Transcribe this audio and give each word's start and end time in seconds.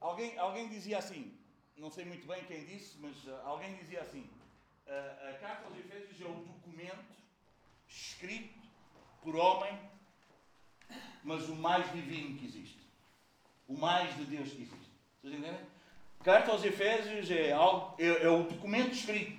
Alguém, 0.00 0.38
alguém 0.38 0.68
dizia 0.68 0.98
assim, 0.98 1.36
não 1.76 1.90
sei 1.90 2.04
muito 2.04 2.26
bem 2.26 2.42
quem 2.44 2.64
disse, 2.64 2.96
mas 2.98 3.16
uh, 3.24 3.40
alguém 3.44 3.74
dizia 3.76 4.00
assim: 4.00 4.28
uh, 4.86 5.28
a 5.28 5.32
carta 5.34 5.66
aos 5.66 5.76
Efésios 5.78 6.20
é 6.20 6.24
o 6.24 6.34
documento 6.34 7.14
escrito 7.86 8.58
por 9.22 9.36
homem, 9.36 9.78
mas 11.22 11.48
o 11.48 11.56
mais 11.56 11.90
divino 11.92 12.38
que 12.38 12.46
existe. 12.46 12.80
O 13.68 13.76
mais 13.76 14.16
de 14.16 14.24
Deus 14.24 14.50
que 14.50 14.62
existe. 14.62 14.90
Vocês 15.20 15.34
entendem? 15.34 15.60
Carta 16.24 16.52
aos 16.52 16.64
Efésios 16.64 17.30
é, 17.30 17.52
algo, 17.52 17.94
é, 17.98 18.24
é 18.24 18.28
o 18.28 18.42
documento 18.42 18.92
escrito 18.92 19.38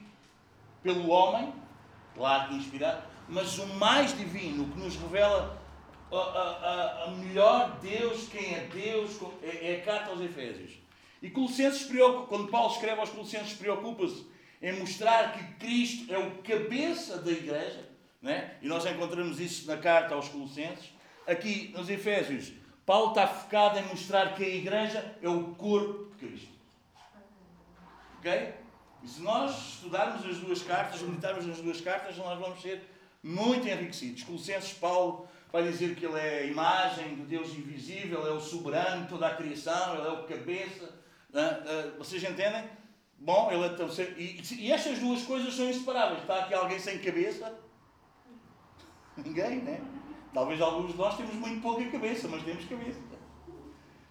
pelo 0.81 1.09
homem, 1.09 1.53
claro 2.15 2.49
que 2.49 2.55
inspirado, 2.55 3.07
mas 3.29 3.59
o 3.59 3.67
mais 3.75 4.17
divino, 4.17 4.63
o 4.63 4.71
que 4.71 4.79
nos 4.79 4.95
revela 4.95 5.60
a, 6.17 7.03
a, 7.05 7.11
melhor 7.11 7.79
Deus, 7.81 8.27
quem 8.27 8.53
é 8.53 8.67
Deus, 8.71 9.17
é, 9.41 9.71
é 9.71 9.81
a 9.81 9.85
carta 9.85 10.11
aos 10.11 10.21
Efésios. 10.21 10.71
E 11.21 11.29
Colossenses, 11.29 11.87
quando 12.27 12.47
Paulo 12.49 12.73
escreve 12.73 12.99
aos 12.99 13.09
Colossenses, 13.09 13.53
preocupa-se 13.53 14.25
em 14.61 14.79
mostrar 14.79 15.33
que 15.33 15.65
Cristo 15.65 16.13
é 16.13 16.17
o 16.17 16.37
cabeça 16.43 17.17
da 17.17 17.31
igreja, 17.31 17.89
né? 18.21 18.55
e 18.61 18.67
nós 18.67 18.85
encontramos 18.85 19.39
isso 19.39 19.67
na 19.67 19.77
carta 19.77 20.13
aos 20.15 20.27
Colossenses. 20.29 20.89
Aqui 21.25 21.73
nos 21.75 21.89
Efésios, 21.89 22.51
Paulo 22.85 23.09
está 23.09 23.27
focado 23.27 23.79
em 23.79 23.83
mostrar 23.83 24.35
que 24.35 24.43
a 24.43 24.49
igreja 24.49 25.15
é 25.21 25.29
o 25.29 25.55
corpo 25.55 26.11
de 26.11 26.27
Cristo. 26.27 26.51
Ok? 28.17 28.53
E 29.03 29.07
se 29.07 29.21
nós 29.21 29.75
estudarmos 29.75 30.25
as 30.25 30.37
duas 30.37 30.61
cartas, 30.61 31.01
meditarmos 31.01 31.45
nas 31.45 31.59
duas 31.59 31.81
cartas, 31.81 32.17
nós 32.17 32.39
vamos 32.39 32.61
ser 32.61 32.83
muito 33.23 33.67
enriquecidos. 33.67 34.23
Colossenses, 34.23 34.73
Paulo 34.73 35.27
vai 35.51 35.63
dizer 35.63 35.95
que 35.95 36.05
ele 36.05 36.17
é 36.17 36.39
a 36.39 36.45
imagem 36.45 37.15
do 37.15 37.25
Deus 37.25 37.49
invisível, 37.49 38.25
é 38.25 38.31
o 38.31 38.39
soberano 38.39 39.03
de 39.03 39.09
toda 39.09 39.27
a 39.27 39.35
criação, 39.35 39.95
ele 39.95 40.07
é 40.07 40.11
o 40.11 40.23
cabeça. 40.23 40.89
Né? 41.31 41.63
Uh, 41.65 41.97
vocês 41.97 42.23
entendem? 42.23 42.63
Bom, 43.17 43.51
ele 43.51 43.65
é 43.65 44.19
e, 44.19 44.41
e 44.57 44.71
estas 44.71 44.97
duas 44.99 45.21
coisas 45.23 45.53
são 45.53 45.69
inseparáveis. 45.69 46.21
Está 46.21 46.39
aqui 46.39 46.53
alguém 46.53 46.79
sem 46.79 46.97
cabeça? 46.99 47.53
Ninguém, 49.15 49.61
né? 49.61 49.79
Talvez 50.33 50.61
alguns 50.61 50.91
de 50.91 50.97
nós 50.97 51.17
temos 51.17 51.35
muito 51.35 51.61
pouca 51.61 51.85
cabeça, 51.91 52.27
mas 52.27 52.43
temos 52.43 52.65
cabeça. 52.65 52.99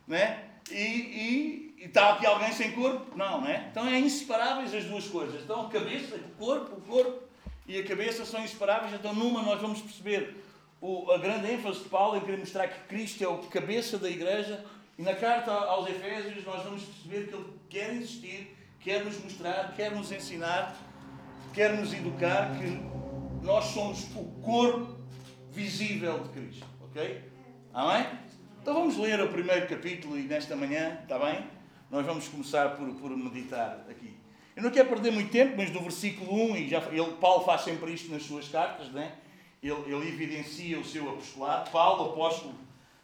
Né? 0.06 0.50
E, 0.70 0.74
e, 0.74 1.74
e 1.78 1.84
está 1.86 2.12
aqui 2.12 2.26
alguém 2.26 2.52
sem 2.52 2.72
corpo? 2.72 3.16
Não, 3.16 3.40
né? 3.40 3.68
Então 3.70 3.86
é 3.88 3.98
inseparáveis 3.98 4.74
as 4.74 4.84
duas 4.84 5.08
coisas. 5.08 5.42
Então 5.42 5.66
a 5.66 5.68
cabeça, 5.68 6.16
o 6.16 6.36
corpo, 6.36 6.76
o 6.76 6.80
corpo 6.82 7.22
e 7.66 7.78
a 7.78 7.84
cabeça 7.84 8.24
são 8.24 8.44
inseparáveis. 8.44 8.92
Então 8.92 9.14
numa 9.14 9.42
nós 9.42 9.60
vamos 9.60 9.80
perceber 9.80 10.36
o, 10.80 11.10
a 11.10 11.18
grande 11.18 11.50
ênfase 11.52 11.80
de 11.80 11.88
Paulo 11.88 12.16
em 12.16 12.20
querer 12.20 12.38
mostrar 12.38 12.68
que 12.68 12.88
Cristo 12.88 13.22
é 13.22 13.28
o 13.28 13.38
cabeça 13.38 13.98
da 13.98 14.08
igreja. 14.08 14.64
E 14.98 15.02
na 15.02 15.14
carta 15.14 15.50
aos 15.50 15.88
Efésios 15.88 16.44
nós 16.44 16.62
vamos 16.62 16.82
perceber 16.82 17.28
que 17.28 17.34
ele 17.34 17.46
quer 17.68 17.94
insistir, 17.94 18.56
quer 18.80 19.04
nos 19.04 19.22
mostrar, 19.22 19.74
quer 19.74 19.90
nos 19.92 20.10
ensinar, 20.12 20.76
quer 21.52 21.74
nos 21.74 21.92
educar 21.92 22.58
que 22.58 22.80
nós 23.44 23.66
somos 23.66 24.04
o 24.14 24.24
corpo 24.42 24.98
visível 25.50 26.20
de 26.20 26.28
Cristo. 26.30 26.66
Ok? 26.82 27.24
Amém? 27.72 28.06
Então 28.60 28.74
vamos 28.74 28.96
ler 28.96 29.20
o 29.20 29.28
primeiro 29.28 29.66
capítulo 29.66 30.18
e 30.18 30.22
nesta 30.22 30.54
manhã, 30.54 30.98
está 31.02 31.18
bem? 31.18 31.44
Nós 31.90 32.04
vamos 32.04 32.28
começar 32.28 32.76
por, 32.76 32.86
por 32.94 33.10
meditar 33.10 33.86
aqui. 33.88 34.14
Eu 34.54 34.62
não 34.62 34.70
quero 34.70 34.88
perder 34.88 35.12
muito 35.12 35.30
tempo, 35.30 35.54
mas 35.56 35.70
do 35.70 35.80
versículo 35.80 36.52
1, 36.52 36.56
e 36.56 36.68
já, 36.68 36.78
ele, 36.90 37.12
Paulo 37.20 37.44
faz 37.44 37.62
sempre 37.62 37.92
isto 37.92 38.12
nas 38.12 38.22
suas 38.22 38.48
cartas, 38.48 38.90
né? 38.90 39.12
Ele, 39.62 39.94
ele 39.94 40.08
evidencia 40.08 40.78
o 40.78 40.84
seu 40.84 41.08
apostolado. 41.10 41.70
Paulo, 41.70 42.12
apóstolo 42.12 42.54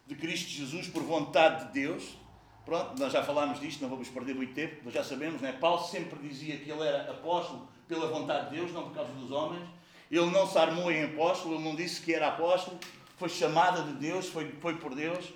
de 0.06 0.14
Cristo 0.14 0.48
Jesus 0.48 0.88
por 0.88 1.02
vontade 1.02 1.66
de 1.66 1.72
Deus. 1.72 2.16
Pronto, 2.64 2.98
nós 2.98 3.12
já 3.12 3.22
falámos 3.22 3.60
disto, 3.60 3.80
não 3.82 3.88
vamos 3.88 4.08
perder 4.08 4.34
muito 4.34 4.52
tempo, 4.52 4.84
nós 4.84 4.92
já 4.92 5.04
sabemos, 5.04 5.40
né? 5.40 5.52
Paulo 5.52 5.84
sempre 5.84 6.18
dizia 6.18 6.56
que 6.56 6.68
ele 6.68 6.82
era 6.82 7.10
apóstolo 7.10 7.68
pela 7.86 8.08
vontade 8.08 8.50
de 8.50 8.56
Deus, 8.56 8.72
não 8.72 8.84
por 8.84 8.94
causa 8.94 9.12
dos 9.12 9.30
homens. 9.30 9.64
Ele 10.10 10.30
não 10.30 10.46
se 10.46 10.58
armou 10.58 10.90
em 10.90 11.04
apóstolo, 11.04 11.54
ele 11.54 11.64
não 11.64 11.76
disse 11.76 12.00
que 12.00 12.12
era 12.12 12.28
apóstolo, 12.28 12.78
foi 13.16 13.28
chamada 13.28 13.82
de 13.82 13.92
Deus, 13.92 14.28
foi, 14.28 14.50
foi 14.60 14.76
por 14.76 14.94
Deus. 14.94 15.32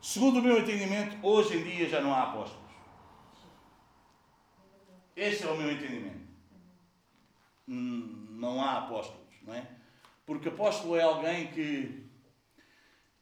Segundo 0.00 0.38
o 0.38 0.42
meu 0.42 0.58
entendimento, 0.58 1.16
hoje 1.22 1.56
em 1.56 1.64
dia 1.64 1.88
já 1.88 2.00
não 2.00 2.14
há 2.14 2.22
apóstolos. 2.22 2.70
Esse 5.16 5.44
é 5.44 5.50
o 5.50 5.56
meu 5.56 5.70
entendimento. 5.70 6.20
Hum, 7.68 8.26
não 8.30 8.62
há 8.62 8.78
apóstolos, 8.78 9.26
não 9.42 9.54
é? 9.54 9.79
Porque 10.30 10.48
apóstolo 10.48 10.96
é 10.96 11.02
alguém 11.02 11.48
que, 11.48 12.04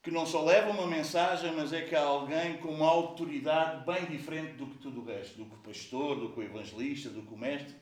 que 0.03 0.11
não 0.11 0.27
só 0.27 0.45
leva 0.45 0.69
uma 0.69 0.85
mensagem, 0.85 1.51
mas 1.55 1.73
é 1.73 1.81
que 1.81 1.95
é 1.95 1.97
alguém 1.97 2.57
com 2.57 2.69
uma 2.69 2.87
autoridade 2.87 3.83
bem 3.83 4.05
diferente 4.05 4.53
do 4.53 4.67
que 4.67 4.77
tudo 4.77 5.01
o 5.01 5.05
resto, 5.05 5.35
do 5.35 5.45
que 5.45 5.55
o 5.55 5.57
pastor, 5.57 6.19
do 6.19 6.29
que 6.29 6.39
o 6.39 6.43
evangelista, 6.43 7.09
do 7.09 7.23
que 7.23 7.33
o 7.33 7.35
mestre. 7.35 7.75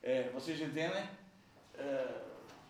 É, 0.00 0.30
vocês 0.32 0.60
entendem? 0.60 1.02
É, 1.76 2.06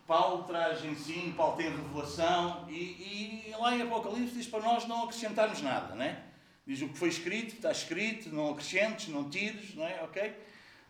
Paulo 0.07 0.45
traz 0.45 0.83
ensino, 0.83 1.31
Paulo 1.35 1.57
tem 1.57 1.69
revelação 1.69 2.65
e, 2.67 3.51
e, 3.51 3.55
lá 3.59 3.75
em 3.75 3.83
Apocalipse 3.83 4.33
diz 4.33 4.47
para 4.47 4.61
nós 4.61 4.87
não 4.87 5.03
acrescentarmos 5.03 5.61
nada, 5.61 5.93
né? 5.93 6.23
Diz 6.65 6.81
o 6.81 6.89
que 6.89 6.97
foi 6.97 7.09
escrito, 7.09 7.53
está 7.53 7.71
escrito, 7.71 8.29
não 8.29 8.49
acrescentes, 8.49 9.09
não 9.09 9.29
tires, 9.29 9.75
não 9.75 9.85
é? 9.85 10.01
Ok? 10.01 10.35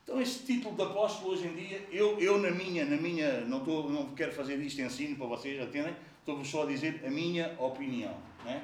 Então, 0.09 0.19
esse 0.19 0.43
título 0.43 0.75
de 0.75 0.81
apóstolo 0.81 1.33
hoje 1.33 1.45
em 1.45 1.53
dia, 1.53 1.87
eu, 1.91 2.17
eu 2.19 2.39
na 2.39 2.49
minha, 2.49 2.83
na 2.83 2.97
minha, 2.97 3.41
não, 3.41 3.59
estou, 3.59 3.91
não 3.91 4.07
quero 4.15 4.31
fazer 4.31 4.55
isto 4.55 4.81
ensino 4.81 5.15
para 5.15 5.27
vocês, 5.27 5.61
entendem? 5.61 5.95
Estou-vos 6.17 6.47
só 6.47 6.63
a 6.63 6.65
dizer 6.65 7.03
a 7.05 7.11
minha 7.11 7.55
opinião. 7.59 8.15
Né? 8.43 8.63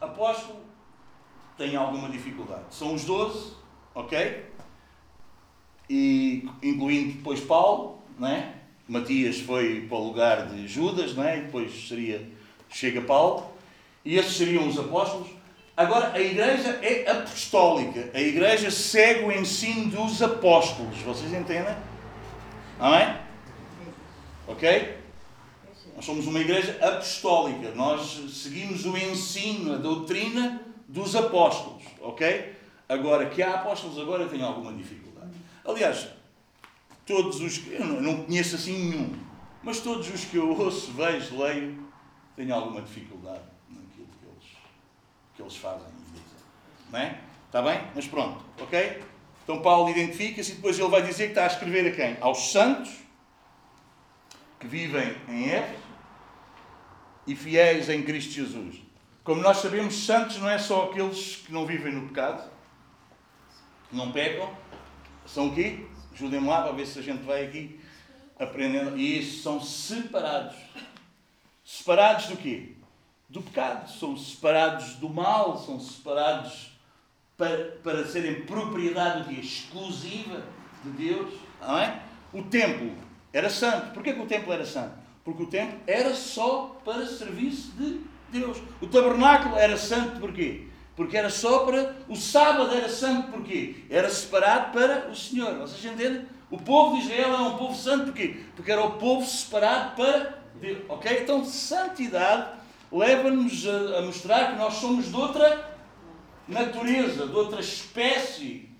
Apóstolo 0.00 0.60
tem 1.58 1.74
alguma 1.74 2.08
dificuldade. 2.08 2.66
São 2.70 2.94
os 2.94 3.04
doze, 3.04 3.54
ok? 3.96 4.44
E 5.90 6.48
incluindo 6.62 7.14
depois 7.14 7.40
Paulo, 7.40 7.98
né? 8.16 8.54
Matias 8.86 9.40
foi 9.40 9.88
para 9.88 9.96
o 9.96 10.06
lugar 10.06 10.46
de 10.46 10.68
Judas, 10.68 11.16
né? 11.16 11.38
e 11.38 11.42
depois 11.46 11.88
seria, 11.88 12.30
chega 12.70 13.00
Paulo, 13.00 13.50
e 14.04 14.16
esses 14.16 14.36
seriam 14.36 14.68
os 14.68 14.78
apóstolos. 14.78 15.33
Agora, 15.76 16.12
a 16.12 16.20
igreja 16.20 16.78
é 16.82 17.10
apostólica. 17.10 18.08
A 18.14 18.20
igreja 18.20 18.70
segue 18.70 19.24
o 19.24 19.32
ensino 19.32 19.90
dos 19.90 20.22
apóstolos. 20.22 20.98
Vocês 20.98 21.32
entendem? 21.32 21.74
Amém? 22.78 23.16
Ok? 24.46 24.98
Nós 25.96 26.04
somos 26.04 26.28
uma 26.28 26.38
igreja 26.38 26.78
apostólica. 26.80 27.72
Nós 27.72 28.22
seguimos 28.30 28.84
o 28.84 28.96
ensino, 28.96 29.74
a 29.74 29.76
doutrina 29.76 30.62
dos 30.86 31.16
apóstolos. 31.16 31.82
Ok? 32.00 32.54
Agora, 32.88 33.26
que 33.26 33.42
há 33.42 33.54
apóstolos 33.54 33.98
agora, 33.98 34.28
tenho 34.28 34.44
alguma 34.44 34.72
dificuldade. 34.72 35.32
Aliás, 35.64 36.06
todos 37.04 37.40
os 37.40 37.58
que. 37.58 37.74
Eu 37.74 37.84
não 37.84 38.22
conheço 38.22 38.54
assim 38.54 38.90
nenhum. 38.90 39.12
Mas 39.60 39.80
todos 39.80 40.08
os 40.08 40.24
que 40.24 40.36
eu 40.36 40.56
ouço, 40.56 40.92
vejo, 40.92 41.36
leio, 41.36 41.84
tenho 42.36 42.54
alguma 42.54 42.80
dificuldade 42.80 43.53
que 45.34 45.42
eles 45.42 45.56
fazem 45.56 45.88
e 45.88 46.10
dizem. 46.12 46.38
Não 46.90 46.98
é? 46.98 47.20
Está 47.46 47.62
bem? 47.62 47.80
Mas 47.94 48.06
pronto, 48.06 48.44
ok? 48.60 49.02
Então 49.42 49.60
Paulo 49.60 49.90
identifica-se 49.90 50.52
e 50.52 50.54
depois 50.56 50.78
ele 50.78 50.88
vai 50.88 51.02
dizer 51.02 51.24
que 51.24 51.30
está 51.30 51.44
a 51.44 51.48
escrever 51.48 51.86
a 51.86 51.94
quem? 51.94 52.16
Aos 52.20 52.50
santos 52.50 52.90
que 54.58 54.66
vivem 54.66 55.16
em 55.28 55.50
Éfeso 55.50 55.82
e 57.26 57.36
fiéis 57.36 57.88
em 57.88 58.02
Cristo 58.02 58.32
Jesus. 58.32 58.76
Como 59.22 59.40
nós 59.40 59.58
sabemos, 59.58 59.94
santos 60.04 60.38
não 60.38 60.48
é 60.48 60.58
só 60.58 60.84
aqueles 60.84 61.36
que 61.36 61.52
não 61.52 61.66
vivem 61.66 61.92
no 61.92 62.08
pecado, 62.08 62.50
que 63.88 63.96
não 63.96 64.12
pecam, 64.12 64.54
são 65.26 65.48
o 65.48 65.54
quê? 65.54 65.86
Ajudem-me 66.12 66.46
lá 66.46 66.62
para 66.62 66.72
ver 66.72 66.86
se 66.86 66.98
a 66.98 67.02
gente 67.02 67.22
vai 67.22 67.44
aqui 67.44 67.80
aprendendo. 68.38 68.96
E 68.96 69.18
isso 69.20 69.42
são 69.42 69.60
separados. 69.60 70.56
Separados 71.64 72.26
do 72.26 72.36
quê? 72.36 72.74
Do 73.34 73.42
pecado, 73.42 73.90
são 73.90 74.16
separados 74.16 74.94
do 74.94 75.10
mal, 75.10 75.58
são 75.58 75.80
separados 75.80 76.70
para, 77.36 77.72
para 77.82 78.06
serem 78.06 78.42
propriedade 78.42 79.28
dia, 79.28 79.40
exclusiva 79.40 80.40
de 80.84 80.90
Deus. 80.90 81.34
Não 81.60 81.76
é? 81.76 82.00
O 82.32 82.44
templo 82.44 82.92
era 83.32 83.50
santo. 83.50 83.92
Porquê 83.92 84.12
que 84.12 84.20
o 84.20 84.26
templo 84.26 84.52
era 84.52 84.64
santo? 84.64 84.94
Porque 85.24 85.42
o 85.42 85.46
templo 85.46 85.80
era 85.84 86.14
só 86.14 86.80
para 86.84 87.04
serviço 87.04 87.72
de 87.72 88.02
Deus. 88.30 88.56
O 88.80 88.86
tabernáculo 88.86 89.56
era 89.56 89.76
santo 89.76 90.20
porquê? 90.20 90.68
Porque 90.94 91.16
era 91.16 91.28
só 91.28 91.66
para. 91.66 91.96
O 92.08 92.14
sábado 92.14 92.72
era 92.72 92.88
santo 92.88 93.32
porquê? 93.32 93.84
Era 93.90 94.08
separado 94.08 94.70
para 94.70 95.08
o 95.10 95.16
Senhor. 95.16 95.56
Vocês 95.56 95.84
entendem? 95.92 96.24
O 96.52 96.58
povo 96.58 96.96
de 96.96 97.02
Israel 97.02 97.34
era 97.34 97.42
um 97.42 97.58
povo 97.58 97.74
santo 97.74 98.04
porquê? 98.04 98.44
Porque 98.54 98.70
era 98.70 98.84
o 98.84 98.92
povo 98.92 99.26
separado 99.26 99.96
para 99.96 100.38
Deus. 100.60 100.84
Ok? 100.88 101.18
Então, 101.20 101.44
santidade 101.44 102.62
leva-nos 102.94 103.66
a, 103.66 103.98
a 103.98 104.02
mostrar 104.02 104.52
que 104.52 104.58
nós 104.58 104.74
somos 104.74 105.10
de 105.10 105.16
outra 105.16 105.76
natureza, 106.46 107.26
de 107.26 107.34
outra 107.34 107.60
espécie, 107.60 108.70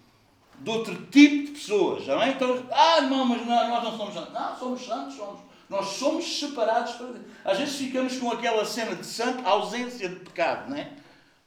de 0.60 0.70
outro 0.70 0.94
tipo 1.06 1.46
de 1.46 1.52
pessoas. 1.52 2.06
Não 2.06 2.22
é? 2.22 2.30
Então, 2.30 2.64
ah, 2.70 3.00
não, 3.00 3.24
mas 3.24 3.44
não, 3.44 3.68
nós 3.68 3.82
não 3.82 3.96
somos 3.98 4.14
santos. 4.14 4.32
Não, 4.32 4.56
somos 4.56 4.86
santos, 4.86 5.16
somos. 5.16 5.40
Nós 5.68 5.86
somos 5.86 6.38
separados 6.38 6.92
para 6.92 7.06
Deus. 7.06 7.26
Às 7.44 7.58
vezes 7.58 7.74
ficamos 7.76 8.16
com 8.18 8.30
aquela 8.30 8.64
cena 8.64 8.94
de 8.94 9.04
santo, 9.04 9.46
ausência 9.46 10.08
de 10.08 10.16
pecado, 10.16 10.70
não 10.70 10.76
é? 10.76 10.92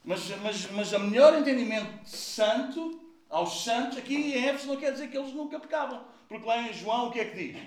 Mas, 0.04 0.28
mas, 0.42 0.70
mas 0.72 0.92
o 0.92 1.00
melhor 1.00 1.38
entendimento 1.38 2.02
de 2.02 2.10
santo, 2.10 3.00
aos 3.30 3.64
santos, 3.64 3.96
aqui 3.96 4.14
em 4.14 4.44
Éfeso 4.44 4.66
não 4.66 4.76
quer 4.76 4.92
dizer 4.92 5.08
que 5.08 5.16
eles 5.16 5.32
nunca 5.32 5.58
pecavam. 5.58 6.02
Porque 6.28 6.46
lá 6.46 6.58
em 6.60 6.72
João 6.72 7.08
o 7.08 7.10
que 7.10 7.20
é 7.20 7.24
que 7.24 7.36
diz? 7.36 7.62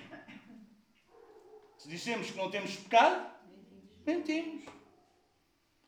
Se 1.78 1.88
dissemos 1.88 2.30
que 2.30 2.36
não 2.36 2.50
temos 2.50 2.76
pecado, 2.76 3.26
mentimos. 4.06 4.62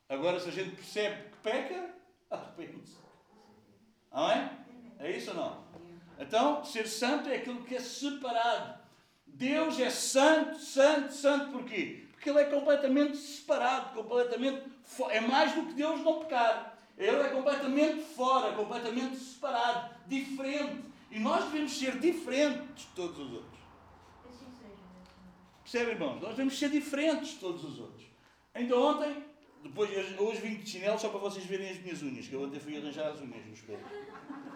Agora, 0.07 0.39
se 0.39 0.49
a 0.49 0.51
gente 0.51 0.75
percebe 0.75 1.29
que 1.29 1.37
peca, 1.43 1.89
arrepende-se. 2.29 2.97
Não 4.11 4.31
é? 4.31 4.51
É 4.99 5.11
isso 5.11 5.31
ou 5.31 5.37
não? 5.37 5.65
Então, 6.19 6.63
ser 6.63 6.87
santo 6.87 7.29
é 7.29 7.35
aquilo 7.35 7.63
que 7.63 7.75
é 7.75 7.79
separado. 7.79 8.79
Deus 9.25 9.79
é 9.79 9.89
santo, 9.89 10.57
santo, 10.59 11.13
santo 11.13 11.51
porquê? 11.51 12.05
Porque 12.11 12.29
Ele 12.29 12.39
é 12.39 12.45
completamente 12.45 13.17
separado, 13.17 13.93
completamente 13.93 14.63
é 15.09 15.19
mais 15.19 15.53
do 15.53 15.65
que 15.65 15.73
Deus 15.73 15.99
não 16.01 16.19
pecar. 16.19 16.77
Ele 16.97 17.17
é 17.17 17.29
completamente 17.29 18.01
fora, 18.01 18.53
completamente 18.53 19.17
separado, 19.17 19.93
diferente. 20.07 20.85
E 21.11 21.19
nós 21.19 21.43
devemos 21.45 21.77
ser 21.77 21.99
diferentes 21.99 22.85
de 22.85 22.95
todos 22.95 23.19
os 23.19 23.33
outros. 23.33 23.59
Percebe, 25.63 25.91
irmãos? 25.91 26.21
Nós 26.21 26.31
devemos 26.31 26.57
ser 26.57 26.69
diferentes 26.69 27.31
de 27.31 27.39
todos 27.39 27.63
os 27.63 27.79
outros. 27.79 28.05
Então, 28.53 28.81
ontem, 28.81 29.25
depois, 29.65 29.89
hoje 30.19 30.41
vim 30.41 30.55
de 30.57 30.69
chinelo 30.69 30.99
só 30.99 31.09
para 31.09 31.19
vocês 31.19 31.43
verem 31.43 31.71
as 31.71 31.79
minhas 31.79 32.03
unhas, 32.03 32.27
que 32.27 32.33
eu 32.33 32.45
até 32.45 32.59
fui 32.59 32.77
arranjar 32.77 33.07
as 33.07 33.19
unhas 33.19 33.43
no 33.47 33.53
espelho. 33.53 33.79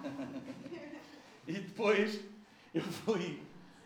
e 1.48 1.54
depois, 1.54 2.22
eu 2.72 2.84
fui, 2.84 3.42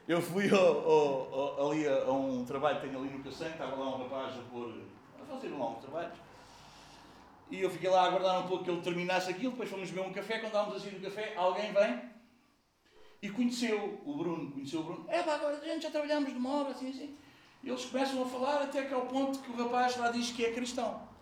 eu 0.05 0.21
fui 0.21 0.49
ao, 0.49 0.59
ao, 0.59 1.33
ao, 1.33 1.71
ali 1.71 1.87
a, 1.87 2.03
a, 2.03 2.11
um 2.11 2.43
trabalho 2.43 2.81
que 2.81 2.87
tenho 2.87 2.99
ali 2.99 3.09
no 3.09 3.23
Cacém, 3.23 3.47
estava 3.47 3.73
lá 3.73 3.95
um 3.95 4.03
rapaz 4.03 4.37
a 4.37 4.41
pôr, 4.51 4.73
a 5.21 5.25
fazer 5.25 5.47
um 5.53 5.75
trabalho. 5.75 6.11
E 7.49 7.61
eu 7.61 7.69
fiquei 7.69 7.89
lá 7.89 8.01
a 8.01 8.07
aguardar 8.07 8.43
um 8.43 8.47
pouco 8.49 8.65
que 8.65 8.69
ele 8.69 8.81
terminasse 8.81 9.31
aquilo, 9.31 9.51
depois 9.51 9.69
fomos 9.69 9.89
beber 9.89 10.09
um 10.09 10.11
café, 10.13 10.39
quando 10.39 10.47
estávamos 10.47 10.75
assim 10.75 10.91
no 10.91 10.99
café, 10.99 11.33
alguém 11.37 11.71
vem 11.71 12.01
e 13.21 13.29
conheceu 13.29 14.01
o 14.05 14.17
Bruno, 14.17 14.51
conheceu 14.51 14.81
o 14.81 14.83
Bruno. 14.83 15.05
É 15.07 15.23
pá, 15.23 15.35
agora 15.35 15.57
a 15.57 15.65
gente 15.65 15.83
já 15.83 15.89
trabalhamos 15.89 16.33
de 16.33 16.37
uma 16.37 16.49
hora, 16.49 16.71
assim, 16.71 16.89
assim. 16.89 17.15
E 17.63 17.69
eles 17.69 17.85
começam 17.85 18.21
a 18.21 18.25
falar 18.25 18.61
até 18.61 18.83
que 18.83 18.93
ao 18.93 19.05
ponto 19.05 19.39
que 19.39 19.49
o 19.51 19.55
rapaz 19.55 19.95
lá 19.95 20.11
diz 20.11 20.33
que 20.33 20.43
é 20.43 20.51
cristão. 20.51 21.12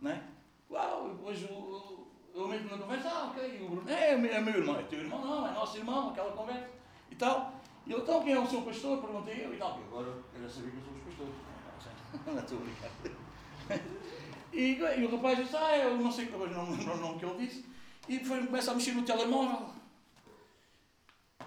Não 0.00 0.10
é? 0.10 0.22
Uau, 0.70 1.10
depois 1.10 1.42
o, 1.44 2.06
eu 2.34 2.48
mesmo 2.48 2.70
na 2.70 2.78
conversa, 2.78 3.08
ah, 3.08 3.30
ok, 3.30 3.62
o 3.62 3.68
Bruno, 3.68 3.90
é, 3.90 4.12
é 4.12 4.40
meu 4.40 4.54
irmão, 4.54 4.78
é 4.78 4.82
teu 4.84 5.00
irmão, 5.00 5.24
não, 5.24 5.48
é 5.48 5.52
nosso 5.52 5.76
irmão, 5.76 6.10
aquela 6.10 6.32
conversa 6.32 6.68
e 7.10 7.16
tal. 7.16 7.60
E 7.86 7.92
ele, 7.92 8.02
então, 8.02 8.22
quem 8.22 8.32
é 8.32 8.38
o 8.38 8.46
seu 8.46 8.62
pastor? 8.62 9.00
Perguntei 9.00 9.44
eu 9.44 9.54
e 9.54 9.56
tal. 9.56 9.80
Agora, 9.88 10.12
quero 10.32 10.48
saber 10.50 10.70
quem 10.70 10.80
são 10.82 10.92
os 10.94 11.02
pastores. 11.02 11.34
Não 12.26 12.38
estou 12.38 12.58
brincar. 12.58 12.90
E, 14.52 14.78
e, 14.78 15.04
o 15.04 15.16
rapaz 15.16 15.38
disse, 15.38 15.56
ah, 15.56 15.76
eu 15.78 15.96
não 15.96 16.10
sei, 16.10 16.28
hoje 16.28 16.52
não 16.52 16.70
lembro 16.70 16.92
o 16.92 16.96
nome 16.96 17.18
que 17.20 17.24
ele 17.24 17.46
disse. 17.46 17.64
E 18.08 18.18
começa 18.18 18.72
a 18.72 18.74
mexer 18.74 18.94
no 18.94 19.04
telemóvel. 19.04 19.70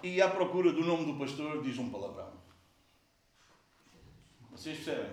E 0.02 0.22
à 0.22 0.30
procura 0.30 0.72
do 0.72 0.82
nome 0.82 1.04
do 1.04 1.18
pastor 1.18 1.62
diz 1.62 1.78
um 1.78 1.90
palavrão. 1.90 2.32
Vocês 4.50 4.76
percebem? 4.76 5.12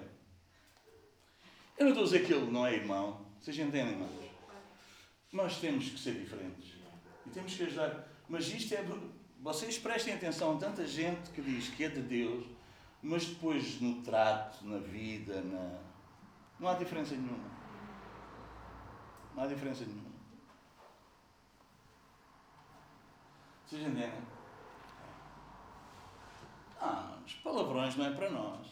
Eu 1.77 1.85
não 1.85 1.89
estou 1.89 2.03
a 2.03 2.05
dizer 2.05 2.25
que 2.25 2.33
ele 2.33 2.49
não 2.49 2.65
é 2.65 2.75
irmão. 2.75 3.25
Vocês 3.41 3.57
entendem, 3.57 3.93
irmãos? 3.93 4.31
Nós 5.33 5.59
temos 5.59 5.89
que 5.89 5.99
ser 5.99 6.13
diferentes. 6.13 6.75
E 7.25 7.29
temos 7.31 7.55
que 7.55 7.63
ajudar. 7.63 8.07
Mas 8.29 8.47
isto 8.49 8.75
é. 8.75 8.85
Vocês 9.39 9.79
prestem 9.79 10.13
atenção 10.13 10.55
a 10.55 10.59
tanta 10.59 10.85
gente 10.85 11.31
que 11.31 11.41
diz 11.41 11.69
que 11.69 11.85
é 11.85 11.89
de 11.89 12.01
Deus, 12.01 12.45
mas 13.01 13.25
depois 13.25 13.81
no 13.81 14.03
trato, 14.03 14.63
na 14.63 14.77
vida, 14.77 15.41
na... 15.41 15.79
não 16.59 16.69
há 16.69 16.75
diferença 16.75 17.15
nenhuma. 17.15 17.49
Não 19.35 19.43
há 19.43 19.47
diferença 19.47 19.83
nenhuma. 19.85 20.11
Vocês 23.65 23.81
entendem? 23.81 24.21
Ah, 26.79 27.17
os 27.25 27.33
palavrões 27.35 27.95
não 27.95 28.05
é 28.05 28.11
para 28.11 28.29
nós. 28.29 28.67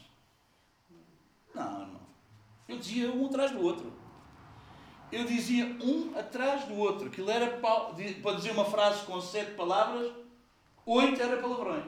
Não, 1.55 1.87
não. 1.87 2.01
Eu 2.67 2.77
dizia 2.77 3.11
um 3.11 3.25
atrás 3.25 3.51
do 3.51 3.61
outro. 3.61 4.08
Eu 5.11 5.25
dizia 5.25 5.65
um 5.81 6.17
atrás 6.17 6.65
do 6.65 6.75
outro. 6.75 7.07
Aquilo 7.07 7.31
era 7.31 7.57
para 7.57 8.35
dizer 8.35 8.51
uma 8.51 8.65
frase 8.65 9.05
com 9.05 9.19
sete 9.19 9.51
palavras, 9.55 10.11
oito 10.85 11.21
era 11.21 11.41
palavrões. 11.41 11.85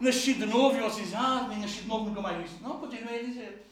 Nasci 0.00 0.34
de 0.34 0.46
novo 0.46 0.76
e 0.76 0.80
vocês 0.80 1.06
dizem, 1.06 1.18
ah, 1.18 1.46
nasci 1.48 1.82
de 1.82 1.88
novo, 1.88 2.06
nunca 2.06 2.20
mais 2.20 2.42
disse. 2.42 2.62
Não, 2.62 2.78
continuei 2.78 3.20
a 3.20 3.22
dizer. 3.22 3.66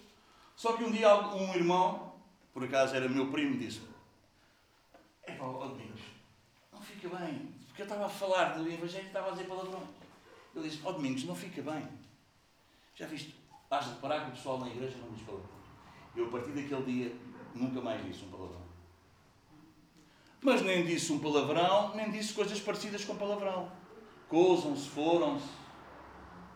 Só 0.54 0.74
que 0.74 0.84
um 0.84 0.90
dia 0.90 1.14
um 1.34 1.54
irmão, 1.54 2.14
por 2.52 2.62
acaso 2.64 2.94
era 2.94 3.08
meu 3.08 3.30
primo, 3.30 3.58
disse-me: 3.58 3.88
É 5.24 5.32
pá, 5.32 5.46
Domingos, 5.46 6.00
não 6.72 6.80
fica 6.80 7.08
bem. 7.08 7.52
Porque 7.66 7.82
eu 7.82 7.86
estava 7.86 8.06
a 8.06 8.08
falar 8.08 8.56
do 8.56 8.70
Evangelho 8.70 9.04
e 9.04 9.06
estava 9.06 9.28
a 9.28 9.30
dizer 9.32 9.44
palavrões. 9.44 9.88
Ele 10.54 10.68
disse: 10.68 10.80
Ó 10.84 10.90
oh, 10.90 10.92
Domingos, 10.92 11.24
não 11.24 11.34
fica 11.34 11.62
bem. 11.62 11.88
Já 12.94 13.06
viste? 13.06 13.34
Has 13.70 13.86
de 13.86 13.92
reparar 13.92 14.24
que 14.24 14.30
o 14.30 14.34
pessoal 14.34 14.58
na 14.58 14.68
igreja 14.68 14.98
não 14.98 15.10
diz 15.10 15.22
palavrões. 15.22 15.50
Eu, 16.14 16.26
a 16.26 16.30
partir 16.30 16.50
daquele 16.50 16.82
dia, 16.84 17.16
nunca 17.54 17.80
mais 17.80 18.04
disse 18.04 18.24
um 18.24 18.30
palavrão. 18.30 18.62
Mas 20.40 20.62
nem 20.62 20.84
disse 20.84 21.12
um 21.12 21.18
palavrão, 21.18 21.94
nem 21.94 22.10
disse 22.10 22.34
coisas 22.34 22.58
parecidas 22.60 23.04
com 23.04 23.16
palavrão. 23.16 23.70
Cousam-se, 24.28 24.88
foram-se. 24.88 25.48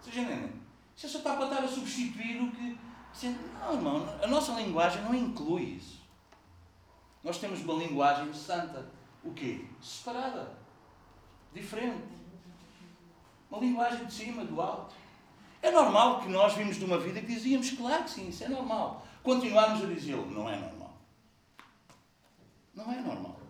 Vocês 0.00 0.16
entendem? 0.16 0.52
Isso 0.96 1.06
é 1.06 1.08
só 1.10 1.20
para 1.20 1.44
estar 1.44 1.62
a 1.62 1.68
substituir 1.68 2.42
o 2.42 2.50
que. 2.50 2.78
Não, 3.60 3.74
irmão, 3.74 4.18
a 4.22 4.26
nossa 4.26 4.52
linguagem 4.60 5.02
não 5.02 5.14
inclui 5.14 5.62
isso. 5.62 6.02
Nós 7.22 7.38
temos 7.38 7.60
uma 7.62 7.74
linguagem 7.74 8.32
santa. 8.32 8.90
O 9.24 9.32
quê? 9.32 9.64
Separada. 9.80 10.56
Diferente. 11.52 12.04
Uma 13.50 13.60
linguagem 13.60 14.04
de 14.06 14.12
cima, 14.12 14.44
do 14.44 14.60
alto. 14.60 14.94
É 15.62 15.70
normal 15.70 16.20
que 16.20 16.28
nós 16.28 16.54
vimos 16.54 16.76
de 16.76 16.84
uma 16.84 16.98
vida 16.98 17.20
que 17.20 17.26
dizíamos, 17.26 17.70
claro 17.70 18.04
que 18.04 18.10
sim, 18.10 18.28
isso 18.28 18.44
é 18.44 18.48
normal. 18.48 19.06
Continuarmos 19.22 19.82
a 19.82 19.86
dizê-lo, 19.86 20.30
não 20.30 20.48
é 20.48 20.56
normal. 20.56 20.75
Não 22.76 22.92
é 22.92 23.00
normal. 23.00 23.40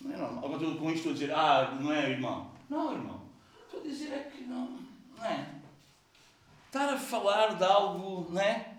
Não 0.00 0.12
é 0.12 0.16
normal. 0.16 0.44
Agora 0.44 0.62
estou 0.62 0.76
com 0.76 0.90
isto 0.90 1.08
a 1.08 1.12
dizer, 1.12 1.32
ah, 1.32 1.78
não 1.80 1.92
é 1.92 2.10
irmão. 2.10 2.50
Não, 2.68 2.92
irmão. 2.92 3.22
Estou 3.64 3.80
a 3.80 3.82
dizer 3.84 4.12
é 4.12 4.18
que 4.24 4.44
não, 4.44 4.78
não 5.16 5.24
é. 5.24 5.48
Estar 6.66 6.92
a 6.92 6.98
falar 6.98 7.54
de 7.54 7.64
algo, 7.64 8.30
não 8.30 8.40
é? 8.40 8.74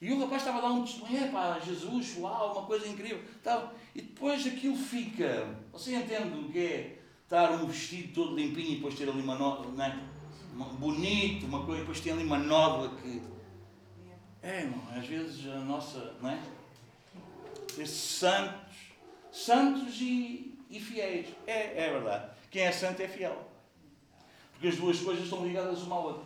E 0.00 0.12
o 0.12 0.18
rapaz 0.18 0.42
estava 0.42 0.60
dar 0.60 0.72
um 0.72 0.82
testemunho, 0.82 1.24
é 1.24 1.28
pá, 1.28 1.60
Jesus, 1.60 2.16
uau, 2.18 2.52
uma 2.52 2.66
coisa 2.66 2.88
incrível. 2.88 3.22
Tal. 3.44 3.72
E 3.94 4.02
depois 4.02 4.46
aquilo 4.46 4.76
fica. 4.76 5.54
Você 5.72 5.94
entende 5.94 6.38
o 6.38 6.50
que 6.50 6.58
é 6.58 6.98
estar 7.22 7.52
um 7.52 7.66
vestido 7.66 8.14
todo 8.14 8.34
limpinho 8.34 8.72
e 8.72 8.76
depois 8.76 8.96
ter 8.96 9.08
ali 9.08 9.22
uma 9.22 9.36
nódoa, 9.36 9.72
não 9.72 9.84
é? 9.84 10.10
bonito, 10.78 11.46
uma 11.46 11.64
coisa, 11.64 11.78
e 11.78 11.80
depois 11.80 12.00
tem 12.00 12.12
ali 12.12 12.24
uma 12.24 12.38
nódoa 12.38 12.96
que. 12.96 13.22
É, 14.42 14.62
irmão, 14.62 14.82
às 14.90 15.06
vezes 15.06 15.46
a 15.48 15.60
nossa, 15.60 16.16
não 16.20 16.30
é? 16.30 16.40
Ser 17.80 17.86
santos, 17.86 18.60
santos 19.32 20.00
e, 20.00 20.58
e 20.68 20.78
fiéis. 20.78 21.28
É, 21.46 21.86
é 21.86 21.90
verdade. 21.90 22.30
Quem 22.50 22.62
é 22.62 22.72
santo 22.72 23.00
é 23.00 23.08
fiel. 23.08 23.48
Porque 24.52 24.68
as 24.68 24.76
duas 24.76 25.00
coisas 25.00 25.24
estão 25.24 25.46
ligadas 25.46 25.80
uma 25.82 25.96
à 25.96 26.00
outra. 26.00 26.24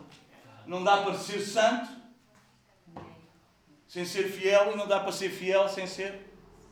Não 0.67 0.83
dá 0.83 0.97
para 0.97 1.13
ser 1.13 1.39
santo 1.39 1.89
sem 3.87 4.03
ser 4.03 4.29
fiel 4.29 4.73
e 4.73 4.75
não 4.75 4.87
dá 4.87 4.99
para 4.99 5.11
ser 5.11 5.29
fiel 5.29 5.69
sem 5.69 5.87
ser 5.87 6.29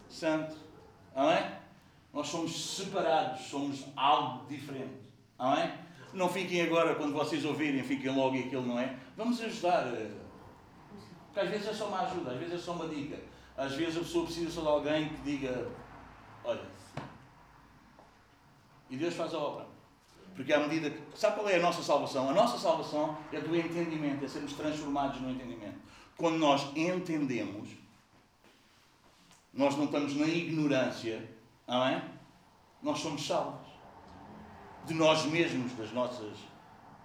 santo. 0.10 0.56
Amém? 1.16 1.50
Nós 2.12 2.28
somos 2.28 2.76
separados, 2.76 3.46
somos 3.46 3.86
algo 3.96 4.46
diferente. 4.48 4.96
Amém? 5.40 5.72
Não 6.12 6.28
fiquem 6.28 6.62
agora, 6.62 6.96
quando 6.96 7.14
vocês 7.14 7.46
ouvirem, 7.46 7.82
fiquem 7.84 8.14
logo 8.14 8.36
e 8.36 8.40
aquilo 8.40 8.66
não 8.66 8.78
é. 8.78 8.98
Vamos 9.16 9.40
ajudar. 9.42 9.88
Eh, 9.94 10.12
porque 11.28 11.40
às 11.40 11.50
vezes 11.50 11.68
é 11.70 11.74
só 11.74 11.88
uma 11.88 12.02
ajuda, 12.02 12.32
às 12.32 12.38
vezes 12.38 12.56
é 12.56 12.58
só 12.58 12.74
uma 12.74 12.88
dica. 12.88 13.33
Às 13.58 13.74
vezes 13.74 13.98
a 13.98 14.00
pessoa 14.00 14.26
precisa 14.26 14.62
de 14.62 14.68
alguém 14.68 15.10
que 15.10 15.22
diga: 15.22 15.70
Olha. 16.44 16.62
E 18.90 18.98
Deus 18.98 19.14
faz 19.16 19.34
a 19.34 19.38
obra. 19.38 19.66
Porque 20.36 20.52
à 20.52 20.60
medida 20.60 20.90
que. 20.90 21.02
Sabe 21.18 21.36
qual 21.36 21.50
é 21.50 21.56
a 21.56 21.62
nossa 21.62 21.84
salvação? 21.84 22.30
A 22.30 22.34
nossa 22.34 22.58
salvação 22.58 23.18
é 23.32 23.40
do 23.40 23.56
entendimento, 23.56 24.26
é 24.26 24.28
sermos 24.28 24.54
transformados 24.54 25.22
no 25.22 25.30
entendimento. 25.30 25.78
Quando 26.18 26.38
nós 26.38 26.76
entendemos, 26.76 27.70
nós 29.54 29.76
não 29.78 29.86
estamos 29.86 30.16
na 30.16 30.28
ignorância, 30.28 31.28
não 31.68 31.86
é? 31.86 32.04
Nós 32.82 33.00
somos 33.00 33.26
salvos 33.26 33.74
de 34.86 34.94
nós 34.94 35.26
mesmos, 35.26 35.72
das 35.74 35.92
nossas 35.94 36.38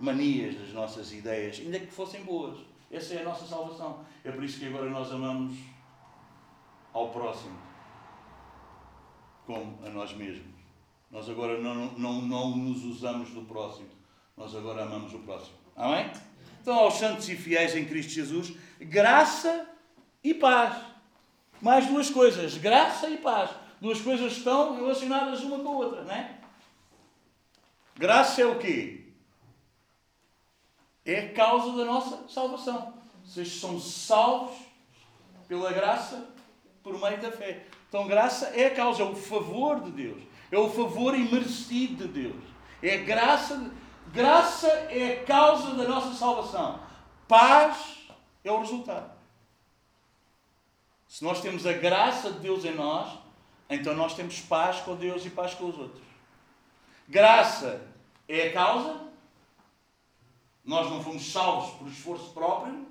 manias, 0.00 0.56
das 0.56 0.72
nossas 0.72 1.12
ideias, 1.12 1.58
ainda 1.60 1.78
que 1.78 1.86
fossem 1.86 2.24
boas. 2.24 2.58
Essa 2.90 3.14
é 3.14 3.20
a 3.20 3.24
nossa 3.24 3.46
salvação. 3.46 4.04
É 4.24 4.30
por 4.30 4.42
isso 4.42 4.58
que 4.58 4.66
agora 4.66 4.88
nós 4.88 5.12
amamos 5.12 5.54
ao 6.98 7.08
próximo 7.10 7.56
como 9.46 9.78
a 9.84 9.88
nós 9.88 10.12
mesmos. 10.12 10.58
Nós 11.10 11.28
agora 11.28 11.58
não, 11.58 11.74
não, 11.92 12.20
não 12.20 12.56
nos 12.56 12.84
usamos 12.84 13.30
do 13.30 13.42
próximo, 13.42 13.88
nós 14.36 14.54
agora 14.54 14.82
amamos 14.82 15.14
o 15.14 15.18
próximo. 15.20 15.56
Amém? 15.74 16.10
Então, 16.60 16.74
aos 16.74 16.94
santos 16.94 17.28
e 17.28 17.34
fiéis 17.34 17.74
em 17.74 17.86
Cristo 17.86 18.12
Jesus, 18.12 18.52
graça 18.78 19.66
e 20.22 20.34
paz 20.34 20.88
mais 21.60 21.86
duas 21.86 22.10
coisas: 22.10 22.56
graça 22.56 23.08
e 23.08 23.18
paz. 23.18 23.50
Duas 23.80 24.00
coisas 24.00 24.32
estão 24.32 24.76
relacionadas 24.76 25.40
uma 25.40 25.58
com 25.60 25.68
a 25.68 25.72
outra, 25.72 26.02
não 26.02 26.12
é? 26.12 26.38
Graça 27.96 28.42
é 28.42 28.46
o 28.46 28.58
quê? 28.58 29.12
É 31.04 31.20
a 31.20 31.32
causa 31.32 31.76
da 31.76 31.84
nossa 31.84 32.28
salvação. 32.28 32.94
Vocês 33.24 33.60
são 33.60 33.78
salvos 33.78 34.56
pela 35.46 35.72
graça 35.72 36.28
por 36.88 36.98
meio 36.98 37.20
da 37.20 37.30
fé. 37.30 37.66
Então, 37.88 38.06
graça 38.06 38.46
é 38.48 38.66
a 38.66 38.74
causa, 38.74 39.02
é 39.02 39.06
o 39.06 39.14
favor 39.14 39.80
de 39.80 39.90
Deus. 39.90 40.22
É 40.50 40.58
o 40.58 40.70
favor 40.70 41.14
imerecido 41.14 42.08
de 42.08 42.22
Deus. 42.22 42.44
É 42.82 42.98
graça. 42.98 43.70
Graça 44.12 44.66
é 44.66 45.20
a 45.20 45.24
causa 45.24 45.74
da 45.74 45.86
nossa 45.86 46.14
salvação. 46.14 46.80
Paz 47.26 47.98
é 48.42 48.50
o 48.50 48.60
resultado. 48.60 49.12
Se 51.06 51.22
nós 51.22 51.40
temos 51.40 51.66
a 51.66 51.72
graça 51.72 52.32
de 52.32 52.38
Deus 52.40 52.64
em 52.64 52.74
nós, 52.74 53.18
então 53.68 53.94
nós 53.94 54.14
temos 54.14 54.40
paz 54.40 54.80
com 54.80 54.96
Deus 54.96 55.24
e 55.26 55.30
paz 55.30 55.54
com 55.54 55.66
os 55.66 55.78
outros. 55.78 56.02
Graça 57.06 57.82
é 58.26 58.48
a 58.48 58.52
causa. 58.52 59.08
Nós 60.64 60.90
não 60.90 61.02
fomos 61.02 61.30
salvos 61.30 61.70
por 61.78 61.88
esforço 61.88 62.30
próprio, 62.32 62.86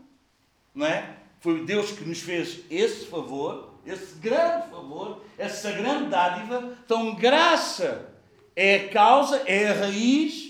não 0.74 0.86
é? 0.86 1.18
Foi 1.40 1.64
Deus 1.64 1.92
que 1.92 2.04
nos 2.04 2.22
fez 2.22 2.64
esse 2.70 3.06
favor, 3.06 3.77
esse 3.88 4.16
grande 4.16 4.70
favor, 4.70 5.24
essa 5.38 5.72
grande 5.72 6.10
dádiva. 6.10 6.76
Então, 6.86 7.16
graça 7.16 8.10
é 8.56 8.76
a 8.76 8.90
causa, 8.90 9.42
é 9.46 9.70
a 9.70 9.74
raiz. 9.74 10.48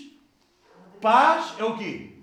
Paz 1.00 1.54
é 1.58 1.64
o 1.64 1.76
quê? 1.76 2.14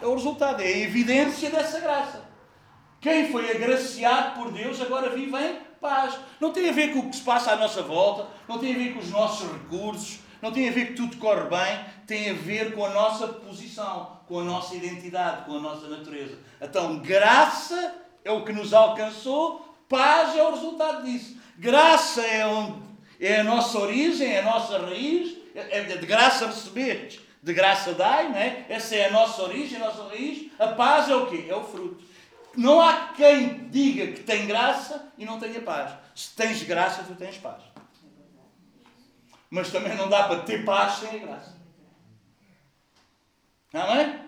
É 0.00 0.06
o 0.06 0.14
resultado, 0.14 0.62
é 0.62 0.66
a 0.66 0.78
evidência 0.78 1.50
dessa 1.50 1.80
graça. 1.80 2.24
Quem 3.00 3.30
foi 3.30 3.50
agraciado 3.50 4.40
por 4.40 4.50
Deus 4.50 4.80
agora 4.80 5.10
vive 5.10 5.36
em 5.36 5.60
paz. 5.80 6.18
Não 6.40 6.50
tem 6.50 6.70
a 6.70 6.72
ver 6.72 6.92
com 6.92 7.00
o 7.00 7.10
que 7.10 7.16
se 7.16 7.22
passa 7.22 7.52
à 7.52 7.56
nossa 7.56 7.82
volta, 7.82 8.26
não 8.48 8.58
tem 8.58 8.74
a 8.74 8.78
ver 8.78 8.94
com 8.94 9.00
os 9.00 9.10
nossos 9.10 9.50
recursos, 9.52 10.20
não 10.40 10.50
tem 10.50 10.68
a 10.68 10.72
ver 10.72 10.88
que 10.88 10.94
tudo 10.94 11.16
corre 11.18 11.42
bem, 11.42 11.84
tem 12.06 12.30
a 12.30 12.34
ver 12.34 12.74
com 12.74 12.86
a 12.86 12.90
nossa 12.90 13.28
posição, 13.28 14.18
com 14.26 14.40
a 14.40 14.44
nossa 14.44 14.74
identidade, 14.74 15.44
com 15.44 15.56
a 15.56 15.60
nossa 15.60 15.88
natureza. 15.88 16.38
Então, 16.60 16.98
graça 16.98 18.07
é 18.28 18.32
o 18.32 18.44
que 18.44 18.52
nos 18.52 18.74
alcançou, 18.74 19.74
paz 19.88 20.36
é 20.36 20.42
o 20.42 20.50
resultado 20.50 21.02
disso. 21.02 21.38
Graça 21.56 22.20
é, 22.20 22.46
onde, 22.46 22.78
é 23.18 23.40
a 23.40 23.44
nossa 23.44 23.78
origem, 23.78 24.30
é 24.30 24.40
a 24.40 24.42
nossa 24.42 24.78
raiz, 24.78 25.34
é, 25.54 25.78
é 25.78 25.96
de 25.96 26.06
graça 26.06 26.46
recebeste, 26.46 27.22
de 27.42 27.54
graça 27.54 27.94
dai, 27.94 28.28
não 28.28 28.36
é? 28.36 28.66
Essa 28.68 28.96
é 28.96 29.06
a 29.06 29.10
nossa 29.10 29.42
origem, 29.42 29.80
a 29.80 29.86
nossa 29.86 30.08
raiz. 30.08 30.52
A 30.58 30.68
paz 30.68 31.08
é 31.08 31.16
o 31.16 31.26
quê? 31.26 31.46
É 31.48 31.54
o 31.54 31.64
fruto. 31.64 32.04
Não 32.54 32.82
há 32.82 33.14
quem 33.16 33.70
diga 33.70 34.12
que 34.12 34.20
tem 34.20 34.46
graça 34.46 35.10
e 35.16 35.24
não 35.24 35.40
tenha 35.40 35.62
paz. 35.62 35.92
Se 36.14 36.34
tens 36.36 36.62
graça, 36.64 37.04
tu 37.04 37.14
tens 37.14 37.38
paz. 37.38 37.62
Mas 39.48 39.70
também 39.70 39.96
não 39.96 40.10
dá 40.10 40.24
para 40.24 40.40
ter 40.40 40.66
paz 40.66 40.96
sem 40.96 41.08
a 41.08 41.26
graça. 41.26 41.56
Amém? 43.72 44.27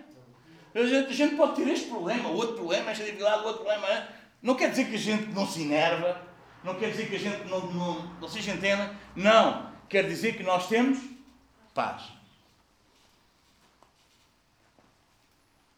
A 0.74 0.86
gente, 0.86 1.10
a 1.10 1.14
gente 1.14 1.34
pode 1.36 1.56
ter 1.56 1.68
este 1.68 1.88
problema, 1.88 2.28
outro 2.28 2.54
problema, 2.54 2.90
esta 2.90 3.04
dificuldade, 3.04 3.44
outro 3.44 3.64
problema. 3.64 3.86
É? 3.88 4.08
Não 4.42 4.54
quer 4.54 4.70
dizer 4.70 4.88
que 4.88 4.94
a 4.94 4.98
gente 4.98 5.26
não 5.32 5.46
se 5.46 5.62
enerva, 5.62 6.22
não 6.62 6.74
quer 6.74 6.90
dizer 6.90 7.08
que 7.08 7.16
a 7.16 7.18
gente 7.18 7.48
não, 7.48 7.60
não, 7.72 8.02
não 8.20 8.28
se 8.28 8.38
entenda. 8.50 8.94
Não. 9.16 9.70
Quer 9.88 10.06
dizer 10.06 10.36
que 10.36 10.42
nós 10.42 10.68
temos 10.68 10.98
paz. 11.74 12.04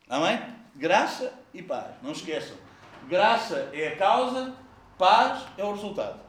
Amém? 0.09 0.39
Graça 0.75 1.33
e 1.55 1.63
paz. 1.63 1.95
Não 2.03 2.13
esqueçam. 2.13 2.57
Graça 3.09 3.71
é 3.73 3.89
a 3.89 3.97
causa, 3.97 4.55
paz 4.99 5.47
é 5.57 5.65
o 5.65 5.73
resultado. 5.73 6.21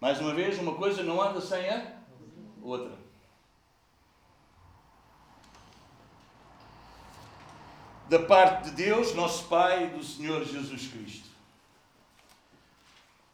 Mais 0.00 0.20
uma 0.20 0.32
vez, 0.32 0.58
uma 0.58 0.74
coisa 0.74 1.02
não 1.02 1.20
anda 1.20 1.40
sem 1.40 1.68
a 1.68 1.92
outra. 2.62 2.97
Da 8.08 8.18
parte 8.18 8.70
de 8.70 8.76
Deus, 8.76 9.14
nosso 9.14 9.46
Pai 9.48 9.84
e 9.84 9.98
do 9.98 10.02
Senhor 10.02 10.44
Jesus 10.44 10.86
Cristo. 10.86 11.28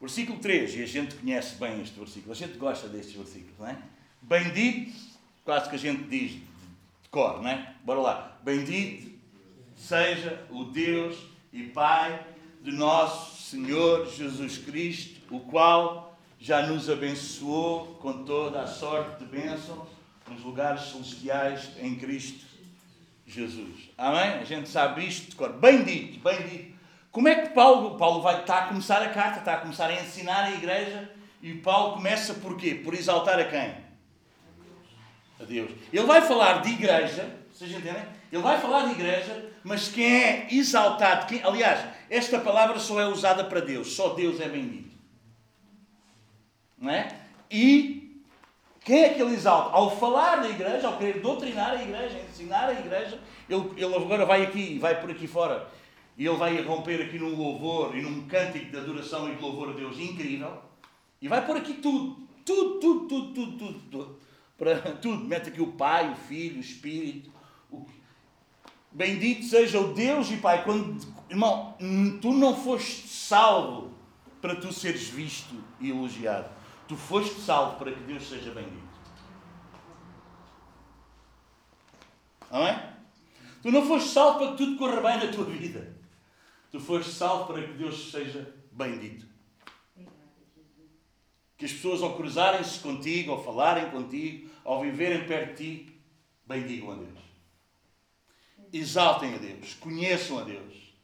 Versículo 0.00 0.38
3, 0.38 0.74
e 0.74 0.82
a 0.82 0.86
gente 0.86 1.14
conhece 1.14 1.54
bem 1.56 1.80
este 1.80 1.98
versículo, 1.98 2.32
a 2.32 2.34
gente 2.34 2.58
gosta 2.58 2.88
destes 2.88 3.14
versículos, 3.14 3.58
não 3.58 3.68
é? 3.68 3.78
Bendito, 4.20 4.92
quase 5.44 5.70
que 5.70 5.76
a 5.76 5.78
gente 5.78 6.02
diz 6.04 6.32
de 6.32 7.08
cor, 7.10 7.40
não 7.40 7.48
é? 7.48 7.74
Bora 7.84 8.00
lá. 8.00 8.38
Bendito 8.42 9.14
seja 9.76 10.44
o 10.50 10.64
Deus 10.64 11.16
e 11.52 11.64
Pai 11.64 12.26
de 12.62 12.72
nosso 12.72 13.50
Senhor 13.50 14.06
Jesus 14.10 14.58
Cristo, 14.58 15.20
o 15.34 15.40
qual 15.40 16.18
já 16.38 16.66
nos 16.66 16.90
abençoou 16.90 17.94
com 17.94 18.24
toda 18.24 18.62
a 18.62 18.66
sorte 18.66 19.20
de 19.20 19.26
bênção 19.26 19.86
nos 20.28 20.42
lugares 20.42 20.90
celestiais 20.90 21.70
em 21.78 21.94
Cristo 21.96 22.53
Jesus. 23.34 23.90
Amém? 23.98 24.40
A 24.40 24.44
gente 24.44 24.68
sabe 24.68 25.06
isto 25.06 25.30
de 25.30 25.36
cor. 25.36 25.52
Bem 25.52 25.82
dito, 25.82 26.20
bem 26.20 26.42
dito. 26.42 26.74
Como 27.10 27.28
é 27.28 27.34
que 27.34 27.50
Paulo, 27.50 27.96
Paulo 27.96 28.20
vai, 28.22 28.40
está 28.40 28.60
a 28.60 28.68
começar 28.68 29.02
a 29.02 29.08
carta, 29.08 29.40
está 29.40 29.54
a 29.54 29.58
começar 29.58 29.88
a 29.88 29.94
ensinar 29.94 30.44
a 30.44 30.52
igreja 30.52 31.10
e 31.42 31.54
Paulo 31.54 31.94
começa 31.94 32.34
por 32.34 32.56
quê? 32.56 32.74
Por 32.74 32.94
exaltar 32.94 33.38
a 33.38 33.44
quem? 33.44 33.74
A 35.40 35.44
Deus. 35.44 35.70
Ele 35.92 36.06
vai 36.06 36.22
falar 36.22 36.62
de 36.62 36.70
igreja, 36.70 37.38
vocês 37.52 37.70
entendem? 37.70 38.02
Ele 38.32 38.42
vai 38.42 38.60
falar 38.60 38.86
de 38.86 38.92
igreja, 38.92 39.52
mas 39.62 39.88
quem 39.88 40.06
é 40.06 40.48
exaltado, 40.50 41.26
quem, 41.26 41.42
aliás, 41.44 41.86
esta 42.10 42.40
palavra 42.40 42.78
só 42.80 43.00
é 43.00 43.06
usada 43.06 43.44
para 43.44 43.60
Deus, 43.60 43.92
só 43.92 44.14
Deus 44.14 44.40
é 44.40 44.48
bendito. 44.48 44.96
Não 46.76 46.90
é? 46.90 47.08
E 47.50 48.03
quem 48.84 49.02
é 49.02 49.14
que 49.14 49.22
ele 49.22 49.34
exalta? 49.34 49.70
Ao 49.70 49.96
falar 49.96 50.36
da 50.36 50.48
igreja, 50.48 50.86
ao 50.86 50.98
querer 50.98 51.20
doutrinar 51.20 51.70
a 51.70 51.82
igreja, 51.82 52.20
ensinar 52.28 52.68
a 52.68 52.72
igreja, 52.78 53.18
ele, 53.48 53.70
ele 53.76 53.94
agora 53.96 54.26
vai 54.26 54.42
aqui, 54.42 54.78
vai 54.78 55.00
por 55.00 55.10
aqui 55.10 55.26
fora, 55.26 55.66
e 56.18 56.26
ele 56.26 56.36
vai 56.36 56.60
romper 56.62 57.00
aqui 57.00 57.18
num 57.18 57.34
louvor 57.34 57.96
e 57.96 58.02
num 58.02 58.26
cântico 58.28 58.66
de 58.66 58.76
adoração 58.76 59.32
e 59.32 59.36
de 59.36 59.42
louvor 59.42 59.70
a 59.70 59.72
Deus 59.72 59.98
incrível, 59.98 60.62
e 61.20 61.28
vai 61.28 61.44
por 61.46 61.56
aqui 61.56 61.72
tudo, 61.72 62.28
tudo, 62.44 62.78
tudo, 62.78 63.08
tudo, 63.08 63.32
tudo, 63.32 63.58
tudo, 63.58 63.80
tudo, 63.90 64.18
para, 64.58 64.76
tudo. 65.00 65.24
mete 65.24 65.48
aqui 65.48 65.62
o 65.62 65.72
Pai, 65.72 66.12
o 66.12 66.16
Filho, 66.16 66.58
o 66.58 66.60
Espírito. 66.60 67.30
O... 67.70 67.86
Bendito 68.92 69.44
seja 69.46 69.80
o 69.80 69.94
Deus 69.94 70.30
e 70.30 70.36
Pai. 70.36 70.62
Quando, 70.62 71.00
irmão, 71.30 71.74
tu 72.20 72.32
não 72.32 72.54
foste 72.54 73.08
salvo 73.08 73.92
para 74.42 74.54
tu 74.54 74.70
seres 74.72 75.08
visto 75.08 75.54
e 75.80 75.88
elogiado. 75.88 76.50
Tu 76.94 76.98
foste 76.98 77.40
salvo 77.40 77.76
para 77.76 77.90
que 77.90 78.04
Deus 78.04 78.22
seja 78.22 78.52
bendito. 78.52 78.94
Amém? 82.48 82.78
Tu 83.60 83.72
não 83.72 83.84
foste 83.84 84.10
salvo 84.10 84.38
para 84.38 84.52
que 84.52 84.58
tudo 84.58 84.76
corra 84.76 85.00
bem 85.00 85.26
na 85.26 85.32
tua 85.32 85.44
vida. 85.44 85.96
Tu 86.70 86.78
foste 86.78 87.10
salvo 87.10 87.52
para 87.52 87.66
que 87.66 87.72
Deus 87.72 88.12
seja 88.12 88.54
bendito. 88.70 89.26
Que 91.58 91.64
as 91.64 91.72
pessoas 91.72 92.00
ao 92.00 92.16
cruzarem-se 92.16 92.78
contigo, 92.78 93.32
ao 93.32 93.42
falarem 93.42 93.90
contigo, 93.90 94.48
ao 94.62 94.80
viverem 94.80 95.26
perto 95.26 95.56
de 95.56 95.56
ti, 95.56 96.00
bendigam 96.46 96.92
a 96.92 96.94
Deus. 96.94 97.18
Exaltem 98.72 99.34
a 99.34 99.38
Deus. 99.38 99.74
Conheçam 99.74 100.38
a 100.38 100.44
Deus. 100.44 100.94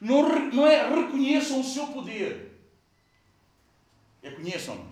Não, 0.00 0.28
não 0.52 0.64
é 0.64 0.88
reconheçam 0.88 1.60
o 1.60 1.64
seu 1.64 1.88
poder 1.88 2.49
é 4.22 4.30
conheçam-no. 4.30 4.86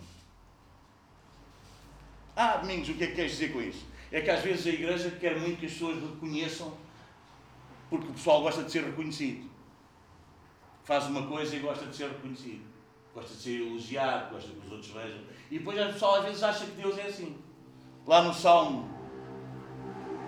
Ah, 2.35 2.57
Domingos, 2.59 2.89
o 2.89 2.95
que 2.95 3.05
é 3.05 3.07
que 3.09 3.15
queres 3.15 3.33
dizer 3.33 3.53
com 3.53 3.61
isso? 3.61 3.85
É 4.11 4.21
que 4.21 4.31
às 4.31 4.43
vezes 4.43 4.67
a 4.67 4.71
igreja 4.71 5.11
quer 5.11 5.39
muito 5.39 5.59
que 5.59 5.67
as 5.67 5.73
pessoas 5.73 6.01
reconheçam 6.01 6.73
porque 7.91 8.07
o 8.07 8.13
pessoal 8.13 8.43
gosta 8.43 8.63
de 8.63 8.71
ser 8.71 8.85
reconhecido. 8.85 9.49
Faz 10.85 11.07
uma 11.07 11.27
coisa 11.27 11.57
e 11.57 11.59
gosta 11.59 11.87
de 11.87 11.97
ser 11.97 12.09
reconhecido. 12.09 12.63
Gosta 13.15 13.35
de 13.35 13.43
ser 13.43 13.61
elogiado, 13.61 14.33
gosta 14.33 14.51
que 14.51 14.67
os 14.67 14.73
outros 14.73 14.91
vejam. 14.91 15.21
E 15.51 15.59
depois 15.59 15.81
o 15.81 15.93
pessoal 15.93 16.17
às 16.17 16.25
vezes 16.25 16.43
acha 16.43 16.67
que 16.67 16.73
Deus 16.73 16.97
é 16.99 17.03
assim. 17.03 17.37
Lá 18.07 18.23
no 18.23 18.33
Salmo, 18.33 18.89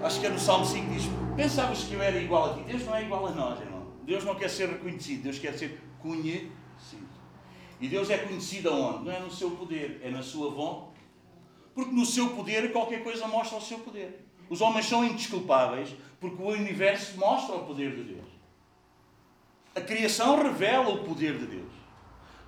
acho 0.02 0.21
que 0.21 0.26
é 0.26 0.30
no 0.30 0.38
Salmo 0.38 0.64
5 0.64 0.92
diz: 0.92 1.04
Pensavas 1.37 1.85
que 1.85 1.95
eu 1.95 2.02
era 2.02 2.19
igual 2.19 2.50
a 2.50 2.54
ti? 2.54 2.64
Deus 2.64 2.85
não 2.85 2.97
é 2.97 3.04
igual 3.04 3.26
a 3.26 3.30
nós, 3.30 3.61
irmão. 3.61 3.87
Deus 4.04 4.25
não 4.25 4.35
quer 4.35 4.50
ser 4.50 4.69
reconhecido, 4.69 5.23
Deus 5.23 5.38
quer 5.38 5.57
ser 5.57 5.80
conhecido. 6.00 6.50
E 7.81 7.89
Deus 7.89 8.11
é 8.11 8.19
conhecido 8.19 8.69
aonde? 8.69 9.05
Não 9.05 9.13
é 9.13 9.21
no 9.21 9.31
seu 9.31 9.53
poder, 9.53 10.01
é 10.05 10.11
na 10.11 10.23
sua 10.23 10.51
vontade. 10.51 11.01
Porque 11.75 11.93
no 11.93 12.05
seu 12.05 12.31
poder 12.31 12.73
qualquer 12.73 13.03
coisa 13.03 13.27
mostra 13.27 13.59
o 13.59 13.63
seu 13.63 13.79
poder. 13.79 14.27
Os 14.51 14.61
homens 14.61 14.87
são 14.87 15.05
indesculpáveis 15.05 15.95
porque 16.21 16.43
o 16.43 16.49
universo 16.49 17.19
mostra 17.19 17.57
o 17.57 17.65
poder 17.65 17.95
de 17.95 18.03
Deus. 18.03 18.29
A 19.75 19.81
criação 19.81 20.43
revela 20.43 20.91
o 20.91 21.05
poder 21.05 21.39
de 21.39 21.47
Deus. 21.47 21.73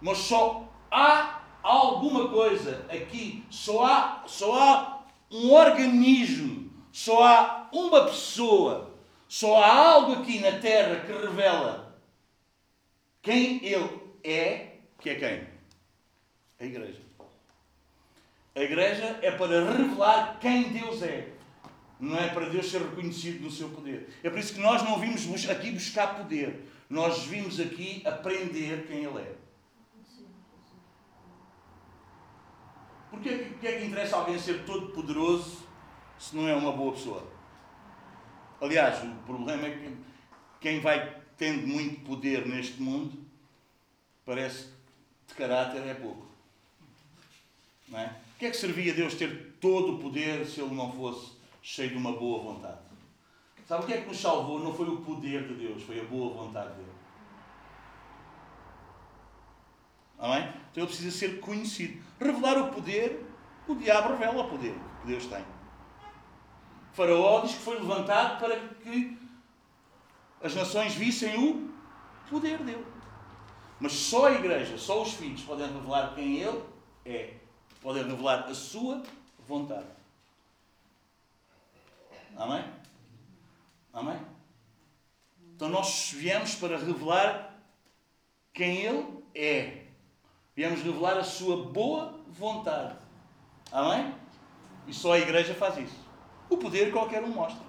Mas 0.00 0.18
só 0.18 0.68
há 0.90 1.42
alguma 1.62 2.28
coisa 2.28 2.84
aqui, 2.90 3.44
só 3.48 3.86
há, 3.86 4.24
só 4.26 4.60
há 4.60 5.02
um 5.30 5.52
organismo, 5.52 6.70
só 6.90 7.22
há 7.24 7.68
uma 7.72 8.04
pessoa, 8.04 8.90
só 9.28 9.62
há 9.62 9.92
algo 9.92 10.12
aqui 10.14 10.40
na 10.40 10.58
Terra 10.58 11.06
que 11.06 11.12
revela 11.12 11.96
quem 13.22 13.64
Ele 13.64 14.00
é, 14.24 14.71
que 15.02 15.10
é 15.10 15.14
quem? 15.16 15.48
A 16.60 16.64
Igreja. 16.64 17.00
A 18.54 18.60
Igreja 18.60 19.18
é 19.20 19.30
para 19.32 19.72
revelar 19.72 20.38
quem 20.40 20.72
Deus 20.72 21.02
é. 21.02 21.32
Não 21.98 22.16
é 22.16 22.28
para 22.28 22.48
Deus 22.48 22.70
ser 22.70 22.82
reconhecido 22.82 23.42
no 23.42 23.50
seu 23.50 23.68
poder. 23.68 24.08
É 24.22 24.30
por 24.30 24.38
isso 24.38 24.54
que 24.54 24.60
nós 24.60 24.82
não 24.82 24.98
vimos 24.98 25.48
aqui 25.48 25.72
buscar 25.72 26.16
poder. 26.16 26.68
Nós 26.88 27.24
vimos 27.24 27.58
aqui 27.58 28.02
aprender 28.06 28.86
quem 28.86 29.04
Ele 29.04 29.18
é. 29.18 29.34
Porquê, 33.10 33.30
porquê 33.30 33.66
é 33.66 33.78
que 33.78 33.86
interessa 33.86 34.16
alguém 34.16 34.38
ser 34.38 34.64
todo 34.64 34.92
poderoso 34.92 35.58
se 36.18 36.34
não 36.34 36.48
é 36.48 36.54
uma 36.54 36.72
boa 36.72 36.92
pessoa? 36.92 37.30
Aliás, 38.60 39.02
o 39.02 39.14
problema 39.26 39.66
é 39.66 39.70
que 39.76 39.96
quem 40.60 40.80
vai 40.80 41.20
tendo 41.36 41.66
muito 41.66 42.00
poder 42.04 42.46
neste 42.46 42.80
mundo 42.80 43.18
parece 44.24 44.66
que 44.66 44.71
de 45.32 45.38
caráter 45.38 45.86
é 45.86 45.94
pouco. 45.94 46.26
Não 47.88 47.98
é? 47.98 48.16
O 48.34 48.38
que 48.38 48.46
é 48.46 48.50
que 48.50 48.56
servia 48.56 48.94
Deus 48.94 49.14
ter 49.14 49.56
todo 49.60 49.94
o 49.94 49.98
poder 49.98 50.46
se 50.46 50.60
ele 50.60 50.74
não 50.74 50.92
fosse 50.92 51.32
cheio 51.62 51.90
de 51.90 51.96
uma 51.96 52.12
boa 52.12 52.42
vontade? 52.42 52.78
Sabe 53.66 53.84
o 53.84 53.86
que 53.86 53.94
é 53.94 54.00
que 54.02 54.08
nos 54.08 54.20
salvou? 54.20 54.58
Não 54.58 54.74
foi 54.74 54.88
o 54.88 54.98
poder 54.98 55.46
de 55.46 55.54
Deus, 55.54 55.82
foi 55.82 56.00
a 56.00 56.04
boa 56.04 56.34
vontade 56.34 56.74
dele. 56.74 56.92
Amém? 60.18 60.48
Então 60.70 60.82
ele 60.82 60.86
precisa 60.86 61.10
ser 61.10 61.40
conhecido. 61.40 62.02
Revelar 62.20 62.58
o 62.58 62.68
poder, 62.68 63.24
o 63.66 63.74
diabo 63.74 64.10
revela 64.10 64.44
o 64.44 64.50
poder 64.50 64.74
que 65.00 65.06
Deus 65.06 65.26
tem. 65.26 65.40
O 65.40 66.94
faraó 66.94 67.40
diz 67.40 67.52
que 67.52 67.62
foi 67.62 67.78
levantado 67.78 68.38
para 68.38 68.58
que 68.58 69.18
as 70.42 70.54
nações 70.54 70.94
vissem 70.94 71.36
o 71.38 71.72
poder 72.28 72.58
dele. 72.58 72.91
Mas 73.82 73.94
só 73.94 74.26
a 74.26 74.32
igreja, 74.34 74.78
só 74.78 75.02
os 75.02 75.14
filhos 75.14 75.42
podem 75.42 75.66
revelar 75.66 76.14
quem 76.14 76.36
ele 76.36 76.62
é. 77.04 77.34
Podem 77.80 78.04
revelar 78.04 78.44
a 78.44 78.54
sua 78.54 79.02
vontade. 79.40 79.88
Amém? 82.36 82.64
Amém? 83.92 84.20
Então 85.56 85.68
nós 85.68 86.12
viemos 86.14 86.54
para 86.54 86.78
revelar 86.78 87.60
quem 88.54 88.82
ele 88.82 89.24
é. 89.34 89.86
Viemos 90.54 90.80
revelar 90.80 91.18
a 91.18 91.24
sua 91.24 91.64
boa 91.64 92.20
vontade. 92.28 92.96
Amém? 93.72 94.14
E 94.86 94.94
só 94.94 95.14
a 95.14 95.18
igreja 95.18 95.54
faz 95.54 95.76
isso. 95.78 95.98
O 96.48 96.56
poder 96.56 96.92
qualquer 96.92 97.24
um 97.24 97.32
mostra. 97.32 97.66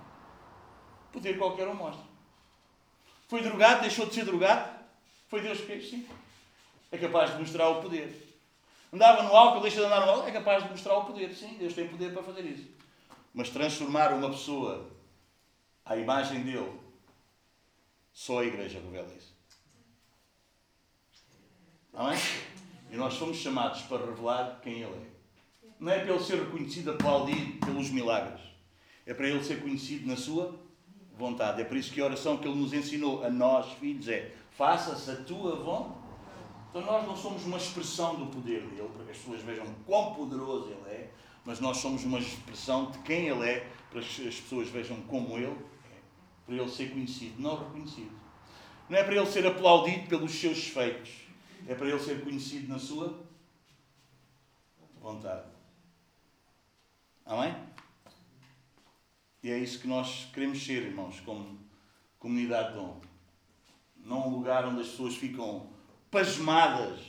O 1.09 1.13
poder 1.13 1.39
qualquer 1.39 1.67
um 1.67 1.73
mostra. 1.73 2.05
Foi 3.27 3.41
drogado, 3.41 3.81
deixou 3.81 4.05
de 4.05 4.13
ser 4.13 4.25
drogado? 4.25 4.82
Foi 5.33 5.41
Deus 5.41 5.61
que 5.61 5.65
fez? 5.65 5.89
Sim. 5.89 6.05
É 6.91 6.97
capaz 6.99 7.31
de 7.31 7.39
mostrar 7.39 7.67
o 7.67 7.81
poder. 7.81 8.37
Andava 8.93 9.23
no 9.23 9.35
álcool, 9.35 9.61
deixa 9.61 9.79
de 9.79 9.85
andar 9.87 10.05
no 10.05 10.11
álcool, 10.11 10.27
é 10.27 10.31
capaz 10.31 10.63
de 10.63 10.69
mostrar 10.69 10.95
o 10.95 11.05
poder. 11.05 11.33
Sim, 11.33 11.55
Deus 11.57 11.73
tem 11.73 11.87
poder 11.87 12.13
para 12.13 12.21
fazer 12.21 12.41
isso. 12.41 12.67
Mas 13.33 13.49
transformar 13.49 14.13
uma 14.13 14.29
pessoa 14.29 14.91
à 15.83 15.97
imagem 15.97 16.43
dele, 16.43 16.79
só 18.13 18.41
a 18.41 18.45
igreja 18.45 18.79
revela 18.79 19.11
isso. 19.17 19.33
Amém? 21.95 22.19
E 22.91 22.95
nós 22.95 23.15
somos 23.15 23.37
chamados 23.37 23.81
para 23.81 24.05
revelar 24.05 24.59
quem 24.61 24.83
Ele 24.83 24.93
é. 24.93 25.67
Não 25.79 25.91
é 25.91 25.97
para 25.97 26.13
Ele 26.13 26.23
ser 26.23 26.43
reconhecido, 26.43 26.91
aplaudido 26.91 27.65
pelos 27.65 27.89
milagres. 27.89 28.39
É 29.03 29.15
para 29.15 29.27
Ele 29.27 29.43
ser 29.43 29.63
conhecido 29.63 30.07
na 30.07 30.15
sua 30.15 30.53
vontade. 31.17 31.59
É 31.59 31.65
por 31.65 31.75
isso 31.75 31.91
que 31.91 31.99
a 31.99 32.05
oração 32.05 32.37
que 32.37 32.47
Ele 32.47 32.59
nos 32.59 32.71
ensinou 32.71 33.25
a 33.25 33.31
nós, 33.31 33.73
filhos, 33.79 34.07
é 34.07 34.42
faça-se 34.55 35.11
a 35.11 35.15
tua 35.23 35.55
vontade. 35.55 36.03
Então 36.69 36.81
nós 36.81 37.05
não 37.05 37.15
somos 37.15 37.45
uma 37.45 37.57
expressão 37.57 38.15
do 38.15 38.25
poder 38.27 38.61
dele, 38.67 38.89
para 38.95 39.05
que 39.05 39.11
as 39.11 39.17
pessoas 39.17 39.41
vejam 39.41 39.65
quão 39.85 40.15
poderoso 40.15 40.69
Ele 40.69 40.89
é, 40.89 41.11
mas 41.45 41.59
nós 41.59 41.77
somos 41.77 42.03
uma 42.03 42.17
expressão 42.17 42.89
de 42.89 42.97
quem 42.99 43.27
Ele 43.27 43.47
é, 43.47 43.69
para 43.91 44.01
que 44.01 44.27
as 44.27 44.39
pessoas 44.39 44.69
vejam 44.69 44.99
como 45.03 45.37
Ele 45.37 45.45
é, 45.45 45.99
para 46.45 46.55
Ele 46.55 46.69
ser 46.69 46.91
conhecido, 46.91 47.39
não 47.39 47.59
reconhecido. 47.59 48.11
Não 48.89 48.97
é 48.97 49.03
para 49.03 49.15
Ele 49.15 49.25
ser 49.27 49.45
aplaudido 49.45 50.07
pelos 50.07 50.31
seus 50.31 50.67
feitos, 50.67 51.11
é 51.67 51.75
para 51.75 51.87
Ele 51.87 51.99
ser 51.99 52.23
conhecido 52.23 52.67
na 52.67 52.79
sua 52.79 53.23
vontade. 54.99 55.47
Amém? 57.23 57.55
E 59.43 59.51
é 59.51 59.59
isso 59.59 59.79
que 59.79 59.87
nós 59.87 60.27
queremos 60.33 60.63
ser, 60.65 60.83
irmãos, 60.83 61.19
como 61.19 61.59
comunidade 62.17 62.69
de 62.69 62.75
dom. 62.75 63.12
Não 64.03 64.27
um 64.27 64.37
lugar 64.37 64.65
onde 64.65 64.81
as 64.81 64.87
pessoas 64.87 65.15
ficam 65.15 65.67
pasmadas, 66.11 66.99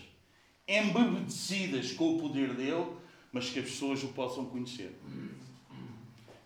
embebedecidas 0.66 1.92
com 1.92 2.16
o 2.16 2.20
poder 2.20 2.54
dele, 2.54 2.96
mas 3.32 3.50
que 3.50 3.58
as 3.58 3.64
pessoas 3.66 4.02
o 4.02 4.08
possam 4.08 4.46
conhecer. 4.46 4.98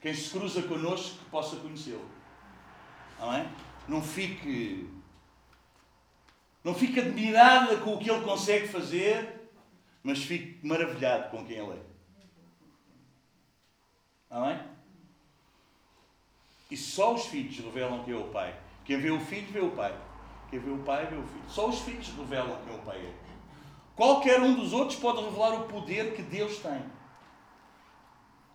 Quem 0.00 0.14
se 0.14 0.30
cruza 0.30 0.62
connosco, 0.62 1.18
que 1.18 1.30
possa 1.30 1.56
conhecê-lo. 1.56 2.08
Amém? 3.18 3.48
Não 3.86 4.02
fique. 4.02 4.88
Não 6.64 6.74
fique 6.74 7.00
admirada 7.00 7.76
com 7.78 7.94
o 7.94 7.98
que 7.98 8.10
ele 8.10 8.24
consegue 8.24 8.68
fazer, 8.68 9.50
mas 10.02 10.22
fique 10.22 10.66
maravilhado 10.66 11.30
com 11.30 11.44
quem 11.44 11.56
ele 11.56 11.72
é. 11.72 11.82
Amém? 14.30 14.60
E 16.70 16.76
só 16.76 17.14
os 17.14 17.26
filhos 17.26 17.58
revelam 17.58 18.04
quem 18.04 18.14
é 18.14 18.16
o 18.16 18.28
Pai. 18.28 18.58
Quem 18.84 18.98
vê 18.98 19.10
o 19.10 19.20
filho, 19.20 19.46
vê 19.50 19.60
o 19.60 19.70
Pai. 19.70 20.07
Quem 20.50 20.58
vê 20.58 20.70
o 20.70 20.78
Pai, 20.78 21.06
vê 21.06 21.16
o 21.16 21.22
filho. 21.22 21.44
Só 21.48 21.68
os 21.68 21.80
filhos 21.80 22.08
revelam 22.08 22.58
quem 22.64 22.74
é 22.74 22.76
o 22.76 22.82
Pai 22.82 22.98
é. 22.98 23.12
Qualquer 23.94 24.40
um 24.40 24.54
dos 24.54 24.72
outros 24.72 24.98
pode 24.98 25.22
revelar 25.22 25.54
o 25.54 25.64
poder 25.68 26.14
que 26.14 26.22
Deus 26.22 26.58
tem. 26.58 26.82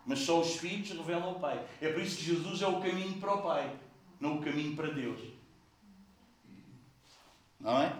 Mas 0.06 0.20
só 0.20 0.40
os 0.40 0.56
filhos 0.56 0.90
revelam 0.90 1.32
o 1.32 1.40
Pai. 1.40 1.64
É 1.80 1.92
por 1.92 2.02
isso 2.02 2.16
que 2.16 2.24
Jesus 2.24 2.62
é 2.62 2.66
o 2.66 2.80
caminho 2.80 3.18
para 3.20 3.34
o 3.34 3.42
Pai, 3.42 3.70
não 4.20 4.36
o 4.36 4.42
caminho 4.42 4.74
para 4.74 4.88
Deus. 4.88 5.20
Não 7.60 7.80
é? 7.80 7.92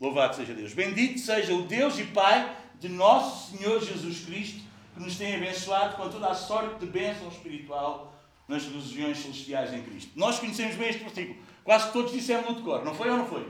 Louvado 0.00 0.36
seja 0.36 0.54
Deus. 0.54 0.72
Bendito 0.72 1.18
seja 1.18 1.54
o 1.54 1.62
Deus 1.62 1.98
e 1.98 2.04
Pai 2.04 2.56
de 2.78 2.88
nosso 2.88 3.56
Senhor 3.56 3.80
Jesus 3.80 4.24
Cristo, 4.24 4.62
que 4.94 5.00
nos 5.00 5.16
tem 5.16 5.36
abençoado 5.36 5.96
com 5.96 6.08
toda 6.08 6.28
a 6.28 6.34
sorte 6.34 6.80
de 6.80 6.86
bênção 6.86 7.28
espiritual 7.28 8.14
nas 8.48 8.64
regiões 8.64 9.18
celestiais 9.18 9.72
em 9.72 9.82
Cristo. 9.82 10.12
Nós 10.16 10.38
conhecemos 10.38 10.76
bem 10.76 10.88
este 10.88 11.04
versículo. 11.04 11.38
Quase 11.70 11.92
todos 11.92 12.10
dissemos 12.10 12.48
no 12.48 12.54
decor. 12.56 12.84
Não 12.84 12.92
foi 12.92 13.08
ou 13.08 13.16
não 13.16 13.24
foi? 13.24 13.48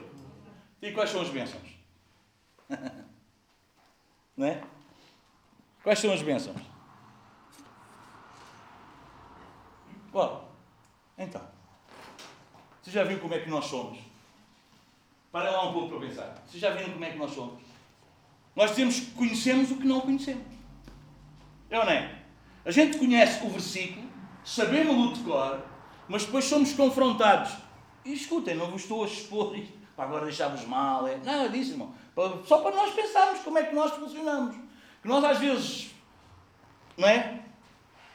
E 0.83 0.93
quais 0.93 1.09
são 1.09 1.23
as 1.23 1.31
bênçãos? 1.31 1.71
não 4.37 4.47
é? 4.47 4.63
Quais 5.83 5.99
são 6.01 6.13
as 6.13 6.21
bênçãos? 6.21 6.61
Bom, 10.13 10.53
então. 11.17 11.41
Você 12.83 12.91
já 12.91 13.05
viu 13.05 13.19
como 13.21 13.33
é 13.33 13.39
que 13.39 13.49
nós 13.49 13.65
somos? 13.65 13.99
Para 15.33 15.51
lá 15.51 15.71
um 15.71 15.73
pouco 15.73 15.89
para 15.89 16.07
pensar. 16.07 16.43
Vocês 16.47 16.61
já 16.61 16.75
viram 16.75 16.93
como 16.93 17.05
é 17.07 17.13
que 17.13 17.17
nós 17.17 17.31
somos? 17.31 17.63
Nós 18.55 18.69
dizemos 18.73 19.01
que 19.01 19.11
conhecemos 19.13 19.71
o 19.71 19.79
que 19.79 19.87
não 19.87 20.03
conhecemos. 20.03 20.45
É 21.71 21.79
ou 21.79 21.87
não 21.87 21.93
é? 21.93 22.21
A 22.67 22.71
gente 22.71 22.99
conhece 22.99 23.43
o 23.47 23.49
versículo, 23.49 24.07
sabemos 24.45 24.95
o 24.95 25.15
decor, 25.15 25.65
mas 26.07 26.27
depois 26.27 26.45
somos 26.45 26.75
confrontados. 26.75 27.70
E 28.05 28.13
escutem, 28.13 28.55
não 28.55 28.71
vos 28.71 28.83
estou 28.83 29.05
a 29.05 29.07
expor 29.07 29.57
isto 29.57 29.79
para 29.95 30.05
agora 30.05 30.25
deixar-vos 30.25 30.65
mal. 30.65 31.07
É... 31.07 31.17
Nada 31.19 31.49
disso, 31.49 31.73
irmão. 31.73 31.95
Só 32.47 32.59
para 32.59 32.75
nós 32.75 32.95
pensarmos 32.95 33.41
como 33.41 33.59
é 33.59 33.65
que 33.65 33.75
nós 33.75 33.93
funcionamos. 33.93 34.57
Que 35.03 35.09
nós 35.09 35.25
às 35.25 35.39
vezes, 35.39 35.91
não 36.97 37.09
é? 37.09 37.41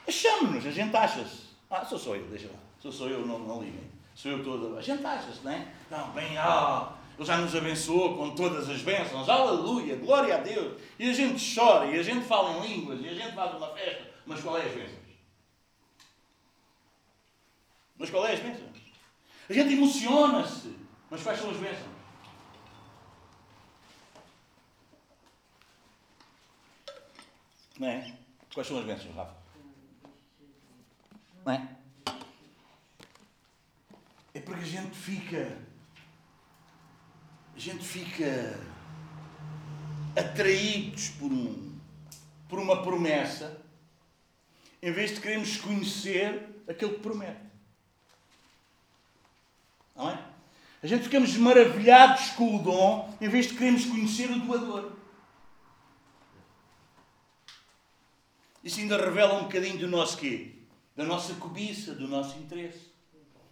Achamos-nos, 0.08 0.66
a 0.66 0.72
gente 0.72 0.96
acha-se. 0.96 1.46
Ah, 1.70 1.84
sou 1.84 1.98
só 1.98 2.16
eu, 2.16 2.28
deixa 2.28 2.48
lá. 2.48 2.60
Sou 2.80 2.92
só 2.92 3.08
eu, 3.08 3.26
não, 3.26 3.40
não 3.40 3.62
liguem. 3.62 3.90
Sou 4.14 4.32
eu 4.32 4.44
toda. 4.44 4.78
A 4.78 4.82
gente 4.82 5.06
acha-se, 5.06 5.44
não 5.44 5.52
é? 5.52 5.68
Não, 5.90 6.10
bem, 6.12 6.38
ah, 6.38 6.94
Ele 7.18 7.26
já 7.26 7.38
nos 7.38 7.56
abençoou 7.56 8.16
com 8.16 8.36
todas 8.36 8.70
as 8.70 8.82
bênçãos. 8.82 9.28
Aleluia, 9.28 9.96
glória 9.96 10.36
a 10.36 10.38
Deus. 10.38 10.80
E 11.00 11.10
a 11.10 11.14
gente 11.14 11.56
chora, 11.56 11.88
e 11.88 12.00
a 12.00 12.04
gente 12.04 12.26
fala 12.26 12.52
em 12.58 12.68
línguas, 12.68 13.02
e 13.02 13.10
a 13.10 13.14
gente 13.14 13.34
faz 13.34 13.56
uma 13.56 13.68
festa. 13.70 14.12
Mas 14.26 14.42
qual 14.42 14.58
é 14.58 14.62
as 14.62 14.72
bênçãos? 14.72 15.06
Mas 17.98 18.10
qual 18.10 18.26
é 18.26 18.34
as 18.34 18.40
bênçãos? 18.40 18.85
A 19.50 19.54
gente 19.54 19.74
emociona-se. 19.74 20.76
Mas 21.10 21.22
quais 21.22 21.40
são 21.40 21.52
as 21.52 21.58
bênçãos? 21.58 21.96
Não 27.80 27.88
é? 27.88 28.18
Quais 28.54 28.68
são 28.68 28.80
as 28.80 28.86
bênçãos, 28.86 29.16
Rafa? 29.16 29.36
Não 31.46 31.54
é? 31.54 31.76
É 34.34 34.40
porque 34.40 34.64
a 34.64 34.68
gente 34.68 34.96
fica. 34.96 35.58
A 37.56 37.60
gente 37.60 37.86
fica 37.86 38.60
atraídos 40.16 41.10
por 41.10 41.32
um 41.32 41.76
por 42.48 42.60
uma 42.60 42.84
promessa 42.84 43.62
em 44.82 44.92
vez 44.92 45.16
de 45.16 45.22
queremos 45.22 45.58
conhecer 45.58 46.64
aquele 46.68 46.94
que 46.94 47.00
promete. 47.00 47.45
Não 49.96 50.10
é? 50.10 50.20
A 50.84 50.88
gente 50.88 51.04
ficamos 51.04 51.36
maravilhados 51.38 52.30
com 52.32 52.58
o 52.58 52.60
dom 52.60 53.14
em 53.20 53.30
vez 53.30 53.48
de 53.48 53.56
queremos 53.56 53.86
conhecer 53.86 54.30
o 54.30 54.40
doador. 54.40 54.92
Isso 58.64 58.80
ainda 58.80 58.98
revela 58.98 59.36
um 59.36 59.44
bocadinho 59.44 59.78
do 59.78 59.88
nosso 59.88 60.18
quê? 60.18 60.54
Da 60.96 61.04
nossa 61.04 61.34
cobiça, 61.36 61.94
do 61.94 62.08
nosso 62.08 62.38
interesse. 62.38 62.94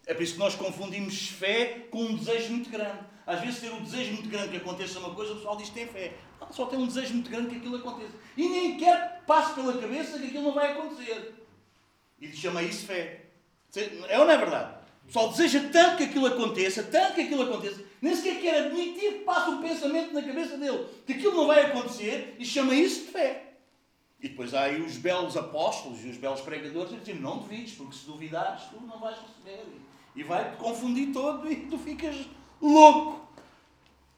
É 0.06 0.14
por 0.14 0.24
isso 0.24 0.34
que 0.34 0.40
nós 0.40 0.56
confundimos 0.56 1.30
fé 1.30 1.88
com 1.90 2.04
um 2.04 2.16
desejo 2.16 2.52
muito 2.52 2.70
grande. 2.70 3.00
Às 3.26 3.40
vezes 3.40 3.62
ter 3.62 3.72
um 3.72 3.82
desejo 3.82 4.14
muito 4.14 4.30
grande 4.30 4.50
que 4.50 4.58
aconteça 4.58 5.00
uma 5.00 5.16
coisa, 5.16 5.32
o 5.32 5.36
pessoal 5.38 5.56
diz 5.56 5.70
que 5.70 5.76
tem 5.76 5.88
fé. 5.88 6.18
Não, 6.42 6.52
só 6.52 6.66
tem 6.66 6.78
um 6.78 6.88
desejo 6.88 7.14
muito 7.14 7.30
grande 7.30 7.50
que 7.50 7.58
aquilo 7.58 7.78
aconteça. 7.78 8.14
E 8.36 8.50
nem 8.50 8.78
quer 8.78 9.24
passe 9.26 9.54
pela 9.54 9.80
cabeça 9.80 10.20
que 10.20 10.26
aquilo 10.26 10.44
não 10.44 10.54
vai 10.54 10.74
acontecer. 10.74 11.34
E 12.20 12.28
chama 12.36 12.62
isso 12.62 12.86
fé. 12.86 13.26
É 14.10 14.20
ou 14.20 14.26
não 14.26 14.34
é 14.34 14.38
verdade? 14.38 14.83
O 15.04 15.08
pessoal 15.08 15.30
deseja 15.30 15.70
tanto 15.72 15.98
que 15.98 16.04
aquilo 16.04 16.26
aconteça, 16.26 16.84
tanto 16.84 17.16
que 17.16 17.22
aquilo 17.22 17.44
aconteça, 17.44 17.84
nem 18.02 18.16
sequer 18.16 18.42
quer 18.42 18.66
admitir 18.66 19.13
que 19.13 19.20
passa 19.20 19.52
um 19.52 19.62
pensamento 19.62 20.13
na 20.13 20.22
cabeça 20.22 20.58
dele 20.58 20.86
que 21.06 21.13
aquilo 21.13 21.36
não 21.36 21.48
vai 21.48 21.66
acontecer 21.66 22.36
e 22.39 22.46
chama 22.46 22.74
isso 22.74 23.06
de 23.06 23.12
fé. 23.12 23.54
E 24.20 24.30
depois 24.30 24.54
há 24.54 24.63
aí 24.63 24.82
os 24.82 24.96
belos 24.96 25.36
apóstolos 25.36 26.04
e 26.06 26.08
os 26.08 26.18
belos 26.18 26.39
pregadores 26.39 26.94
a 26.94 26.98
dizer: 26.98 27.20
não 27.20 27.39
duvides, 27.39 27.74
porque 27.74 27.96
se 27.96 28.06
duvidares, 28.06 28.63
tu 28.66 28.80
não 28.82 28.98
vais 28.98 29.18
receber. 29.20 29.66
E 30.16 30.24
vai-te 30.24 30.56
confundir 30.58 31.12
todo 31.12 31.52
e 31.52 31.68
tu 31.68 31.78
ficas 31.78 32.16
louco. 32.62 33.28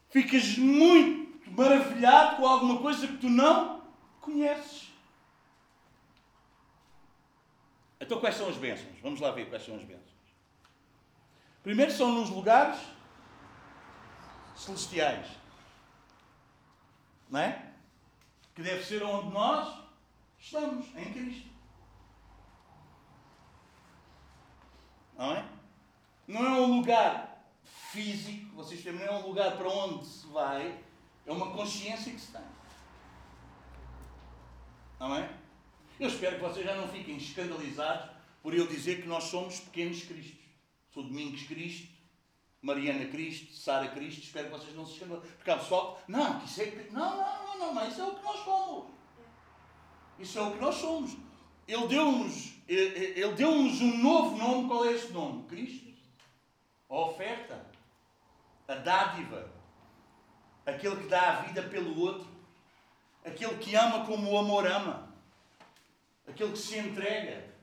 Ficas 0.08 0.56
muito 0.56 1.50
maravilhado 1.50 2.36
com 2.36 2.46
alguma 2.46 2.78
coisa 2.78 3.08
que 3.08 3.16
tu 3.16 3.28
não 3.28 3.82
conheces. 4.20 4.92
Então, 8.00 8.20
quais 8.20 8.36
são 8.36 8.48
as 8.48 8.56
bênçãos? 8.56 8.98
Vamos 9.02 9.20
lá 9.20 9.32
ver 9.32 9.48
quais 9.48 9.64
são 9.64 9.74
as 9.74 9.82
bênçãos. 9.82 10.05
Primeiro, 11.66 11.90
são 11.90 12.12
nos 12.12 12.30
lugares 12.30 12.78
celestiais. 14.54 15.26
Não 17.28 17.40
é? 17.40 17.72
Que 18.54 18.62
deve 18.62 18.84
ser 18.84 19.02
onde 19.02 19.34
nós 19.34 19.76
estamos, 20.38 20.86
em 20.94 21.12
Cristo. 21.12 21.48
Não 25.18 25.32
é? 25.34 25.48
Não 26.28 26.46
é 26.46 26.60
um 26.60 26.76
lugar 26.76 27.44
físico, 27.64 28.54
vocês 28.54 28.84
têm, 28.84 28.92
não 28.92 29.04
é 29.04 29.10
um 29.10 29.26
lugar 29.26 29.56
para 29.56 29.68
onde 29.68 30.06
se 30.06 30.24
vai, 30.28 30.80
é 31.26 31.32
uma 31.32 31.50
consciência 31.50 32.12
que 32.12 32.20
se 32.20 32.30
tem. 32.30 32.46
Não 35.00 35.16
é? 35.16 35.28
Eu 35.98 36.06
espero 36.06 36.36
que 36.36 36.42
vocês 36.42 36.64
já 36.64 36.76
não 36.76 36.86
fiquem 36.86 37.16
escandalizados 37.16 38.08
por 38.40 38.54
eu 38.54 38.68
dizer 38.68 39.02
que 39.02 39.08
nós 39.08 39.24
somos 39.24 39.58
pequenos 39.58 40.04
Cristos. 40.04 40.45
Sou 40.96 41.04
Domingos 41.04 41.42
Cristo, 41.42 41.88
Mariana 42.62 43.04
Cristo, 43.04 43.52
Sara 43.52 43.88
Cristo. 43.88 44.22
Espero 44.22 44.46
que 44.46 44.52
vocês 44.52 44.74
não 44.74 44.86
se 44.86 44.94
escandalizem. 44.94 45.30
Porque 45.36 45.50
há 45.50 45.58
pessoal 45.58 46.02
não, 46.08 46.40
que 46.40 46.46
isso 46.46 46.62
é. 46.62 46.88
Não, 46.90 47.16
não, 47.18 47.58
não, 47.58 47.74
não, 47.74 47.86
isso 47.86 48.00
é 48.00 48.04
o 48.06 48.14
que 48.14 48.24
nós 48.24 48.44
somos. 48.44 48.86
Isso 50.18 50.38
é 50.38 50.42
o 50.42 50.52
que 50.52 50.58
nós 50.58 50.74
somos. 50.76 51.16
Ele 51.68 51.86
deu-nos 51.86 52.54
ele 52.66 53.32
deu 53.34 53.50
um 53.50 53.98
novo 53.98 54.38
nome. 54.38 54.68
Qual 54.68 54.86
é 54.86 54.92
esse 54.92 55.12
nome? 55.12 55.46
Cristo. 55.48 55.86
A 56.88 56.94
oferta. 56.94 57.66
A 58.66 58.74
dádiva. 58.76 59.52
Aquele 60.64 60.96
que 60.96 61.08
dá 61.08 61.28
a 61.28 61.42
vida 61.42 61.62
pelo 61.64 62.00
outro. 62.00 62.26
Aquele 63.22 63.58
que 63.58 63.74
ama 63.74 64.06
como 64.06 64.30
o 64.30 64.38
amor 64.38 64.66
ama. 64.66 65.14
Aquele 66.26 66.52
que 66.52 66.58
se 66.58 66.78
entrega. 66.78 67.54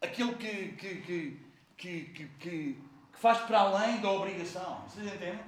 Aquele 0.00 0.34
que, 0.36 0.68
que, 0.72 1.00
que, 1.02 1.47
que, 1.78 2.04
que, 2.06 2.28
que 2.40 2.78
faz 3.12 3.38
para 3.46 3.60
além 3.60 4.00
da 4.00 4.10
obrigação. 4.10 4.82
Vocês 4.82 5.06
entendem? 5.06 5.40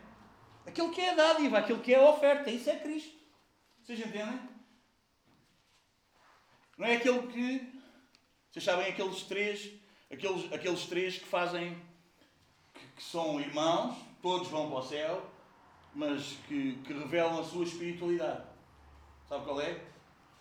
Aquele 0.67 0.89
que 0.91 1.01
é 1.01 1.11
a 1.11 1.15
dádiva, 1.15 1.59
aquele 1.59 1.81
que 1.81 1.93
é 1.93 1.99
a 1.99 2.09
oferta. 2.09 2.51
Isso 2.51 2.71
é 2.71 2.77
Cristo. 2.77 3.15
Vocês 3.83 3.99
entendem? 3.99 4.41
Não 6.79 6.87
é 6.87 6.97
aquele 6.97 7.27
que. 7.27 7.81
Vocês 8.51 8.65
sabem 8.65 8.87
aqueles 8.87 9.23
três, 9.25 9.71
aqueles, 10.11 10.53
aqueles 10.53 10.87
três 10.87 11.19
que 11.19 11.27
fazem. 11.27 11.77
Que, 12.73 12.87
que 12.97 13.03
são 13.03 13.39
irmãos, 13.39 13.97
todos 14.23 14.49
vão 14.49 14.71
para 14.71 14.79
o 14.79 14.83
céu, 14.83 15.31
mas 15.95 16.39
que, 16.49 16.77
que 16.85 16.93
revelam 16.93 17.41
a 17.41 17.45
sua 17.45 17.65
espiritualidade. 17.65 18.45
Sabe 19.29 19.45
qual 19.45 19.61
é? 19.61 19.85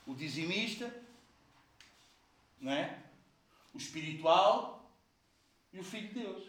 O 0.06 0.13
dizimista, 0.13 0.93
não 2.62 2.71
é? 2.71 2.99
o 3.73 3.78
espiritual 3.78 4.78
e 5.73 5.79
o 5.79 5.84
Filho 5.84 6.08
de 6.10 6.19
Deus. 6.21 6.43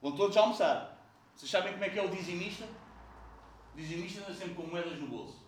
Vão 0.00 0.16
todos 0.16 0.36
almoçar. 0.36 0.98
Vocês 1.34 1.50
sabem 1.50 1.72
como 1.72 1.84
é 1.84 1.90
que 1.90 1.98
é 1.98 2.04
o 2.04 2.10
dizimista? 2.10 2.66
O 3.74 3.76
dizimista 3.76 4.20
anda 4.22 4.34
sempre 4.34 4.54
com 4.54 4.62
moedas 4.62 4.98
no 4.98 5.06
bolso. 5.06 5.40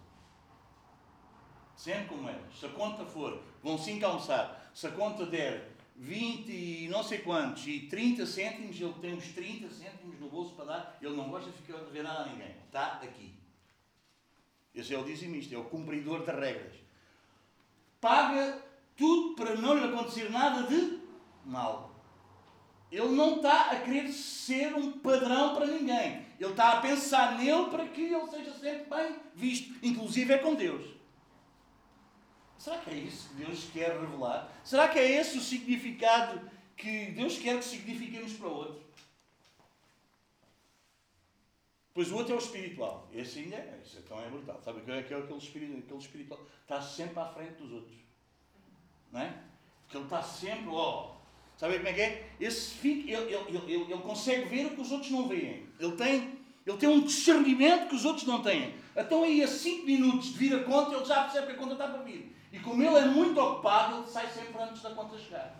Sempre 1.76 2.06
com 2.06 2.16
moedas. 2.16 2.58
Se 2.58 2.66
a 2.66 2.70
conta 2.70 3.04
for, 3.04 3.42
vão 3.62 3.78
5 3.78 4.04
almoçar. 4.04 4.70
Se 4.74 4.86
a 4.86 4.90
conta 4.90 5.26
der 5.26 5.72
20 5.96 6.50
e 6.50 6.88
não 6.88 7.02
sei 7.02 7.18
quantos 7.18 7.66
e 7.66 7.80
30 7.80 8.26
cêntimos, 8.26 8.80
ele 8.80 8.94
tem 8.94 9.14
uns 9.14 9.28
30 9.28 9.70
cêntimos 9.70 10.18
no 10.18 10.28
bolso 10.28 10.54
para 10.54 10.64
dar. 10.64 10.98
Ele 11.00 11.16
não 11.16 11.28
gosta 11.28 11.50
de 11.50 11.56
ficar 11.58 11.78
a 11.78 11.84
dever 11.84 12.02
nada 12.02 12.22
a 12.22 12.26
ninguém. 12.26 12.54
Está 12.66 13.00
aqui. 13.02 13.34
Esse 14.74 14.94
é 14.94 14.98
o 14.98 15.04
dizimista, 15.04 15.54
é 15.54 15.58
o 15.58 15.64
cumpridor 15.64 16.24
de 16.24 16.30
regras. 16.30 16.74
Paga 18.00 18.62
tudo 18.96 19.34
para 19.34 19.54
não 19.56 19.76
lhe 19.76 19.84
acontecer 19.84 20.30
nada 20.30 20.62
de 20.66 21.01
mal. 21.44 21.90
Ele 22.90 23.08
não 23.08 23.36
está 23.36 23.70
a 23.70 23.80
querer 23.80 24.12
ser 24.12 24.74
um 24.74 24.92
padrão 24.98 25.54
para 25.54 25.66
ninguém. 25.66 26.26
Ele 26.38 26.50
está 26.50 26.72
a 26.72 26.80
pensar 26.82 27.38
nele 27.38 27.70
para 27.70 27.88
que 27.88 28.02
ele 28.02 28.26
seja 28.26 28.52
sempre 28.52 28.84
bem 28.90 29.16
visto, 29.34 29.74
inclusive 29.82 30.34
é 30.34 30.38
com 30.38 30.54
Deus. 30.54 30.84
Será 32.58 32.78
que 32.78 32.90
é 32.90 32.94
isso 32.94 33.30
que 33.30 33.34
Deus 33.36 33.64
quer 33.72 33.98
revelar? 33.98 34.52
Será 34.62 34.88
que 34.88 34.98
é 34.98 35.10
esse 35.10 35.38
o 35.38 35.40
significado 35.40 36.48
que 36.76 37.06
Deus 37.12 37.38
quer 37.38 37.58
que 37.58 37.64
signifiquemos 37.64 38.34
para 38.34 38.48
o 38.48 38.54
outro? 38.54 38.82
Pois 41.94 42.10
o 42.10 42.16
outro 42.16 42.34
é 42.34 42.36
o 42.36 42.38
espiritual. 42.38 43.08
Esse 43.12 43.40
ainda 43.40 43.56
é. 43.56 43.80
Esse 43.82 43.98
então 43.98 44.20
é 44.22 44.28
brutal. 44.28 44.60
Sabe 44.62 44.80
o 44.80 44.84
que 44.84 44.90
é, 44.90 44.98
aquele, 44.98 45.36
espírito, 45.36 45.78
aquele 45.78 45.98
espiritual? 45.98 46.40
Está 46.62 46.80
sempre 46.80 47.20
à 47.20 47.26
frente 47.26 47.54
dos 47.54 47.72
outros. 47.72 47.96
Não 49.10 49.20
é? 49.20 49.42
Porque 49.82 49.96
ele 49.96 50.04
está 50.04 50.22
sempre, 50.22 50.68
ó. 50.68 51.21
Sabe 51.62 51.76
como 51.76 51.88
é 51.90 51.92
que 51.92 52.00
é? 52.00 52.28
Esse 52.40 52.74
fica, 52.74 53.08
ele, 53.08 53.32
ele, 53.32 53.56
ele, 53.56 53.82
ele, 53.82 54.02
consegue 54.02 54.48
ver 54.48 54.66
o 54.66 54.70
que 54.70 54.80
os 54.80 54.90
outros 54.90 55.12
não 55.12 55.28
veem. 55.28 55.64
Ele 55.78 55.92
tem, 55.92 56.40
ele 56.66 56.76
tem 56.76 56.88
um 56.88 57.02
discernimento 57.02 57.88
que 57.88 57.94
os 57.94 58.04
outros 58.04 58.26
não 58.26 58.42
têm. 58.42 58.74
Então 58.96 59.22
aí 59.22 59.44
a 59.44 59.46
5 59.46 59.86
minutos 59.86 60.32
de 60.32 60.38
vir 60.38 60.56
a 60.56 60.64
conta, 60.64 60.96
ele 60.96 61.04
já 61.04 61.22
percebe 61.22 61.46
que 61.46 61.52
a 61.52 61.56
conta 61.56 61.74
está 61.74 61.86
para 61.86 62.02
vir. 62.02 62.34
E 62.52 62.58
como 62.58 62.82
ele 62.82 62.96
é 62.96 63.04
muito 63.04 63.40
ocupado, 63.40 63.98
ele 63.98 64.08
sai 64.08 64.28
sempre 64.30 64.60
antes 64.60 64.82
da 64.82 64.90
conta 64.90 65.16
chegar. 65.16 65.54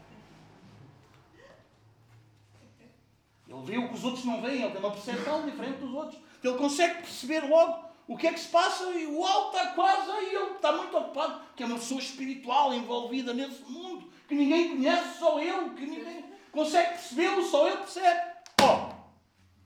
Ele 3.47 3.63
vê 3.65 3.79
o 3.79 3.89
que 3.89 3.95
os 3.95 4.03
outros 4.03 4.25
não 4.25 4.43
veem, 4.43 4.61
ele 4.61 4.73
tem 4.73 4.81
uma 4.81 4.91
percepção 4.91 5.47
diferente 5.49 5.79
dos 5.79 5.95
outros. 5.95 6.21
Ele 6.43 6.59
consegue 6.59 6.95
perceber 6.95 7.49
logo 7.49 7.79
o 8.09 8.17
que 8.17 8.27
é 8.27 8.33
que 8.33 8.41
se 8.41 8.49
passa 8.49 8.91
e 8.91 9.07
uau, 9.07 9.53
está 9.53 9.69
quase 9.69 10.11
aí, 10.11 10.35
ele 10.35 10.55
está 10.57 10.73
muito 10.73 10.97
ocupado, 10.97 11.41
que 11.55 11.63
é 11.63 11.67
uma 11.67 11.79
pessoa 11.79 12.01
espiritual 12.01 12.75
envolvida 12.75 13.33
nesse 13.33 13.63
mundo, 13.71 14.11
que 14.33 14.37
ninguém 14.37 14.71
conhece, 14.71 15.19
só 15.19 15.39
ele, 15.39 15.75
que 15.75 15.85
ninguém 15.85 16.25
consegue 16.51 16.89
percebê-lo, 16.93 17.43
só 17.43 17.69
ele 17.69 17.77
percebe. 17.77 18.33
Oh, 18.63 18.95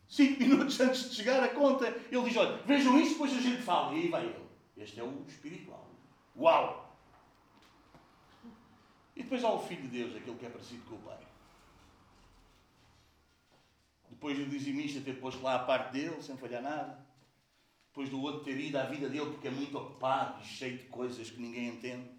cinco 0.09 0.40
minutos 0.42 0.81
antes 0.81 1.09
de 1.09 1.14
chegar 1.14 1.40
a 1.40 1.48
conta, 1.50 1.87
ele 1.87 2.22
diz, 2.22 2.37
olha, 2.37 2.57
vejam 2.64 2.98
isto, 2.98 3.12
depois 3.12 3.33
a 3.33 3.40
gente 3.40 3.62
fala. 3.62 3.94
E 3.94 4.02
aí 4.02 4.09
vai 4.09 4.24
ele. 4.24 4.44
Este 4.76 4.98
é 4.98 5.05
o 5.05 5.24
espiritual. 5.29 5.88
Uau! 6.37 6.98
E 9.14 9.22
depois 9.22 9.44
há 9.44 9.52
o 9.52 9.61
Filho 9.61 9.83
de 9.83 9.88
Deus, 9.88 10.16
aquele 10.16 10.37
que 10.37 10.46
é 10.46 10.50
parecido 10.50 10.85
com 10.87 10.96
o 10.96 10.98
Pai. 10.98 11.18
Depois 14.11 14.37
do 14.37 14.46
dizimista 14.46 15.00
ter 15.00 15.20
posto 15.20 15.42
lá 15.42 15.55
a 15.55 15.59
parte 15.61 15.92
dele, 15.92 16.20
sem 16.20 16.37
falhar 16.37 16.61
nada. 16.61 17.07
Depois 17.88 18.11
do 18.11 18.20
outro 18.20 18.42
ter 18.42 18.59
ido 18.59 18.76
à 18.76 18.85
vida 18.85 19.09
dele 19.09 19.31
porque 19.31 19.46
é 19.46 19.50
muito 19.50 19.79
ocupado 19.79 20.42
e 20.42 20.44
cheio 20.44 20.76
de 20.76 20.85
coisas 20.87 21.31
que 21.31 21.40
ninguém 21.40 21.68
entende. 21.68 22.11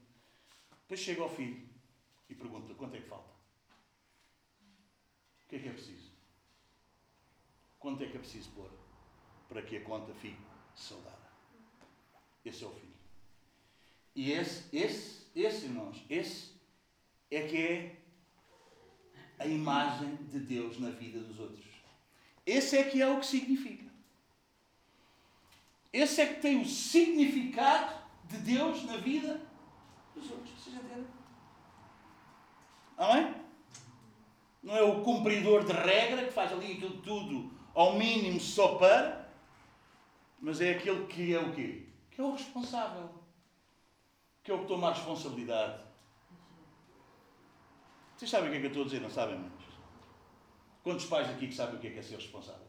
Depois 0.82 1.02
chega 1.02 1.22
ao 1.22 1.30
filho 1.30 1.67
e 2.30 2.36
pergunta: 2.36 2.74
quanto 2.74 2.96
é 2.96 3.02
que 3.02 3.08
falta? 3.08 3.30
O 5.44 5.50
que 5.50 5.56
é 5.56 5.60
que 5.60 5.70
é 5.70 5.72
preciso? 5.72 6.12
Quanto 7.80 8.04
é 8.04 8.08
que 8.08 8.18
é 8.18 8.20
preciso 8.20 8.50
pôr 8.52 8.70
para 9.48 9.62
que 9.62 9.78
a 9.78 9.84
conta 9.84 10.14
fique 10.16 10.42
saudável? 10.76 11.18
Esse 12.44 12.64
é 12.64 12.68
o 12.68 12.72
filho. 12.72 12.94
E 14.16 14.32
esse, 14.32 14.76
esse, 14.76 15.26
esse, 15.36 15.66
irmãos, 15.66 16.04
esse 16.10 16.52
é 17.30 17.48
que 17.48 17.58
é 17.58 17.96
a 19.40 19.46
imagem 19.46 20.16
de 20.16 20.40
Deus 20.40 20.80
na 20.80 20.90
vida 20.90 21.20
dos 21.20 21.40
outros. 21.40 21.66
Esse 22.46 22.78
é 22.78 22.84
que 22.84 23.02
é 23.02 23.08
o 23.08 23.20
que 23.20 23.26
significa. 23.26 23.86
Esse 25.94 26.22
é 26.22 26.34
que 26.34 26.42
tem 26.42 26.62
o 26.62 26.66
significado 26.66 28.02
de 28.26 28.38
Deus 28.38 28.84
na 28.84 28.98
vida 28.98 29.42
dos 30.16 30.30
outros. 30.32 30.52
Vocês 30.52 30.76
entendem? 32.98 33.24
Amém? 33.24 33.48
não 34.68 34.76
é 34.76 34.84
o 34.84 35.02
cumpridor 35.02 35.64
de 35.64 35.72
regra 35.72 36.26
que 36.26 36.32
faz 36.32 36.52
ali 36.52 36.74
aquilo 36.74 36.98
tudo 37.02 37.50
ao 37.74 37.94
mínimo 37.94 38.38
só 38.38 38.76
para, 38.76 39.32
mas 40.42 40.60
é 40.60 40.72
aquele 40.72 41.06
que 41.08 41.34
é 41.34 41.40
o 41.40 41.54
quê? 41.54 41.88
Que 42.12 42.20
é 42.20 42.24
o 42.24 42.34
responsável. 42.34 43.10
Que 44.44 44.52
é 44.52 44.54
o 44.54 44.60
que 44.60 44.66
toma 44.66 44.90
a 44.90 44.94
responsabilidade. 44.94 45.82
Vocês 48.18 48.30
sabem 48.30 48.50
o 48.50 48.52
que 48.52 48.58
é 48.58 48.60
que 48.60 48.66
eu 48.66 48.72
estou 48.72 48.84
a 48.84 48.86
dizer, 48.88 49.00
não 49.00 49.10
sabem, 49.10 49.38
mas 49.40 49.68
Quantos 50.84 51.06
pais 51.06 51.30
aqui 51.30 51.48
que 51.48 51.54
sabem 51.54 51.76
o 51.76 51.80
que 51.80 51.88
é, 51.88 51.90
que 51.92 52.00
é 52.00 52.02
ser 52.02 52.16
responsável? 52.16 52.68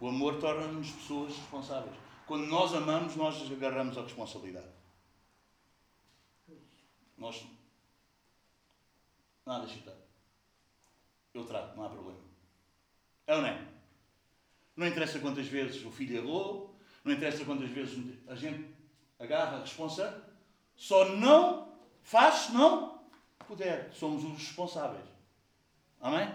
O 0.00 0.08
amor 0.08 0.38
torna-nos 0.38 0.90
pessoas 0.90 1.36
responsáveis. 1.36 1.96
Quando 2.26 2.46
nós 2.46 2.74
amamos, 2.74 3.16
nós 3.16 3.50
agarramos 3.50 3.96
a 3.96 4.02
responsabilidade. 4.02 4.83
Nós. 7.24 7.42
Nada, 9.46 9.64
estar. 9.64 9.94
Eu 11.32 11.46
trato, 11.46 11.74
não 11.74 11.84
há 11.84 11.88
problema. 11.88 12.20
É 13.26 13.34
ou 13.34 13.40
não 13.40 13.48
é? 13.48 13.66
Não 14.76 14.86
interessa 14.86 15.18
quantas 15.18 15.46
vezes 15.46 15.82
o 15.86 15.90
filho 15.90 16.16
errou, 16.16 16.76
não 17.02 17.14
interessa 17.14 17.46
quantas 17.46 17.70
vezes 17.70 18.18
a 18.28 18.34
gente 18.34 18.68
agarra 19.18 19.56
a 19.56 19.60
responsa, 19.60 20.22
só 20.76 21.08
não 21.16 21.72
faz 22.02 22.34
se 22.34 22.52
não 22.52 23.02
puder. 23.46 23.90
Somos 23.94 24.22
os 24.22 24.32
responsáveis. 24.32 25.06
Amém? 26.02 26.28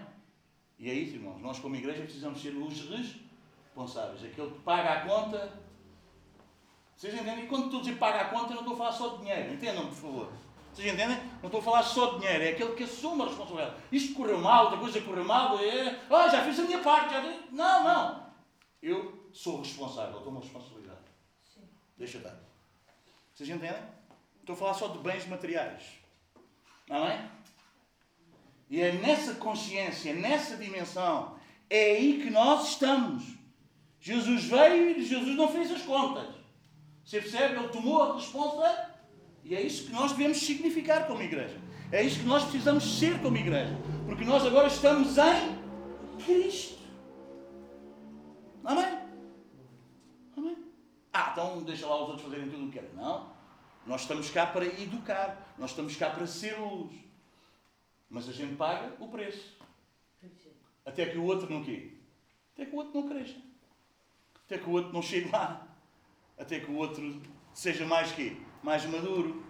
E 0.76 0.90
é 0.90 0.94
isso, 0.94 1.14
irmãos. 1.14 1.40
Nós, 1.40 1.60
como 1.60 1.76
igreja, 1.76 2.02
precisamos 2.02 2.42
ser 2.42 2.52
os 2.56 2.90
responsáveis. 2.90 4.24
Aquele 4.24 4.50
que 4.50 4.58
paga 4.60 4.90
a 4.90 5.06
conta. 5.06 5.56
Vocês 6.96 7.14
entendem? 7.14 7.46
Quando 7.46 7.66
estou 7.66 7.78
a 7.78 7.82
dizer 7.82 7.96
paga 7.96 8.22
a 8.22 8.30
conta, 8.30 8.54
não 8.54 8.62
estou 8.62 8.74
a 8.74 8.78
falar 8.78 8.92
só 8.92 9.08
de 9.10 9.18
dinheiro. 9.18 9.54
Entendam, 9.54 9.86
por 9.86 9.94
favor. 9.94 10.49
Vocês 10.72 10.92
entendem? 10.92 11.16
Não 11.40 11.46
estou 11.46 11.60
a 11.60 11.62
falar 11.62 11.82
só 11.82 12.12
de 12.12 12.20
dinheiro. 12.20 12.44
É 12.44 12.48
aquele 12.50 12.74
que 12.74 12.84
assume 12.84 13.22
a 13.22 13.26
responsabilidade. 13.26 13.76
Isto 13.90 14.14
correu 14.14 14.38
mal, 14.38 14.64
outra 14.64 14.78
coisa 14.78 15.00
correu 15.00 15.24
mal. 15.24 15.58
É... 15.58 16.00
Ah, 16.08 16.28
já 16.28 16.44
fiz 16.44 16.58
a 16.58 16.62
minha 16.62 16.78
parte. 16.78 17.12
Já... 17.12 17.22
Não, 17.50 17.84
não. 17.84 18.26
Eu 18.82 19.28
sou 19.32 19.58
responsável. 19.58 20.16
Eu 20.16 20.22
tomo 20.22 20.38
a 20.38 20.42
responsabilidade. 20.42 21.00
Sim. 21.52 21.62
Deixa 21.98 22.18
estar. 22.18 22.36
Vocês 23.34 23.48
entendem? 23.48 23.82
Estou 24.40 24.54
a 24.54 24.58
falar 24.58 24.74
só 24.74 24.88
de 24.88 24.98
bens 24.98 25.26
materiais. 25.26 25.82
Não 26.88 27.06
é? 27.06 27.28
E 28.68 28.80
é 28.80 28.92
nessa 28.92 29.34
consciência, 29.34 30.14
nessa 30.14 30.56
dimensão, 30.56 31.36
é 31.68 31.92
aí 31.92 32.22
que 32.22 32.30
nós 32.30 32.68
estamos. 32.68 33.24
Jesus 34.00 34.44
veio 34.44 34.90
e 34.90 35.04
Jesus 35.04 35.36
não 35.36 35.48
fez 35.48 35.70
as 35.70 35.82
contas. 35.82 36.34
Você 37.04 37.20
percebe? 37.20 37.56
Ele 37.56 37.68
tomou 37.68 38.02
a 38.02 38.14
resposta 38.14 38.89
e 39.44 39.54
é 39.54 39.60
isso 39.60 39.86
que 39.86 39.92
nós 39.92 40.12
devemos 40.12 40.38
significar 40.38 41.06
como 41.06 41.22
igreja. 41.22 41.58
É 41.92 42.02
isso 42.02 42.20
que 42.20 42.26
nós 42.26 42.44
precisamos 42.44 42.98
ser 42.98 43.20
como 43.20 43.36
igreja. 43.36 43.76
Porque 44.06 44.24
nós 44.24 44.46
agora 44.46 44.68
estamos 44.68 45.16
em 45.18 46.24
Cristo. 46.24 46.78
Amém? 48.64 48.98
Amém? 50.36 50.56
Ah, 51.12 51.30
então 51.32 51.62
deixa 51.62 51.86
lá 51.86 51.96
os 51.96 52.08
outros 52.10 52.22
fazerem 52.22 52.48
tudo 52.48 52.64
o 52.64 52.66
que 52.66 52.78
querem. 52.78 52.94
Não. 52.94 53.32
Nós 53.86 54.02
estamos 54.02 54.30
cá 54.30 54.46
para 54.46 54.66
educar. 54.66 55.54
Nós 55.58 55.70
estamos 55.70 55.96
cá 55.96 56.10
para 56.10 56.26
ser 56.26 56.56
luz. 56.60 56.94
Mas 58.08 58.28
a 58.28 58.32
gente 58.32 58.54
paga 58.54 58.94
o 59.00 59.08
preço. 59.08 59.58
Até 60.84 61.06
que 61.06 61.18
o 61.18 61.24
outro 61.24 61.52
não 61.52 61.64
quê? 61.64 61.92
Até 62.54 62.66
que 62.66 62.74
o 62.74 62.78
outro 62.78 63.00
não 63.00 63.08
cresça. 63.08 63.36
Até 64.46 64.58
que 64.58 64.68
o 64.68 64.72
outro 64.72 64.92
não 64.92 65.02
chegue 65.02 65.30
lá. 65.30 65.66
Até 66.38 66.60
que 66.60 66.70
o 66.70 66.76
outro 66.76 67.20
seja 67.52 67.84
mais 67.84 68.12
quê? 68.12 68.36
Mais 68.62 68.84
maduro. 68.84 69.44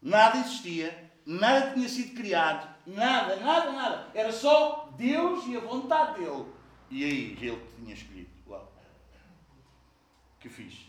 Nada 0.00 0.38
existia. 0.38 1.12
Nada 1.26 1.74
tinha 1.74 1.86
sido 1.86 2.16
criado. 2.16 2.66
Nada, 2.86 3.36
nada, 3.36 3.72
nada. 3.72 4.08
Era 4.14 4.32
só 4.32 4.88
Deus 4.96 5.46
e 5.48 5.54
a 5.54 5.60
vontade 5.60 6.18
dele. 6.18 6.46
E 6.88 7.04
aí 7.04 7.36
ele 7.38 7.62
tinha 7.76 7.92
escolhido. 7.92 8.30
Uau. 8.48 8.72
Que 10.38 10.48
fiz? 10.48 10.86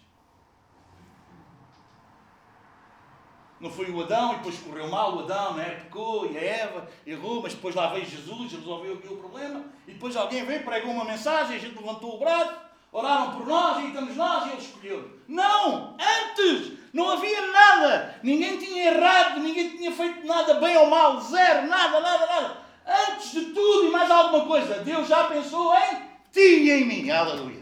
Não 3.60 3.70
foi 3.70 3.92
o 3.92 4.02
Adão 4.02 4.32
e 4.32 4.38
depois 4.38 4.58
correu 4.60 4.88
mal 4.88 5.18
o 5.18 5.20
Adão, 5.20 5.56
né? 5.56 5.82
pecou 5.82 6.32
e 6.32 6.38
a 6.38 6.42
Eva 6.42 6.90
errou, 7.06 7.42
mas 7.42 7.54
depois 7.56 7.76
lá 7.76 7.88
veio 7.88 8.06
Jesus, 8.06 8.54
resolveu 8.54 8.94
aqui 8.94 9.08
o 9.10 9.18
problema. 9.18 9.66
E 9.86 9.92
depois 9.92 10.16
alguém 10.16 10.46
veio, 10.46 10.64
pregou 10.64 10.94
uma 10.94 11.04
mensagem, 11.04 11.58
a 11.58 11.60
gente 11.60 11.78
levantou 11.78 12.16
o 12.16 12.20
braço, 12.20 12.71
oraram 12.92 13.32
por 13.32 13.48
nós 13.48 13.84
e 13.84 13.88
estamos 13.88 14.16
nós 14.16 14.46
e 14.46 14.50
ele 14.50 14.62
escolheu. 14.62 15.20
Não! 15.28 15.96
Antes! 16.00 16.74
Não 16.94 17.10
havia 17.10 17.48
nada! 17.48 18.20
Ninguém 18.22 18.58
tinha 18.58 18.92
errado, 18.92 19.40
ninguém 19.40 19.78
tinha 19.78 19.92
feito 19.92 20.28
nada 20.28 20.56
bem 20.56 20.76
ou 20.78 20.90
mal, 20.90 21.22
zero, 21.22 21.68
nada, 21.68 22.02
nada, 22.02 22.26
nada. 22.26 22.58
Antes 22.86 23.32
de 23.32 23.46
tudo 23.46 23.88
e 23.88 23.92
mais 23.92 24.12
alguma 24.12 24.46
coisa, 24.46 24.80
Deus 24.80 25.08
já 25.08 25.26
pensou 25.26 25.74
em 25.74 25.98
ti 26.32 26.40
e 26.40 26.72
em 26.72 26.86
mim. 26.86 27.10
Aleluia! 27.10 27.62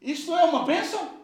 Isto 0.00 0.36
é 0.36 0.44
uma 0.44 0.64
bênção? 0.64 1.18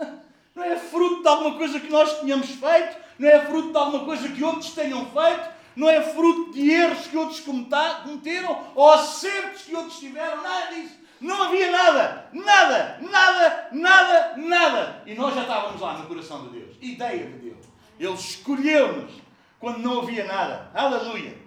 Não 0.54 0.64
é 0.64 0.76
fruto 0.76 1.22
de 1.22 1.28
alguma 1.28 1.56
coisa 1.56 1.78
que 1.78 1.90
nós 1.90 2.20
tenhamos 2.20 2.48
feito, 2.48 3.04
não 3.18 3.28
é 3.28 3.44
fruto 3.46 3.70
de 3.70 3.78
alguma 3.78 4.04
coisa 4.04 4.28
que 4.28 4.42
outros 4.42 4.72
tenham 4.72 5.06
feito, 5.06 5.53
não 5.76 5.88
é 5.88 6.00
fruto 6.02 6.52
de 6.52 6.70
erros 6.70 7.06
que 7.06 7.16
outros 7.16 7.40
cometeram 7.40 8.64
ou 8.74 8.92
acertos 8.92 9.62
que 9.62 9.74
outros 9.74 9.98
tiveram, 9.98 10.42
nada 10.42 10.74
disso. 10.74 11.04
Não 11.20 11.44
havia 11.44 11.70
nada, 11.70 12.28
nada, 12.32 12.98
nada, 13.00 13.68
nada, 13.72 14.36
nada. 14.36 15.02
E 15.06 15.14
nós 15.14 15.34
já 15.34 15.42
estávamos 15.42 15.80
lá 15.80 15.98
no 15.98 16.06
coração 16.06 16.42
de 16.48 16.58
Deus. 16.58 16.76
Ideia 16.80 17.26
de 17.26 17.38
Deus. 17.38 17.66
Ele 17.98 18.12
escolheu-nos 18.12 19.12
quando 19.58 19.78
não 19.78 20.00
havia 20.00 20.24
nada. 20.24 20.70
Aleluia. 20.74 21.43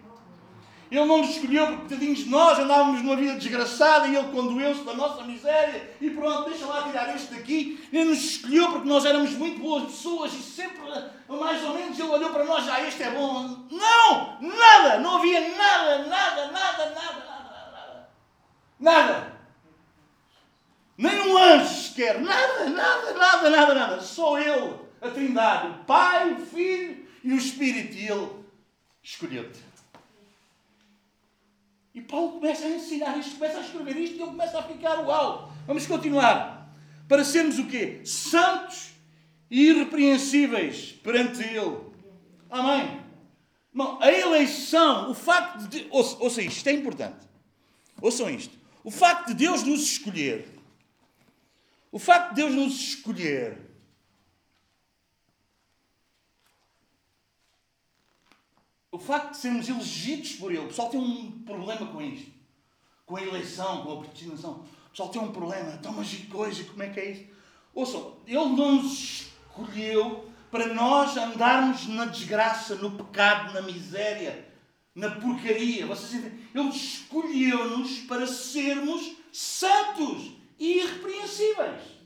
Ele 0.89 1.05
não 1.05 1.17
nos 1.17 1.31
escolheu 1.31 1.67
porque 1.67 1.95
tadinhos 1.95 2.19
de 2.19 2.29
nós 2.29 2.57
andávamos 2.57 3.01
numa 3.01 3.15
vida 3.15 3.35
desgraçada 3.35 4.07
e 4.07 4.15
Ele 4.15 4.31
conduiu-se 4.31 4.83
da 4.83 4.93
nossa 4.93 5.23
miséria 5.23 5.95
e 5.99 6.09
pronto, 6.09 6.49
deixa 6.49 6.65
lá 6.65 6.83
tirar 6.83 7.13
este 7.13 7.33
daqui. 7.33 7.87
Ele 7.91 8.05
nos 8.05 8.19
escolheu 8.19 8.71
porque 8.71 8.87
nós 8.87 9.03
éramos 9.03 9.31
muito 9.31 9.59
boas 9.59 9.83
pessoas 9.83 10.33
e 10.33 10.41
sempre, 10.41 10.81
mais 11.27 11.63
ou 11.63 11.73
menos, 11.73 11.99
Ele 11.99 12.09
olhou 12.09 12.29
para 12.29 12.45
nós, 12.45 12.65
já 12.65 12.75
ah, 12.75 12.87
este 12.87 13.03
é 13.03 13.11
bom. 13.11 13.67
Não! 13.69 14.39
Nada! 14.41 14.99
Não 14.99 15.17
havia 15.17 15.41
nada, 15.55 16.05
nada, 16.05 16.51
nada, 16.51 16.51
nada, 16.51 16.95
nada, 16.95 17.71
nada. 17.71 18.09
Nada! 18.79 19.37
Nem 20.97 21.19
um 21.29 21.37
anjo 21.37 21.67
sequer. 21.67 22.21
Nada, 22.21 22.69
nada, 22.69 23.13
nada, 23.13 23.49
nada, 23.49 23.73
nada. 23.75 24.01
Só 24.01 24.39
Ele, 24.39 24.73
a 25.01 25.09
Trindade, 25.09 25.67
o 25.67 25.83
Pai, 25.83 26.31
o 26.31 26.45
Filho 26.45 27.05
e 27.23 27.33
o 27.33 27.37
Espírito. 27.37 27.95
E 27.95 28.07
Ele 28.07 28.29
escolheu-te. 29.03 29.66
E 31.97 32.01
Paulo 32.01 32.33
começa 32.33 32.63
a 32.63 32.69
ensinar 32.69 33.17
isto, 33.17 33.39
começa 33.39 33.57
a 33.57 33.61
escrever 33.61 33.97
isto 33.97 34.17
e 34.17 34.21
ele 34.21 34.29
começa 34.29 34.59
a 34.59 34.61
ficar 34.61 34.99
uau. 34.99 35.51
Vamos 35.65 35.87
continuar. 35.87 36.71
Para 37.07 37.23
sermos 37.23 37.57
o 37.57 37.65
quê? 37.65 38.01
Santos 38.05 38.91
e 39.49 39.69
irrepreensíveis 39.69 40.91
perante 41.01 41.41
Ele. 41.41 41.75
Amém. 42.51 43.01
Não, 43.73 43.99
a 43.99 44.11
eleição, 44.11 45.09
o 45.09 45.15
facto 45.15 45.67
de. 45.67 45.87
Ouça, 45.89 46.17
ouça 46.19 46.39
isto, 46.39 46.57
isto 46.57 46.69
é 46.69 46.73
importante. 46.73 47.25
Ouçam 47.99 48.29
isto. 48.29 48.55
O 48.83 48.91
facto 48.91 49.29
de 49.29 49.33
Deus 49.33 49.63
nos 49.63 49.81
escolher. 49.81 50.47
O 51.91 51.97
facto 51.97 52.29
de 52.29 52.35
Deus 52.35 52.53
nos 52.53 52.73
escolher. 52.79 53.57
O 58.97 58.99
facto 58.99 59.33
de 59.33 59.37
sermos 59.37 59.69
elegidos 59.69 60.33
por 60.33 60.51
Ele. 60.51 60.65
O 60.65 60.67
pessoal 60.69 60.89
tem 60.89 60.99
um 60.99 61.31
problema 61.45 61.85
com 61.85 62.01
isto. 62.01 62.31
Com 63.05 63.15
a 63.15 63.21
eleição, 63.21 63.83
com 63.83 63.93
a 63.93 63.97
predestinação. 63.97 64.65
O 64.87 64.89
pessoal 64.89 65.09
tem 65.09 65.21
um 65.21 65.31
problema. 65.31 65.71
Então, 65.79 65.93
mas 65.93 66.11
e 66.13 66.23
coisa, 66.23 66.63
como 66.63 66.81
é 66.81 66.89
que 66.89 66.99
é 66.99 67.11
isso? 67.11 67.25
Ouçam, 67.75 68.17
Ele 68.25 68.37
não 68.37 68.81
nos 68.81 69.27
escolheu 69.51 70.27
para 70.49 70.73
nós 70.73 71.15
andarmos 71.15 71.87
na 71.89 72.05
desgraça, 72.05 72.73
no 72.73 72.89
pecado, 72.89 73.53
na 73.53 73.61
miséria, 73.61 74.51
na 74.95 75.11
porcaria. 75.11 75.85
Vocês 75.85 76.15
entendem? 76.15 76.39
Ele 76.55 76.69
escolheu-nos 76.69 77.99
para 77.99 78.25
sermos 78.25 79.15
santos 79.31 80.31
e 80.57 80.79
irrepreensíveis. 80.79 81.96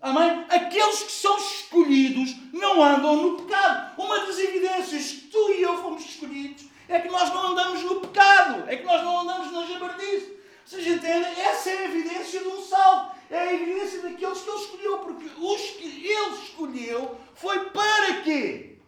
Amém? 0.00 0.46
Aqueles 0.48 1.02
que 1.02 1.12
são 1.12 1.36
escolhidos 1.36 2.34
não 2.52 2.82
andam 2.82 3.16
no 3.16 3.42
pecado. 3.42 4.00
Uma 4.00 4.20
das 4.20 4.38
evidências 4.38 5.12
que 5.12 5.28
tu 5.28 5.50
e 5.50 5.62
eu 5.62 5.76
fomos 5.82 6.04
escolhidos 6.04 6.64
é 6.88 7.00
que 7.00 7.08
nós 7.08 7.28
não 7.34 7.48
andamos 7.48 7.82
no 7.82 8.00
pecado, 8.00 8.64
é 8.68 8.76
que 8.76 8.84
nós 8.84 9.02
não 9.04 9.20
andamos 9.20 9.52
na 9.52 9.66
jabardice. 9.66 10.38
Vocês 10.64 10.86
entendem? 10.86 11.40
Essa 11.40 11.70
é 11.70 11.78
a 11.78 11.84
evidência 11.84 12.40
de 12.40 12.48
um 12.48 12.62
salvo. 12.62 13.12
É 13.28 13.38
a 13.38 13.54
evidência 13.54 14.02
daqueles 14.02 14.40
que 14.40 14.50
ele 14.50 14.58
escolheu, 14.58 14.98
porque 14.98 15.30
os 15.38 15.60
que 15.70 16.06
ele 16.06 16.34
escolheu 16.44 17.20
foi 17.34 17.70
para 17.70 18.22
quê? 18.22 18.78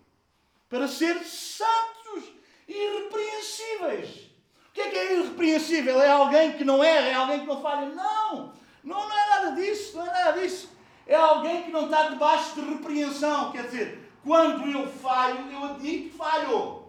Para 0.68 0.88
ser 0.88 1.22
santos 1.24 2.24
e 2.66 2.72
irrepreensíveis. 2.72 4.08
O 4.68 4.72
que 4.72 4.80
é 4.80 4.90
que 4.90 4.98
é 4.98 5.12
irrepreensível? 5.18 6.00
É 6.00 6.10
alguém 6.10 6.54
que 6.54 6.64
não 6.64 6.82
erra, 6.82 7.08
é 7.08 7.14
alguém 7.14 7.40
que 7.40 7.46
não 7.46 7.60
falha? 7.60 7.88
Não! 7.90 8.52
Não, 8.82 9.08
não 9.08 9.16
é 9.16 9.28
nada 9.30 9.52
disso, 9.52 9.96
não 9.96 10.06
é 10.06 10.10
nada 10.10 10.40
disso. 10.40 10.71
É 11.06 11.14
alguém 11.14 11.62
que 11.62 11.70
não 11.70 11.84
está 11.84 12.08
debaixo 12.08 12.54
de 12.54 12.60
repreensão. 12.60 13.52
Quer 13.52 13.64
dizer, 13.64 14.12
quando 14.24 14.66
eu 14.70 14.86
falho, 14.86 15.50
eu 15.52 15.64
admito 15.64 16.10
que 16.10 16.16
falho. 16.16 16.82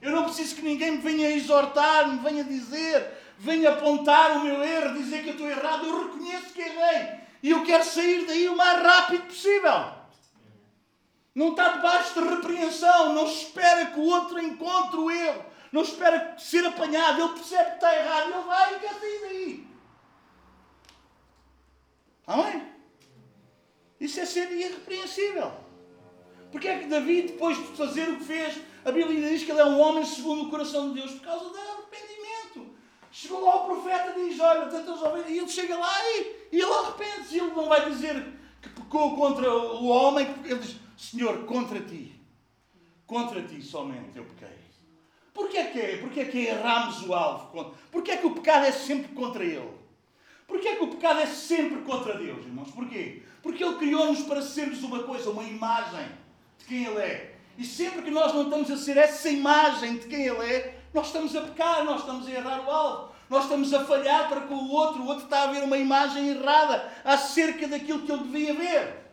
Eu 0.00 0.10
não 0.10 0.24
preciso 0.24 0.56
que 0.56 0.62
ninguém 0.62 0.92
me 0.92 0.98
venha 0.98 1.30
exortar, 1.30 2.08
me 2.08 2.18
venha 2.18 2.44
dizer, 2.44 3.12
venha 3.38 3.70
apontar 3.70 4.36
o 4.36 4.44
meu 4.44 4.62
erro, 4.62 4.94
dizer 4.94 5.22
que 5.22 5.30
eu 5.30 5.32
estou 5.32 5.48
errado. 5.48 5.86
Eu 5.86 6.04
reconheço 6.04 6.52
que 6.52 6.60
errei. 6.60 7.20
E 7.42 7.50
eu 7.50 7.64
quero 7.64 7.84
sair 7.84 8.26
daí 8.26 8.48
o 8.48 8.56
mais 8.56 8.82
rápido 8.82 9.26
possível. 9.26 9.94
Não 11.34 11.50
está 11.50 11.68
debaixo 11.68 12.14
de 12.14 12.28
repreensão. 12.28 13.12
Não 13.12 13.26
espera 13.26 13.86
que 13.86 14.00
o 14.00 14.04
outro 14.04 14.40
encontre 14.40 14.98
o 14.98 15.10
erro. 15.10 15.44
Não 15.70 15.82
espera 15.82 16.34
ser 16.38 16.64
apanhado. 16.66 17.20
Ele 17.20 17.34
percebe 17.34 17.70
que 17.70 17.74
está 17.76 17.94
errado. 17.94 18.30
Ele 18.30 18.42
vai 18.44 18.74
e 18.74 18.78
quer 18.80 18.94
sair 18.94 19.20
daí. 19.20 19.66
Amém? 22.26 22.75
Isso 24.00 24.20
é 24.20 24.26
ser 24.26 24.50
irrepreensível. 24.52 25.52
Porque 26.50 26.68
é 26.68 26.78
que 26.78 26.86
Davi, 26.86 27.22
depois 27.22 27.56
de 27.56 27.64
fazer 27.76 28.08
o 28.08 28.16
que 28.16 28.24
fez, 28.24 28.60
a 28.84 28.92
Bíblia 28.92 29.28
diz 29.28 29.44
que 29.44 29.50
ele 29.50 29.60
é 29.60 29.64
um 29.64 29.80
homem 29.80 30.04
segundo 30.04 30.44
o 30.44 30.50
coração 30.50 30.88
de 30.88 31.00
Deus 31.00 31.12
por 31.12 31.22
causa 31.22 31.48
do 31.48 31.56
arrependimento. 31.56 32.74
Chegou 33.10 33.44
lá 33.44 33.56
o 33.56 33.66
profeta 33.66 34.18
e 34.18 34.28
diz: 34.28 34.40
Olha, 34.40 34.66
tantas 34.66 35.02
ovelhas. 35.02 35.28
E 35.28 35.38
ele 35.38 35.48
chega 35.48 35.76
lá 35.76 35.92
e, 36.04 36.48
e 36.52 36.60
ele 36.60 36.72
arrepende-se. 36.72 37.38
Ele 37.38 37.50
não 37.50 37.68
vai 37.68 37.90
dizer 37.90 38.22
que 38.60 38.68
pecou 38.68 39.16
contra 39.16 39.52
o 39.52 39.86
homem. 39.86 40.26
Ele 40.44 40.58
diz: 40.58 40.76
Senhor, 40.96 41.44
contra 41.44 41.80
ti. 41.80 42.14
Contra 43.06 43.42
ti 43.42 43.62
somente 43.62 44.16
eu 44.16 44.24
pequei. 44.24 44.56
Porquê 45.32 45.64
que 45.64 45.80
é? 45.80 45.96
Porquê 45.98 46.24
que 46.24 46.46
erramos 46.46 47.02
o 47.06 47.12
alvo? 47.12 47.74
Porquê 47.90 48.16
que 48.16 48.26
o 48.26 48.34
pecado 48.34 48.64
é 48.64 48.72
sempre 48.72 49.14
contra 49.14 49.44
ele? 49.44 49.75
Porquê 50.46 50.76
que 50.76 50.84
o 50.84 50.90
pecado 50.90 51.20
é 51.20 51.26
sempre 51.26 51.82
contra 51.82 52.16
Deus, 52.16 52.44
irmãos? 52.44 52.70
Porquê? 52.70 53.22
Porque 53.42 53.64
Ele 53.64 53.76
criou-nos 53.76 54.22
para 54.22 54.42
sermos 54.42 54.82
uma 54.82 55.02
coisa, 55.02 55.30
uma 55.30 55.42
imagem 55.42 56.08
de 56.58 56.64
quem 56.66 56.84
Ele 56.84 56.98
é. 56.98 57.36
E 57.58 57.64
sempre 57.64 58.02
que 58.02 58.10
nós 58.10 58.34
não 58.34 58.44
estamos 58.44 58.70
a 58.70 58.76
ser 58.76 58.96
essa 58.96 59.28
imagem 59.28 59.98
de 59.98 60.06
quem 60.06 60.26
Ele 60.26 60.44
é, 60.44 60.80
nós 60.92 61.08
estamos 61.08 61.34
a 61.34 61.42
pecar, 61.42 61.84
nós 61.84 62.00
estamos 62.00 62.26
a 62.26 62.30
errar 62.30 62.66
o 62.66 62.70
alvo. 62.70 63.16
Nós 63.28 63.44
estamos 63.44 63.74
a 63.74 63.84
falhar 63.84 64.28
para 64.28 64.42
com 64.42 64.54
o 64.54 64.70
outro. 64.70 65.02
O 65.02 65.06
outro 65.06 65.24
está 65.24 65.42
a 65.42 65.46
ver 65.48 65.62
uma 65.64 65.76
imagem 65.76 66.28
errada 66.28 66.92
acerca 67.04 67.66
daquilo 67.66 68.02
que 68.02 68.12
ele 68.12 68.22
devia 68.22 68.54
ver. 68.54 69.12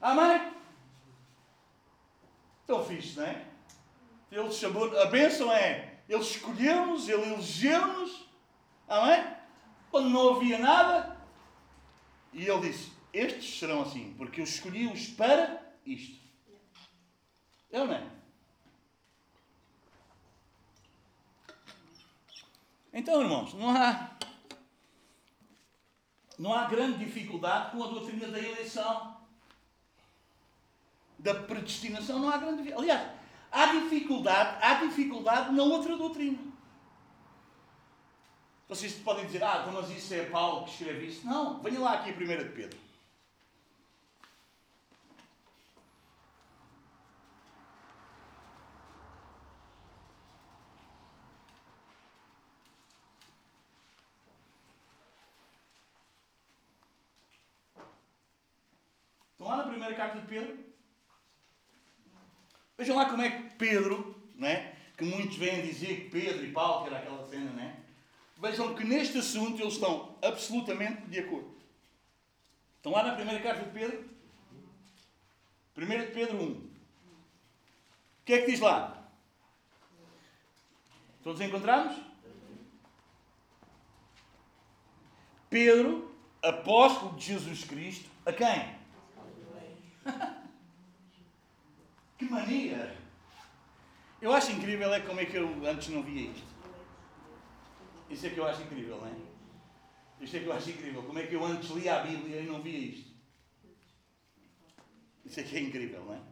Amém? 0.00 0.52
Então 2.64 2.84
fixe, 2.84 3.18
não 3.18 3.26
é? 3.26 3.44
Ele 4.30 4.50
chamou, 4.52 4.98
a 4.98 5.06
bênção 5.06 5.52
é, 5.52 5.94
Ele 6.08 6.22
escolheu-nos, 6.22 7.08
Ele 7.08 7.32
elegeu-nos. 7.32 8.28
Amém? 8.88 9.24
Quando 9.94 10.10
não 10.10 10.34
havia 10.34 10.58
nada. 10.58 11.16
E 12.32 12.44
Ele 12.44 12.68
disse, 12.68 12.90
estes 13.12 13.60
serão 13.60 13.82
assim, 13.82 14.12
porque 14.18 14.40
eu 14.40 14.44
escolhi-os 14.44 15.06
para 15.10 15.62
isto. 15.86 16.20
É 17.70 17.80
ou 17.80 17.86
não 17.86 17.94
é? 17.94 18.04
Então, 22.92 23.22
irmãos, 23.22 23.54
não 23.54 23.70
há, 23.70 24.10
não 26.40 26.52
há 26.52 26.64
grande 26.64 27.04
dificuldade 27.04 27.70
com 27.70 27.84
a 27.84 27.86
doutrina 27.86 28.26
da 28.26 28.40
eleição, 28.40 29.16
da 31.20 31.36
predestinação, 31.36 32.18
não 32.18 32.30
há 32.30 32.38
grande. 32.38 32.72
Aliás, 32.72 33.12
há 33.52 33.66
dificuldade, 33.66 34.58
há 34.60 34.74
dificuldade 34.86 35.54
na 35.54 35.62
outra 35.62 35.96
doutrina. 35.96 36.53
Vocês 38.68 38.94
podem 38.94 39.26
dizer, 39.26 39.42
ah, 39.42 39.68
mas 39.72 39.90
isso 39.90 40.14
é 40.14 40.24
Paulo 40.24 40.64
que 40.64 40.70
escreve 40.70 41.06
isso. 41.06 41.26
Não, 41.26 41.62
venha 41.62 41.80
lá 41.80 41.94
aqui 41.94 42.10
a 42.10 42.14
1 42.14 42.16
de 42.44 42.50
Pedro. 42.50 42.84
primeira 59.84 59.94
carta 59.94 60.20
de 60.20 60.26
Pedro? 60.26 60.58
Vejam 62.78 62.96
lá 62.96 63.06
como 63.06 63.22
é 63.22 63.30
que 63.30 63.54
Pedro, 63.56 64.28
né, 64.34 64.74
que 64.96 65.04
muitos 65.04 65.36
vêm 65.36 65.62
dizer 65.62 66.04
que 66.04 66.10
Pedro 66.10 66.44
e 66.44 66.52
Paulo, 66.52 66.82
que 66.82 66.94
era 66.94 66.98
aquela 66.98 67.26
cena, 67.26 67.50
né? 67.52 67.83
Vejam 68.36 68.74
que 68.74 68.84
neste 68.84 69.18
assunto 69.18 69.62
eles 69.62 69.74
estão 69.74 70.16
absolutamente 70.22 71.06
de 71.06 71.20
acordo. 71.20 71.54
Estão 72.76 72.92
lá 72.92 73.02
na 73.02 73.14
primeira 73.14 73.42
carta 73.42 73.64
de 73.64 73.70
Pedro? 73.70 74.04
1 75.76 75.86
de 75.86 76.12
Pedro 76.12 76.36
1. 76.36 76.52
O 76.52 76.70
que 78.24 78.34
é 78.34 78.40
que 78.40 78.50
diz 78.50 78.60
lá? 78.60 79.08
Todos 81.22 81.40
encontramos? 81.40 81.96
Pedro, 85.48 86.14
apóstolo 86.42 87.16
de 87.16 87.26
Jesus 87.26 87.64
Cristo, 87.64 88.10
a 88.26 88.32
quem? 88.32 88.74
que 92.18 92.24
mania! 92.26 92.94
Eu 94.20 94.32
acho 94.32 94.52
incrível 94.52 94.92
é 94.92 95.00
como 95.00 95.20
é 95.20 95.24
que 95.24 95.36
eu 95.36 95.66
antes 95.66 95.88
não 95.88 96.02
via 96.02 96.30
isto. 96.30 96.53
Isso 98.10 98.26
é 98.26 98.30
que 98.30 98.38
eu 98.38 98.46
acho 98.46 98.62
incrível, 98.62 98.98
não 98.98 99.06
é? 99.06 99.34
Isto 100.20 100.36
é 100.36 100.40
que 100.40 100.46
eu 100.46 100.52
acho 100.52 100.70
incrível. 100.70 101.02
Como 101.02 101.18
é 101.18 101.26
que 101.26 101.34
eu 101.34 101.44
antes 101.44 101.70
lia 101.70 102.00
a 102.00 102.02
Bíblia 102.02 102.40
e 102.40 102.46
não 102.46 102.62
via 102.62 102.78
isto? 102.78 103.14
Isso 105.24 105.40
é 105.40 105.42
que 105.42 105.56
é 105.56 105.60
incrível, 105.60 106.04
não 106.04 106.14
é? 106.14 106.22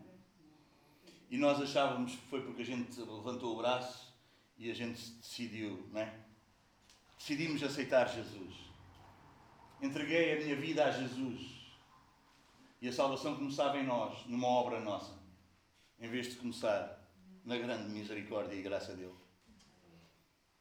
E 1.31 1.39
nós 1.39 1.61
achávamos 1.61 2.15
que 2.15 2.27
foi 2.27 2.43
porque 2.43 2.63
a 2.63 2.65
gente 2.65 3.01
levantou 3.01 3.55
o 3.55 3.59
braço 3.59 4.15
e 4.59 4.71
a 4.71 4.75
gente 4.75 5.01
decidiu, 5.13 5.89
não 5.91 6.01
é? 6.01 6.15
Decidimos 7.17 7.63
aceitar 7.63 8.07
Jesus. 8.09 8.55
Entreguei 9.81 10.35
a 10.35 10.41
minha 10.45 10.57
vida 10.57 10.85
a 10.85 10.91
Jesus. 10.91 11.63
E 12.81 12.89
a 12.89 12.93
salvação 12.93 13.37
começava 13.37 13.79
em 13.79 13.87
nós, 13.87 14.27
numa 14.27 14.49
obra 14.49 14.81
nossa, 14.81 15.17
em 16.01 16.09
vez 16.09 16.31
de 16.31 16.37
começar 16.37 17.01
na 17.45 17.57
grande 17.57 17.89
misericórdia 17.91 18.55
e 18.55 18.63
graça 18.63 18.95
dele. 18.95 19.15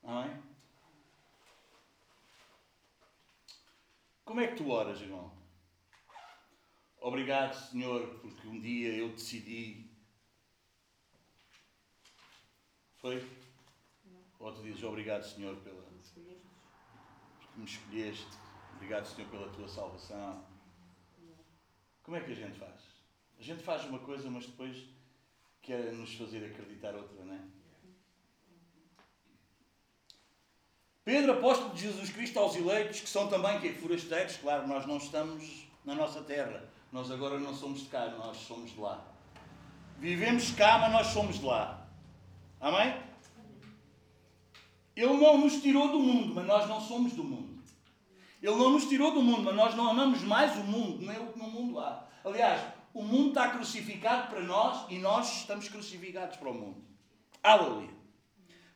Amém? 0.03 0.50
Como 4.31 4.39
é 4.39 4.47
que 4.47 4.55
tu 4.55 4.69
oras, 4.69 5.01
irmão? 5.01 5.29
Obrigado, 7.01 7.53
Senhor, 7.53 8.17
porque 8.21 8.47
um 8.47 8.61
dia 8.61 8.95
eu 8.95 9.09
decidi. 9.09 9.91
Foi? 12.95 13.21
Não. 14.05 14.23
Ou 14.39 14.53
tu 14.53 14.63
dizes 14.63 14.81
obrigado, 14.83 15.23
Senhor, 15.23 15.57
pela. 15.57 15.81
Porque 15.81 17.59
me 17.59 17.65
escolheste. 17.65 18.37
Obrigado, 18.75 19.05
Senhor, 19.05 19.29
pela 19.29 19.49
tua 19.49 19.67
salvação. 19.67 20.47
Como 22.01 22.15
é 22.15 22.21
que 22.21 22.31
a 22.31 22.35
gente 22.35 22.57
faz? 22.57 22.81
A 23.37 23.43
gente 23.43 23.61
faz 23.61 23.83
uma 23.83 23.99
coisa, 23.99 24.31
mas 24.31 24.45
depois 24.45 24.87
quer 25.61 25.91
nos 25.91 26.15
fazer 26.15 26.45
acreditar 26.45 26.95
outra, 26.95 27.25
não 27.25 27.33
é? 27.33 27.60
Pedro, 31.03 31.33
apóstolo 31.33 31.73
de 31.73 31.81
Jesus 31.81 32.11
Cristo 32.11 32.37
aos 32.39 32.55
eleitos, 32.55 32.99
que 32.99 33.09
são 33.09 33.27
também 33.27 33.59
que 33.59 33.73
forasteiros, 33.73 34.37
claro, 34.37 34.67
nós 34.67 34.85
não 34.85 34.97
estamos 34.97 35.67
na 35.83 35.95
nossa 35.95 36.21
terra. 36.21 36.69
Nós 36.91 37.09
agora 37.09 37.39
não 37.39 37.55
somos 37.55 37.81
de 37.81 37.85
cá, 37.87 38.07
nós 38.17 38.37
somos 38.37 38.71
de 38.71 38.79
lá. 38.79 39.03
Vivemos 39.97 40.51
cá, 40.51 40.77
mas 40.77 40.91
nós 40.91 41.07
somos 41.07 41.39
de 41.39 41.45
lá. 41.45 41.87
Amém? 42.59 43.01
Ele 44.95 45.13
não 45.13 45.37
nos 45.39 45.61
tirou 45.61 45.87
do 45.89 45.99
mundo, 45.99 46.35
mas 46.35 46.45
nós 46.45 46.67
não 46.67 46.79
somos 46.79 47.13
do 47.13 47.23
mundo. 47.23 47.63
Ele 48.41 48.55
não 48.55 48.71
nos 48.71 48.85
tirou 48.85 49.13
do 49.13 49.21
mundo, 49.21 49.43
mas 49.43 49.55
nós 49.55 49.75
não 49.75 49.89
amamos 49.89 50.21
mais 50.21 50.55
o 50.57 50.63
mundo, 50.63 51.05
nem 51.05 51.17
o 51.17 51.31
que 51.31 51.39
no 51.39 51.49
mundo 51.49 51.79
há. 51.79 52.07
Aliás, 52.23 52.61
o 52.93 53.03
mundo 53.03 53.29
está 53.29 53.49
crucificado 53.49 54.29
para 54.29 54.41
nós 54.41 54.85
e 54.89 54.99
nós 54.99 55.37
estamos 55.37 55.69
crucificados 55.69 56.37
para 56.37 56.49
o 56.49 56.53
mundo. 56.53 56.83
Aleluia. 57.41 58.00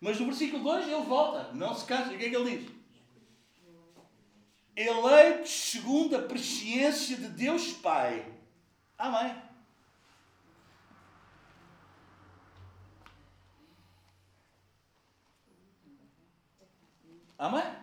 Mas 0.05 0.19
no 0.19 0.27
versículo 0.27 0.61
2 0.61 0.87
ele 0.87 1.01
volta, 1.01 1.51
não 1.53 1.73
se 1.73 1.83
cansa. 1.83 2.13
O 2.13 2.17
que 2.19 2.25
é 2.25 2.29
que 2.29 2.35
ele 2.35 2.57
diz? 2.59 2.71
Eleitos 4.75 5.49
segundo 5.49 6.15
a 6.15 6.21
presciência 6.21 7.17
de 7.17 7.27
Deus 7.29 7.73
Pai. 7.73 8.31
Amém. 8.99 9.35
Amém? 17.39 17.75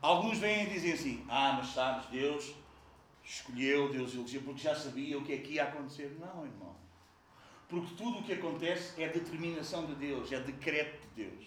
Alguns 0.00 0.38
vêm 0.38 0.64
e 0.64 0.70
dizem 0.70 0.92
assim: 0.94 1.26
Ah, 1.28 1.52
mas 1.58 1.74
sabes, 1.74 2.06
Deus 2.06 2.54
escolheu, 3.22 3.92
Deus 3.92 4.14
elegeu, 4.14 4.40
porque 4.40 4.62
já 4.62 4.74
sabia 4.74 5.18
o 5.18 5.24
que 5.26 5.34
é 5.34 5.38
que 5.38 5.52
ia 5.52 5.64
acontecer. 5.64 6.16
Não, 6.18 6.46
irmão. 6.46 6.77
Porque 7.68 7.94
tudo 7.96 8.18
o 8.18 8.22
que 8.22 8.32
acontece 8.32 9.00
é 9.00 9.08
determinação 9.08 9.84
de 9.84 9.94
Deus, 9.94 10.32
é 10.32 10.40
decreto 10.40 11.06
de 11.14 11.24
Deus. 11.24 11.46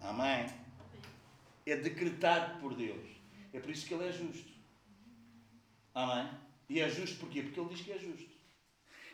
Amém? 0.00 0.46
É 1.66 1.76
decretado 1.76 2.60
por 2.60 2.74
Deus. 2.74 3.06
É 3.52 3.58
por 3.58 3.70
isso 3.70 3.86
que 3.86 3.94
Ele 3.94 4.08
é 4.08 4.12
justo. 4.12 4.52
Amém? 5.92 6.30
E 6.68 6.80
é 6.80 6.88
justo 6.88 7.18
porquê? 7.18 7.42
Porque 7.42 7.58
Ele 7.58 7.68
diz 7.70 7.80
que 7.80 7.92
é 7.92 7.98
justo. 7.98 8.38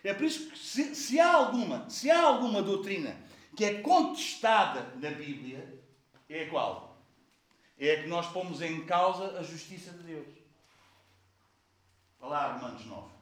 É 0.02 0.12
por 0.12 0.24
isso 0.24 0.50
que 0.50 0.58
se, 0.58 0.94
se 0.94 1.18
há 1.18 1.32
alguma, 1.32 1.88
se 1.88 2.10
há 2.10 2.22
alguma 2.22 2.62
doutrina 2.62 3.16
que 3.56 3.64
é 3.64 3.80
contestada 3.80 4.94
na 4.96 5.10
Bíblia, 5.10 5.82
é 6.28 6.44
qual? 6.46 6.98
É 7.78 8.02
que 8.02 8.08
nós 8.08 8.26
pomos 8.32 8.60
em 8.60 8.84
causa 8.84 9.38
a 9.38 9.42
justiça 9.42 9.92
de 9.92 10.02
Deus. 10.02 10.26
Olha 12.20 12.30
lá, 12.30 12.52
Romanos 12.52 12.84
9. 12.84 13.13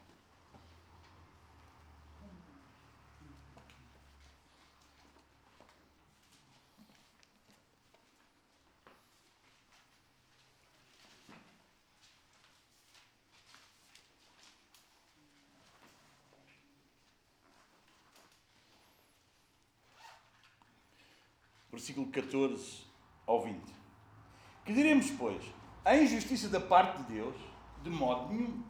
Versículo 21.72 22.06
14 22.08 22.84
ao 23.26 23.42
20. 23.42 23.58
Que 24.64 24.74
diremos, 24.74 25.10
pois, 25.12 25.42
a 25.82 25.96
injustiça 25.96 26.48
da 26.50 26.60
parte 26.60 27.02
de 27.02 27.14
Deus? 27.14 27.34
De 27.82 27.88
modo 27.88 28.32
nenhum. 28.32 28.62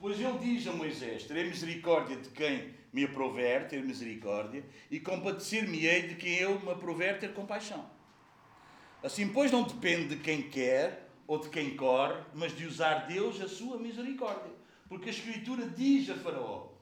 Pois 0.00 0.20
ele 0.20 0.38
diz 0.38 0.66
a 0.66 0.72
Moisés: 0.72 1.24
Terei 1.24 1.44
misericórdia 1.44 2.16
de 2.16 2.28
quem 2.30 2.74
me 2.92 3.04
aprover 3.04 3.68
ter 3.68 3.82
misericórdia, 3.82 4.64
e 4.90 4.98
compadecer-me-ei 4.98 6.08
de 6.08 6.16
quem 6.16 6.34
eu 6.34 6.60
me 6.60 6.72
aprover 6.72 7.18
ter 7.20 7.32
compaixão. 7.32 7.88
Assim, 9.02 9.28
pois, 9.28 9.52
não 9.52 9.62
depende 9.62 10.16
de 10.16 10.22
quem 10.22 10.42
quer 10.42 11.08
ou 11.26 11.38
de 11.38 11.48
quem 11.48 11.76
corre, 11.76 12.20
mas 12.34 12.56
de 12.56 12.66
usar 12.66 13.06
Deus 13.06 13.40
a 13.40 13.48
sua 13.48 13.78
misericórdia. 13.78 14.52
Porque 14.88 15.08
a 15.08 15.12
Escritura 15.12 15.68
diz 15.68 16.10
a 16.10 16.16
Faraó: 16.16 16.72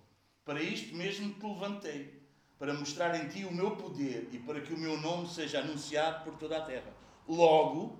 Para 0.44 0.62
isto 0.62 0.96
mesmo 0.96 1.32
te 1.34 1.46
levantei 1.46 2.21
para 2.62 2.74
mostrar 2.74 3.12
em 3.16 3.26
ti 3.26 3.44
o 3.44 3.52
meu 3.52 3.72
poder 3.72 4.28
e 4.30 4.38
para 4.38 4.60
que 4.60 4.72
o 4.72 4.78
meu 4.78 4.96
nome 4.96 5.28
seja 5.28 5.58
anunciado 5.58 6.22
por 6.22 6.34
toda 6.34 6.58
a 6.58 6.60
terra. 6.60 6.94
Logo, 7.26 7.98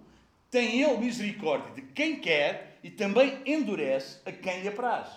tem 0.52 0.80
ele 0.80 0.98
misericórdia 0.98 1.74
de 1.74 1.82
quem 1.82 2.20
quer 2.20 2.78
e 2.80 2.88
também 2.88 3.42
endurece 3.44 4.20
a 4.24 4.30
quem 4.30 4.60
lhe 4.60 4.68
apraz. 4.68 5.08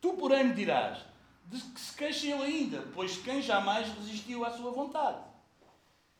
Tu, 0.00 0.12
porém, 0.14 0.48
me 0.48 0.54
dirás 0.54 0.98
de 1.46 1.60
que 1.60 1.80
se 1.80 1.96
queixa 1.96 2.26
ele 2.26 2.42
ainda, 2.42 2.84
pois 2.92 3.16
quem 3.18 3.40
jamais 3.40 3.86
resistiu 3.98 4.44
à 4.44 4.50
sua 4.50 4.72
vontade? 4.72 5.22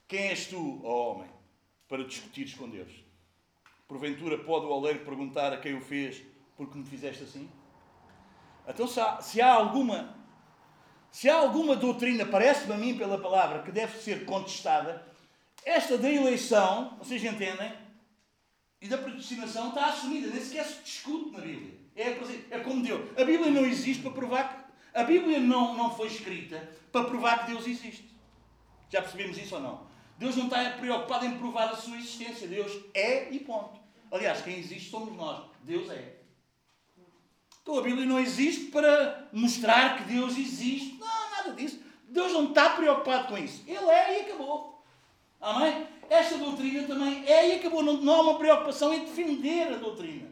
Quem 0.06 0.28
és 0.28 0.46
tu, 0.46 0.80
ó 0.84 1.14
homem, 1.14 1.30
para 1.88 2.04
discutires 2.04 2.54
com 2.54 2.70
Deus? 2.70 2.92
Porventura 3.88 4.38
pode 4.38 4.66
o 4.66 4.70
oleiro 4.70 5.00
perguntar 5.00 5.52
a 5.52 5.56
quem 5.56 5.74
o 5.74 5.80
fez, 5.80 6.22
porque 6.56 6.78
me 6.78 6.84
fizeste 6.84 7.24
assim? 7.24 7.50
Então, 8.68 8.86
se 8.86 9.00
há, 9.00 9.20
se 9.20 9.40
há 9.40 9.52
alguma 9.52 10.21
se 11.12 11.28
há 11.28 11.36
alguma 11.36 11.76
doutrina, 11.76 12.24
parece-me 12.24 12.72
a 12.72 12.76
mim 12.76 12.96
pela 12.96 13.18
palavra, 13.18 13.62
que 13.62 13.70
deve 13.70 14.00
ser 14.00 14.24
contestada, 14.24 15.06
esta 15.62 15.98
da 15.98 16.10
eleição, 16.10 16.96
vocês 16.98 17.22
entendem? 17.22 17.70
E 18.80 18.88
da 18.88 18.96
predestinação 18.96 19.68
está 19.68 19.86
assumida, 19.86 20.28
nem 20.28 20.42
sequer 20.42 20.64
se 20.64 20.82
discute 20.82 21.30
na 21.30 21.40
Bíblia. 21.40 21.74
É, 21.94 22.56
é 22.56 22.60
como 22.60 22.82
Deus. 22.82 23.10
A 23.16 23.24
Bíblia 23.24 23.50
não 23.50 23.66
existe 23.66 24.02
para 24.02 24.10
provar 24.10 24.48
que. 24.48 24.62
A 24.98 25.04
Bíblia 25.04 25.38
não, 25.38 25.76
não 25.76 25.94
foi 25.94 26.08
escrita 26.08 26.68
para 26.90 27.04
provar 27.04 27.44
que 27.44 27.52
Deus 27.52 27.66
existe. 27.66 28.10
Já 28.90 29.00
percebemos 29.02 29.38
isso 29.38 29.54
ou 29.54 29.60
não? 29.60 29.86
Deus 30.18 30.34
não 30.36 30.44
está 30.44 30.70
preocupado 30.70 31.26
em 31.26 31.38
provar 31.38 31.68
a 31.68 31.76
sua 31.76 31.96
existência. 31.96 32.48
Deus 32.48 32.72
é 32.94 33.30
e 33.30 33.38
ponto. 33.38 33.78
Aliás, 34.10 34.42
quem 34.42 34.58
existe 34.58 34.90
somos 34.90 35.14
nós. 35.14 35.44
Deus 35.62 35.90
é. 35.90 36.21
Então 37.62 37.78
a 37.78 37.82
Bíblia 37.82 38.04
não 38.04 38.18
existe 38.18 38.66
para 38.66 39.28
mostrar 39.32 39.98
que 39.98 40.12
Deus 40.12 40.36
existe. 40.36 40.98
Não, 40.98 41.30
nada 41.30 41.52
disso. 41.52 41.80
Deus 42.08 42.32
não 42.32 42.48
está 42.48 42.70
preocupado 42.70 43.28
com 43.28 43.38
isso. 43.38 43.62
Ele 43.66 43.88
é 43.88 44.18
e 44.18 44.22
acabou. 44.22 44.84
Amém? 45.40 45.86
Esta 46.10 46.36
doutrina 46.36 46.86
também 46.86 47.24
é 47.26 47.48
e 47.48 47.58
acabou. 47.58 47.82
Não, 47.82 47.94
não 47.94 48.14
há 48.14 48.22
uma 48.22 48.38
preocupação 48.38 48.92
em 48.92 49.04
defender 49.04 49.72
a 49.72 49.76
doutrina. 49.76 50.30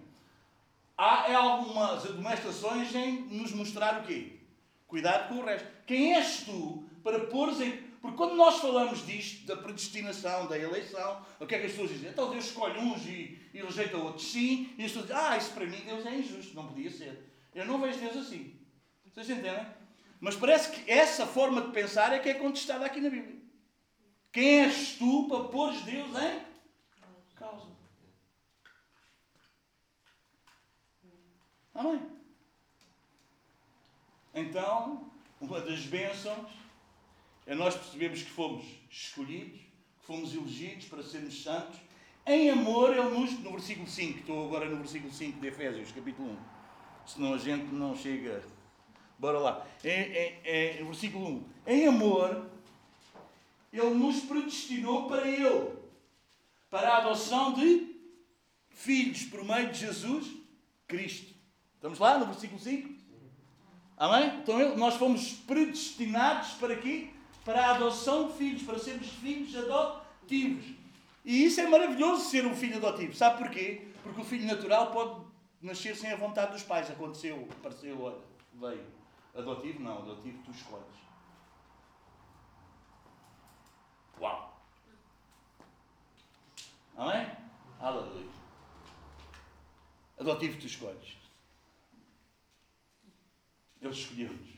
Há 0.99 1.31
é 1.31 1.35
algumas 1.35 2.05
admoestações 2.05 2.95
em 2.95 3.23
nos 3.31 3.53
mostrar 3.53 4.01
o 4.01 4.03
quê? 4.03 4.33
Cuidado 4.87 5.29
com 5.29 5.37
o 5.37 5.45
resto. 5.45 5.67
Quem 5.87 6.15
és 6.15 6.43
tu 6.45 6.85
para 7.03 7.21
pôres 7.21 7.61
em. 7.61 7.90
Porque 8.01 8.17
quando 8.17 8.35
nós 8.35 8.59
falamos 8.59 9.05
disto, 9.05 9.47
da 9.47 9.57
predestinação, 9.57 10.47
da 10.47 10.59
eleição, 10.59 11.25
o 11.39 11.47
que 11.47 11.55
é 11.55 11.59
que 11.59 11.67
as 11.67 11.73
pessoas 11.73 11.91
dizem? 11.91 12.11
Então 12.11 12.31
Deus 12.31 12.47
escolhe 12.47 12.79
uns 12.79 13.05
e, 13.05 13.39
e 13.53 13.63
rejeita 13.63 13.99
outros. 13.99 14.33
Sim, 14.33 14.75
e 14.79 14.85
as 14.85 14.93
pessoas 14.93 15.07
dizem, 15.09 15.23
ah, 15.23 15.37
isso 15.37 15.53
para 15.53 15.67
mim 15.67 15.83
Deus 15.85 16.07
é 16.07 16.15
injusto, 16.15 16.55
não 16.55 16.67
podia 16.67 16.91
ser. 16.91 17.31
Eu 17.55 17.67
não 17.67 17.81
vejo 17.81 17.99
Deus 17.99 18.17
assim. 18.17 18.59
Vocês 19.05 19.29
entendem? 19.29 19.67
Mas 20.19 20.37
parece 20.37 20.71
que 20.71 20.91
essa 20.91 21.27
forma 21.27 21.61
de 21.61 21.73
pensar 21.73 22.13
é 22.13 22.19
que 22.19 22.29
é 22.29 22.35
contestada 22.35 22.87
aqui 22.87 23.01
na 23.01 23.11
Bíblia. 23.11 23.39
Quem 24.33 24.65
és 24.65 24.97
tu 24.97 25.27
para 25.29 25.45
pôres 25.45 25.83
Deus 25.83 26.09
em 26.09 26.41
causa? 27.35 27.67
Amém? 31.75 32.01
Então, 34.35 35.11
uma 35.41 35.61
das 35.61 35.81
bênçãos 35.81 36.60
é 37.51 37.55
nós 37.57 37.75
percebemos 37.75 38.23
que 38.23 38.31
fomos 38.31 38.65
escolhidos, 38.89 39.59
que 39.59 40.07
fomos 40.07 40.33
elegidos 40.33 40.87
para 40.87 41.03
sermos 41.03 41.43
santos. 41.43 41.81
Em 42.25 42.49
amor, 42.49 42.97
ele 42.97 43.03
nos, 43.11 43.41
no 43.41 43.51
versículo 43.51 43.89
5, 43.89 44.21
estou 44.21 44.47
agora 44.47 44.67
no 44.67 44.77
versículo 44.77 45.13
5 45.13 45.41
de 45.41 45.49
Efésios, 45.49 45.91
capítulo 45.91 46.31
1, 46.31 46.37
senão 47.07 47.35
a 47.35 47.39
gente 47.39 47.65
não 47.75 47.97
chega. 47.97 48.41
Bora 49.19 49.41
lá. 49.41 49.67
É, 49.83 49.91
é, 49.91 50.79
é, 50.79 50.85
versículo 50.85 51.27
1. 51.27 51.45
Em 51.67 51.89
amor, 51.89 52.49
ele 53.73 53.95
nos 53.95 54.21
predestinou 54.21 55.09
para 55.09 55.27
ele, 55.27 55.73
para 56.71 56.89
a 56.89 56.99
adoção 56.99 57.55
de 57.55 57.97
filhos 58.69 59.25
por 59.25 59.45
meio 59.45 59.73
de 59.73 59.81
Jesus 59.81 60.31
Cristo. 60.87 61.35
Estamos 61.75 61.99
lá 61.99 62.17
no 62.17 62.27
versículo 62.27 62.61
5? 62.61 62.95
Amém? 63.97 64.39
Então 64.41 64.77
nós 64.77 64.95
fomos 64.95 65.33
predestinados 65.33 66.53
para 66.53 66.77
quê? 66.77 67.11
Para 67.51 67.67
a 67.67 67.71
adoção 67.75 68.29
de 68.29 68.35
filhos, 68.35 68.63
para 68.63 68.79
sermos 68.79 69.09
filhos 69.09 69.57
adotivos. 69.57 70.65
E 71.25 71.45
isso 71.45 71.61
é 71.61 71.67
maravilhoso 71.67 72.31
ser 72.31 72.47
um 72.47 72.55
filho 72.55 72.77
adotivo. 72.77 73.13
Sabe 73.13 73.39
porquê? 73.39 73.89
Porque 74.05 74.21
o 74.21 74.25
filho 74.25 74.47
natural 74.47 74.93
pode 74.93 75.27
nascer 75.61 75.97
sem 75.97 76.13
a 76.13 76.17
vontade 76.17 76.53
dos 76.53 76.63
pais. 76.63 76.89
Aconteceu, 76.89 77.49
apareceu, 77.59 78.01
olha, 78.01 78.19
veio. 78.55 78.87
Adotivo 79.35 79.83
não, 79.83 79.99
adotivo 79.99 80.41
tu 80.45 80.53
escolhes. 80.53 80.87
Uau! 84.21 84.63
Amém? 86.97 87.37
Aleluia. 87.81 88.31
Adotivo 90.21 90.61
tu 90.61 90.67
escolhes. 90.67 91.17
Ele 93.83 93.93
escolheu-nos. 93.93 94.51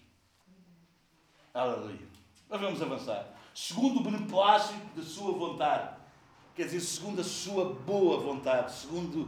Aleluia. 1.55 2.22
Mas 2.53 2.61
vamos 2.61 2.83
avançar. 2.83 3.27
Segundo 3.55 4.01
o 4.01 4.03
beneplácito 4.03 4.79
da 4.95 5.03
sua 5.03 5.33
vontade. 5.33 5.89
Quer 6.55 6.65
dizer, 6.65 6.81
segundo 6.81 7.23
a 7.23 7.25
sua 7.25 7.65
boa 7.65 8.21
vontade. 8.21 8.75
Segundo. 8.75 9.27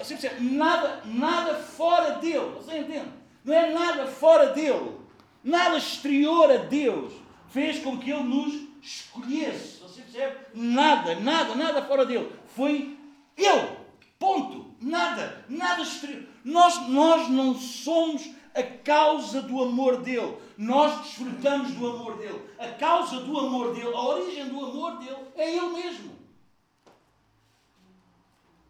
Assim, 0.00 0.16
nada, 0.40 1.02
nada 1.04 1.54
fora 1.54 2.12
dele. 2.12 2.54
Você 2.56 2.78
entende? 2.78 3.10
Não 3.44 3.52
é 3.52 3.74
nada 3.74 4.06
fora 4.06 4.54
dele. 4.54 4.96
Nada 5.42 5.76
exterior 5.76 6.50
a 6.50 6.56
Deus 6.56 7.12
fez 7.50 7.80
com 7.80 7.98
que 7.98 8.10
ele 8.10 8.22
nos 8.22 8.68
escolhesse. 8.80 9.80
Você 9.82 10.00
percebe? 10.00 10.36
Nada, 10.54 11.16
nada, 11.16 11.54
nada 11.54 11.82
fora 11.82 12.06
dele. 12.06 12.32
Foi 12.56 12.98
ele. 13.36 13.76
Ponto. 14.18 14.74
Nada. 14.80 15.44
Nada 15.46 15.82
exterior. 15.82 16.24
Nós, 16.42 16.88
nós 16.88 17.28
não 17.28 17.54
somos 17.54 18.30
a 18.54 18.62
causa 18.62 19.42
do 19.42 19.62
amor 19.62 19.98
dele. 19.98 20.38
Nós 20.56 21.02
desfrutamos 21.02 21.72
do 21.72 21.86
amor 21.86 22.16
dele. 22.16 22.40
A 22.58 22.68
causa 22.68 23.20
do 23.20 23.38
amor 23.38 23.74
dele, 23.74 23.94
a 23.94 24.00
origem 24.00 24.48
do 24.48 24.64
amor 24.64 24.98
dele 24.98 25.16
é 25.36 25.56
ele 25.56 25.68
mesmo. 25.68 26.14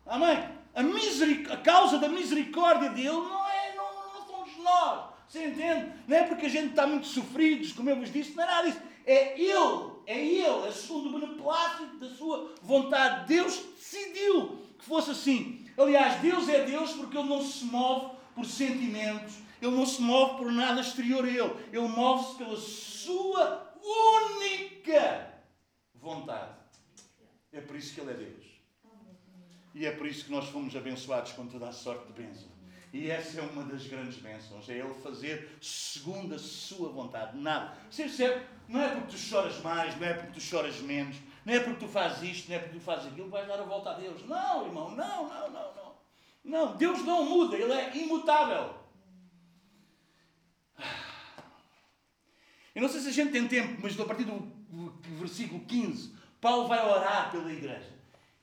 Amém? 0.06 0.48
A, 0.74 0.82
miseric... 0.82 1.50
a 1.50 1.56
causa 1.56 1.98
da 1.98 2.08
misericórdia 2.08 2.90
dele 2.90 3.08
não 3.08 3.48
é, 3.48 3.74
não, 3.76 4.14
não 4.14 4.26
somos 4.26 4.56
nós. 4.58 5.14
Você 5.28 5.46
entende? 5.46 5.92
Não 6.06 6.16
é 6.16 6.22
porque 6.24 6.46
a 6.46 6.50
gente 6.50 6.70
está 6.70 6.86
muito 6.86 7.06
sofridos, 7.06 7.72
como 7.72 7.90
eu 7.90 7.96
vos 7.96 8.12
disse, 8.12 8.36
não 8.36 8.44
é 8.44 8.46
nada 8.46 8.68
disso. 8.68 8.82
É 9.06 9.38
ele, 9.38 9.92
é 10.06 10.18
ele, 10.18 10.66
é 10.66 10.70
segundo 10.70 11.08
o 11.08 11.20
beneplácito 11.20 11.98
da 11.98 12.08
sua 12.10 12.54
vontade. 12.62 13.26
Deus 13.26 13.62
decidiu 13.76 14.58
que 14.78 14.84
fosse 14.84 15.10
assim. 15.10 15.66
Aliás, 15.76 16.20
Deus 16.20 16.48
é 16.48 16.64
Deus 16.64 16.92
porque 16.92 17.16
ele 17.16 17.28
não 17.28 17.42
se 17.42 17.64
move 17.64 18.14
por 18.34 18.44
sentimentos, 18.44 19.34
ele 19.60 19.76
não 19.76 19.86
se 19.86 20.00
move 20.00 20.36
por 20.36 20.52
nada 20.52 20.80
exterior 20.80 21.24
a 21.24 21.28
Ele. 21.28 21.54
Ele 21.72 21.88
move-se 21.88 22.36
pela 22.36 22.56
sua 22.56 23.74
única 23.82 25.32
vontade. 25.94 26.52
É 27.52 27.60
por 27.60 27.76
isso 27.76 27.94
que 27.94 28.00
Ele 28.00 28.10
é 28.10 28.14
Deus. 28.14 28.44
E 29.74 29.86
é 29.86 29.90
por 29.90 30.06
isso 30.06 30.24
que 30.24 30.30
nós 30.30 30.48
fomos 30.48 30.74
abençoados 30.76 31.32
com 31.32 31.46
toda 31.46 31.68
a 31.68 31.72
sorte 31.72 32.06
de 32.06 32.22
bênção. 32.22 32.48
E 32.92 33.10
essa 33.10 33.40
é 33.40 33.42
uma 33.42 33.64
das 33.64 33.86
grandes 33.86 34.18
bênçãos. 34.18 34.68
É 34.68 34.78
Ele 34.78 34.94
fazer 34.94 35.56
segundo 35.60 36.34
a 36.34 36.38
sua 36.38 36.90
vontade. 36.90 37.36
Nada. 37.36 37.76
Você 37.90 38.04
percebe? 38.04 38.46
Não 38.68 38.80
é 38.80 38.88
porque 38.88 39.08
tu 39.08 39.18
choras 39.18 39.60
mais, 39.62 39.98
não 39.98 40.06
é 40.06 40.14
porque 40.14 40.32
tu 40.32 40.40
choras 40.40 40.78
menos, 40.80 41.16
não 41.44 41.54
é 41.54 41.60
porque 41.60 41.84
tu 41.84 41.88
fazes 41.88 42.22
isto, 42.22 42.48
não 42.48 42.56
é 42.56 42.60
porque 42.60 42.78
tu 42.78 42.82
fazes 42.82 43.06
aquilo, 43.06 43.28
vais 43.28 43.48
dar 43.48 43.60
a 43.60 43.64
volta 43.64 43.90
a 43.90 43.94
Deus. 43.94 44.24
Não, 44.26 44.66
irmão, 44.66 44.90
não, 44.94 45.28
não, 45.28 45.50
não, 45.50 45.74
não. 45.74 45.94
Não, 46.44 46.76
Deus 46.76 47.02
não 47.04 47.24
muda, 47.24 47.56
Ele 47.56 47.72
é 47.72 47.96
imutável. 47.96 48.83
Eu 52.74 52.82
não 52.82 52.88
sei 52.88 53.00
se 53.00 53.08
a 53.08 53.12
gente 53.12 53.30
tem 53.30 53.46
tempo, 53.46 53.78
mas 53.80 53.98
a 53.98 54.04
partir 54.04 54.24
do 54.24 54.52
versículo 55.18 55.60
15, 55.60 56.12
Paulo 56.40 56.66
vai 56.66 56.84
orar 56.84 57.30
pela 57.30 57.52
igreja. 57.52 57.94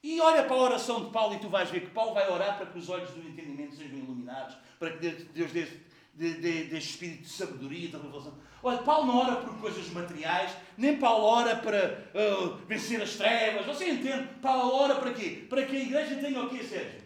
E 0.01 0.19
olha 0.21 0.43
para 0.43 0.55
a 0.55 0.59
oração 0.59 1.05
de 1.05 1.11
Paulo 1.11 1.35
e 1.35 1.39
tu 1.39 1.49
vais 1.49 1.69
ver 1.69 1.81
que 1.81 1.91
Paulo 1.91 2.13
vai 2.13 2.27
orar 2.29 2.57
para 2.57 2.65
que 2.67 2.79
os 2.79 2.89
olhos 2.89 3.11
do 3.11 3.27
entendimento 3.27 3.75
sejam 3.75 3.99
iluminados, 3.99 4.55
para 4.79 4.91
que 4.91 5.09
Deus 5.09 5.51
dê, 5.51 5.67
dê, 6.13 6.33
dê, 6.35 6.63
dê 6.63 6.77
espírito 6.77 7.23
de 7.23 7.29
sabedoria, 7.29 7.89
de 7.89 7.97
revelação. 7.97 8.33
Olha, 8.63 8.77
Paulo 8.79 9.07
não 9.07 9.17
ora 9.17 9.35
por 9.35 9.59
coisas 9.59 9.89
materiais, 9.89 10.51
nem 10.77 10.97
Paulo 10.97 11.25
ora 11.25 11.57
para 11.57 12.11
uh, 12.15 12.55
vencer 12.67 13.01
as 13.01 13.15
trevas. 13.15 13.65
Você 13.65 13.89
entende? 13.89 14.29
Paulo 14.41 14.73
ora 14.73 14.95
para 14.95 15.13
quê? 15.13 15.45
Para 15.49 15.65
que 15.65 15.75
a 15.75 15.79
igreja 15.81 16.15
tenha 16.15 16.41
o 16.41 16.49
quê, 16.49 16.63
Sérgio? 16.63 17.01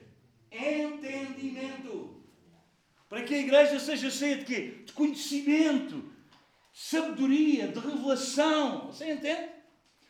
Entendimento. 0.52 2.24
Para 3.10 3.24
que 3.24 3.34
a 3.34 3.40
igreja 3.40 3.80
seja 3.80 4.10
cheia 4.10 4.38
de 4.38 4.46
quê? 4.46 4.84
De 4.86 4.94
conhecimento 4.94 6.15
sabedoria, 6.76 7.70
de 7.70 7.80
revelação. 7.80 8.88
Você 8.88 9.14
entende? 9.14 9.50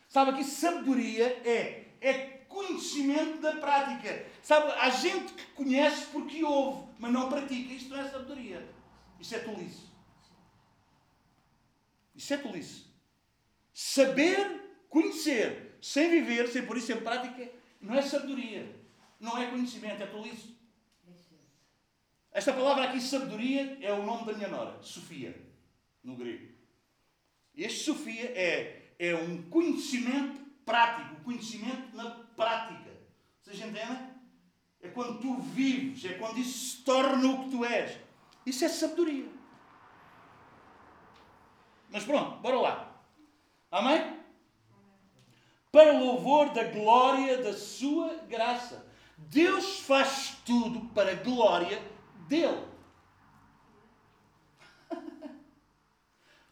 Sabe 0.10 0.32
aqui, 0.32 0.44
sabedoria 0.44 1.28
é, 1.48 1.86
é 2.02 2.14
conhecimento 2.50 3.40
da 3.40 3.56
prática. 3.58 4.26
Sabe, 4.42 4.72
há 4.72 4.90
gente 4.90 5.34
que 5.34 5.46
conhece 5.54 6.08
porque 6.08 6.44
ouve, 6.44 6.90
mas 6.98 7.14
não 7.14 7.30
pratica. 7.30 7.72
Isto 7.72 7.90
não 7.90 8.00
é 8.00 8.10
sabedoria. 8.10 8.68
Isso 9.20 9.36
é 9.36 9.40
tolice. 9.40 9.84
Isso 12.16 12.34
é 12.34 12.38
tolice. 12.38 12.86
Saber, 13.72 14.86
conhecer, 14.90 15.78
sem 15.82 16.10
viver, 16.10 16.48
sem 16.48 16.66
por 16.66 16.78
isso 16.78 16.92
em 16.92 17.02
prática, 17.02 17.52
não 17.80 17.94
é 17.94 18.02
sabedoria. 18.02 18.76
Não 19.20 19.38
é 19.38 19.52
conhecimento, 19.52 20.02
é 20.02 20.08
tolice. 20.08 20.56
Esta 22.32 22.52
palavra 22.52 22.86
aqui, 22.86 23.00
sabedoria, 23.00 23.78
é 23.82 23.94
o 23.94 24.04
nome 24.04 24.26
da 24.26 24.34
minha 24.34 24.50
nora, 24.50 24.82
Sofia, 24.82 25.40
no 26.04 26.16
grego. 26.16 26.55
Este 27.58 27.86
Sofia 27.86 28.26
é, 28.36 28.94
é 29.00 29.16
um 29.16 29.44
conhecimento 29.50 30.42
prático, 30.66 31.24
conhecimento 31.24 31.96
na 31.96 32.10
prática. 32.10 32.92
Vocês 33.42 33.60
entendem? 33.60 34.16
É 34.82 34.90
quando 34.90 35.20
tu 35.20 35.38
vives, 35.38 36.04
é 36.06 36.16
quando 36.16 36.38
isso 36.38 36.78
se 36.78 36.84
torna 36.84 37.28
o 37.28 37.44
que 37.44 37.52
tu 37.52 37.66
és. 37.66 37.98
Isso 38.46 38.66
é 38.66 38.70
sabedoria. 38.70 39.30
Mas 41.90 42.04
pronto, 42.04 42.38
bora 42.42 42.60
lá. 42.60 43.02
Amém? 43.72 44.20
Para 45.72 45.98
louvor 45.98 46.54
da 46.54 46.64
glória 46.66 47.42
da 47.42 47.54
sua 47.54 48.16
graça. 48.28 48.86
Deus 49.18 49.80
faz 49.80 50.38
tudo 50.46 50.90
para 50.94 51.12
a 51.12 51.16
glória 51.16 51.82
dele. 52.28 52.66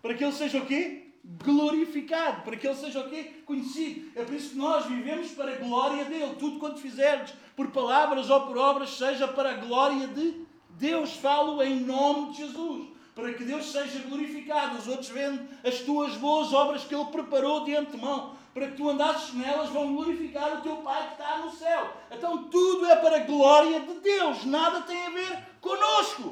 para 0.04 0.14
que 0.16 0.24
ele 0.26 0.34
seja 0.34 0.58
o 0.58 0.66
quê? 0.66 1.14
Glorificado, 1.24 2.42
para 2.42 2.58
que 2.58 2.68
ele 2.68 2.76
seja 2.76 3.00
o 3.00 3.10
quê? 3.10 3.42
Conhecido. 3.46 4.12
É 4.20 4.26
por 4.26 4.36
isso 4.36 4.50
que 4.50 4.58
nós 4.58 4.86
vivemos 4.86 5.32
para 5.32 5.54
a 5.54 5.56
glória 5.56 6.04
dele. 6.04 6.36
Tudo 6.38 6.60
quanto 6.60 6.82
fizerdes, 6.82 7.34
por 7.56 7.72
palavras 7.72 8.30
ou 8.30 8.42
por 8.42 8.58
obras, 8.58 8.90
seja 8.98 9.30
para 9.30 9.52
a 9.52 9.54
glória 9.54 10.10
de 10.10 10.46
Deus. 10.72 11.14
Falo 11.16 11.64
em 11.64 11.80
nome 11.80 12.32
de 12.32 12.40
Jesus. 12.40 12.90
Para 13.16 13.32
que 13.32 13.46
Deus 13.46 13.72
seja 13.72 14.00
glorificado. 14.00 14.78
Os 14.78 14.90
outros 14.90 15.08
vendo 15.08 15.42
as 15.64 15.80
tuas 15.80 16.18
boas 16.18 16.52
obras 16.52 16.84
que 16.84 16.94
Ele 16.94 17.06
preparou 17.06 17.64
de 17.64 17.74
antemão. 17.74 18.36
Para 18.54 18.68
que 18.68 18.76
tu 18.76 18.90
andasses 18.90 19.34
nelas, 19.34 19.70
vão 19.70 19.96
glorificar 19.96 20.58
o 20.58 20.62
teu 20.62 20.76
Pai 20.78 21.08
que 21.08 21.14
está 21.14 21.38
no 21.38 21.50
céu. 21.50 21.94
Então 22.12 22.50
tudo 22.50 22.86
é 22.88 22.98
para 22.98 23.16
a 23.16 23.24
glória 23.24 23.80
de 23.80 23.94
Deus. 24.02 24.44
Nada 24.44 24.82
tem 24.82 25.06
a 25.06 25.10
ver 25.12 25.48
conosco. 25.62 26.32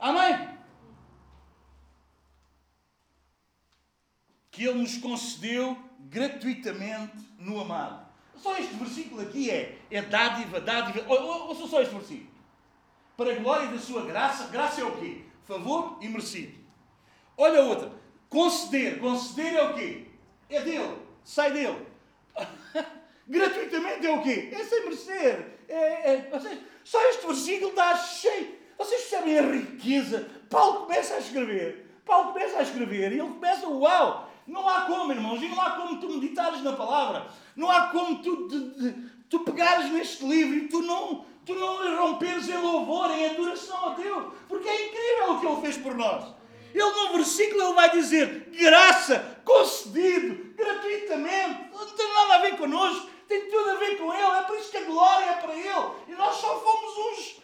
Amém? 0.00 0.55
Que 4.56 4.64
Ele 4.64 4.78
nos 4.78 4.96
concedeu 4.96 5.76
gratuitamente 6.00 7.14
no 7.38 7.60
amado. 7.60 8.06
Só 8.36 8.56
este 8.56 8.74
versículo 8.74 9.20
aqui 9.20 9.50
é, 9.50 9.78
é 9.90 10.00
dádiva, 10.00 10.60
dádiva. 10.60 11.06
Ouça 11.12 11.66
só 11.66 11.82
este 11.82 11.94
versículo. 11.94 12.30
Para 13.18 13.32
a 13.32 13.34
glória 13.34 13.68
da 13.68 13.78
sua 13.78 14.06
graça, 14.06 14.46
graça 14.46 14.80
é 14.80 14.84
o 14.84 14.96
quê? 14.96 15.22
Favor 15.44 15.98
e 16.00 16.08
merecido. 16.08 16.54
Olha 17.36 17.62
outra. 17.62 17.92
Conceder. 18.30 18.98
Conceder 18.98 19.54
é 19.54 19.62
o 19.62 19.74
quê? 19.74 20.06
É 20.48 20.60
dele. 20.62 20.96
Sai 21.22 21.52
dele. 21.52 21.86
Gratuitamente 23.28 24.06
é 24.06 24.10
o 24.10 24.22
quê? 24.22 24.50
É 24.52 24.64
sem 24.64 24.84
merecer. 24.84 25.58
É, 25.68 26.12
é, 26.14 26.30
só 26.82 27.10
este 27.10 27.26
versículo 27.26 27.70
está 27.70 27.94
cheio. 27.96 28.54
Vocês 28.78 29.02
percebem 29.02 29.38
a 29.38 29.42
riqueza? 29.42 30.30
Paulo 30.48 30.86
começa 30.86 31.14
a 31.14 31.18
escrever. 31.18 32.00
Paulo 32.06 32.32
começa 32.32 32.58
a 32.58 32.62
escrever 32.62 33.12
e 33.12 33.18
ele 33.18 33.28
começa, 33.28 33.68
uau! 33.68 34.30
Não 34.46 34.68
há 34.68 34.82
como, 34.82 35.12
irmãos, 35.12 35.42
e 35.42 35.48
não 35.48 35.60
há 35.60 35.70
como 35.70 35.98
tu 36.00 36.08
meditares 36.08 36.62
na 36.62 36.72
palavra. 36.72 37.26
Não 37.56 37.70
há 37.70 37.88
como 37.88 38.22
tu, 38.22 38.48
de, 38.48 38.70
de, 38.70 39.10
tu 39.28 39.40
pegares 39.40 39.90
neste 39.90 40.24
livro 40.24 40.54
e 40.54 40.68
tu 40.68 40.82
não, 40.82 41.24
tu 41.44 41.54
não 41.54 41.96
romperes 41.96 42.48
em 42.48 42.56
louvor, 42.56 43.10
em 43.10 43.26
adoração 43.26 43.90
a 43.90 43.94
Deus. 43.94 44.32
Porque 44.48 44.68
é 44.68 44.86
incrível 44.86 45.34
o 45.34 45.40
que 45.40 45.46
Ele 45.46 45.60
fez 45.60 45.76
por 45.78 45.94
nós. 45.94 46.36
Ele 46.76 46.90
no 46.90 47.12
versículo 47.14 47.62
ele 47.62 47.72
vai 47.72 47.90
dizer 47.90 48.50
graça, 48.52 49.40
concedido, 49.44 50.54
gratuitamente. 50.54 51.70
Não 51.72 51.86
tem 51.86 52.12
nada 52.12 52.34
a 52.34 52.38
ver 52.38 52.58
connosco, 52.58 53.08
tem 53.26 53.48
tudo 53.48 53.70
a 53.70 53.74
ver 53.76 53.96
com 53.96 54.12
Ele. 54.12 54.38
É 54.38 54.42
por 54.42 54.58
isso 54.58 54.70
que 54.70 54.76
a 54.76 54.84
glória 54.84 55.24
é 55.24 55.34
para 55.34 55.54
Ele. 55.54 55.90
E 56.08 56.12
nós 56.12 56.36
só 56.36 56.60
fomos 56.60 56.98
uns, 56.98 57.42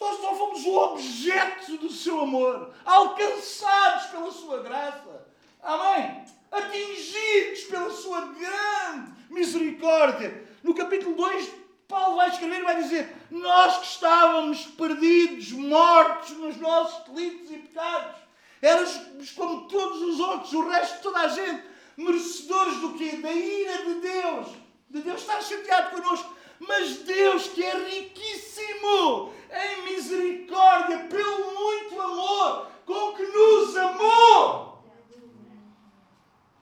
nós 0.00 0.20
só 0.20 0.34
fomos 0.34 0.64
o 0.64 0.76
objeto 0.76 1.76
do 1.78 1.88
seu 1.88 2.20
amor, 2.20 2.74
alcançados 2.84 4.06
pela 4.06 4.32
sua 4.32 4.62
graça. 4.62 5.15
Amém? 5.62 6.26
atingidos 6.56 7.64
pela 7.64 7.90
sua 7.90 8.20
grande 8.22 9.12
misericórdia. 9.30 10.46
No 10.62 10.74
capítulo 10.74 11.14
2, 11.14 11.50
Paulo 11.88 12.16
vai 12.16 12.30
escrever 12.30 12.60
e 12.60 12.64
vai 12.64 12.82
dizer: 12.82 13.16
Nós 13.30 13.78
que 13.78 13.86
estávamos 13.86 14.66
perdidos, 14.66 15.52
mortos 15.52 16.30
nos 16.38 16.56
nossos 16.56 17.08
delitos 17.08 17.50
e 17.50 17.58
pecados, 17.58 18.16
éramos 18.60 19.30
como 19.34 19.68
todos 19.68 20.02
os 20.02 20.20
outros, 20.20 20.52
o 20.52 20.68
resto 20.68 20.96
de 20.96 21.02
toda 21.02 21.20
a 21.20 21.28
gente, 21.28 21.64
merecedores 21.96 22.76
do 22.80 22.94
quê? 22.94 23.16
Da 23.16 23.32
ira 23.32 23.84
de 23.84 23.94
Deus, 23.94 24.48
de 24.90 25.02
Deus 25.02 25.20
estar 25.20 25.40
chateado 25.42 25.96
connosco. 25.96 26.34
Mas 26.58 27.00
Deus, 27.00 27.48
que 27.48 27.62
é 27.62 27.76
riquíssimo 27.76 29.30
em 29.52 29.82
misericórdia, 29.82 31.00
pelo 31.00 31.54
muito 31.54 32.00
amor 32.00 32.70
com 32.86 33.12
que 33.12 33.24
nos 33.24 33.76
amou. 33.76 34.65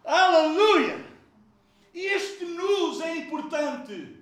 Aleluia! 0.04 1.04
E 1.94 2.00
este 2.00 2.44
nos 2.44 3.00
é 3.00 3.16
importante, 3.16 4.18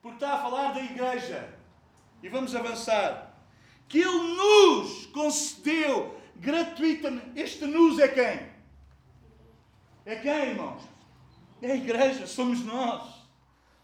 porque 0.00 0.16
está 0.16 0.34
a 0.34 0.42
falar 0.42 0.72
da 0.72 0.80
igreja. 0.80 1.52
E 2.22 2.28
vamos 2.28 2.54
avançar. 2.54 3.34
Que 3.88 3.98
Ele 4.00 4.34
nos 4.36 5.06
concedeu 5.06 6.18
gratuitamente. 6.36 7.30
Este 7.34 7.66
nos 7.66 7.98
é 7.98 8.08
quem? 8.08 8.54
É 10.06 10.16
quem, 10.16 10.50
irmãos? 10.50 10.82
É 11.60 11.72
a 11.72 11.76
igreja, 11.76 12.26
somos 12.26 12.60
nós. 12.64 13.02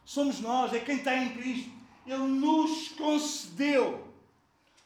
Somos 0.04 0.40
nós, 0.40 0.72
é 0.72 0.80
quem 0.80 0.96
está 0.96 1.16
em 1.16 1.30
Cristo. 1.30 1.70
Ele 2.06 2.18
nos 2.18 2.88
concedeu. 2.90 4.08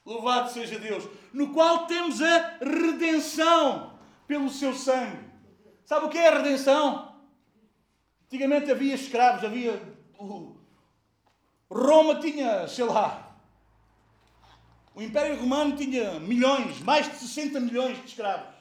Louvado 0.04 0.52
seja 0.52 0.78
Deus. 0.78 1.08
No 1.32 1.52
qual 1.52 1.86
temos 1.86 2.20
a 2.22 2.58
redenção 2.60 3.98
pelo 4.26 4.50
seu 4.50 4.74
sangue. 4.74 5.33
Sabe 5.84 6.06
o 6.06 6.08
que 6.08 6.18
é 6.18 6.28
a 6.28 6.38
redenção? 6.38 7.14
Antigamente 8.26 8.70
havia 8.70 8.94
escravos, 8.94 9.44
havia. 9.44 9.80
Roma 11.70 12.20
tinha, 12.20 12.66
sei 12.66 12.84
lá. 12.84 13.36
O 14.94 15.02
Império 15.02 15.38
Romano 15.38 15.76
tinha 15.76 16.18
milhões, 16.20 16.80
mais 16.80 17.10
de 17.10 17.16
60 17.16 17.60
milhões 17.60 17.98
de 17.98 18.06
escravos. 18.06 18.54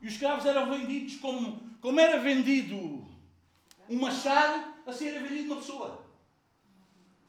E 0.00 0.06
os 0.06 0.12
escravos 0.12 0.44
eram 0.44 0.70
vendidos 0.70 1.16
como, 1.16 1.60
como 1.80 1.98
era 1.98 2.18
vendido 2.18 3.04
um 3.88 3.98
machado, 3.98 4.74
assim 4.86 5.08
era 5.08 5.20
vendido 5.20 5.52
uma 5.52 5.60
pessoa. 5.60 6.04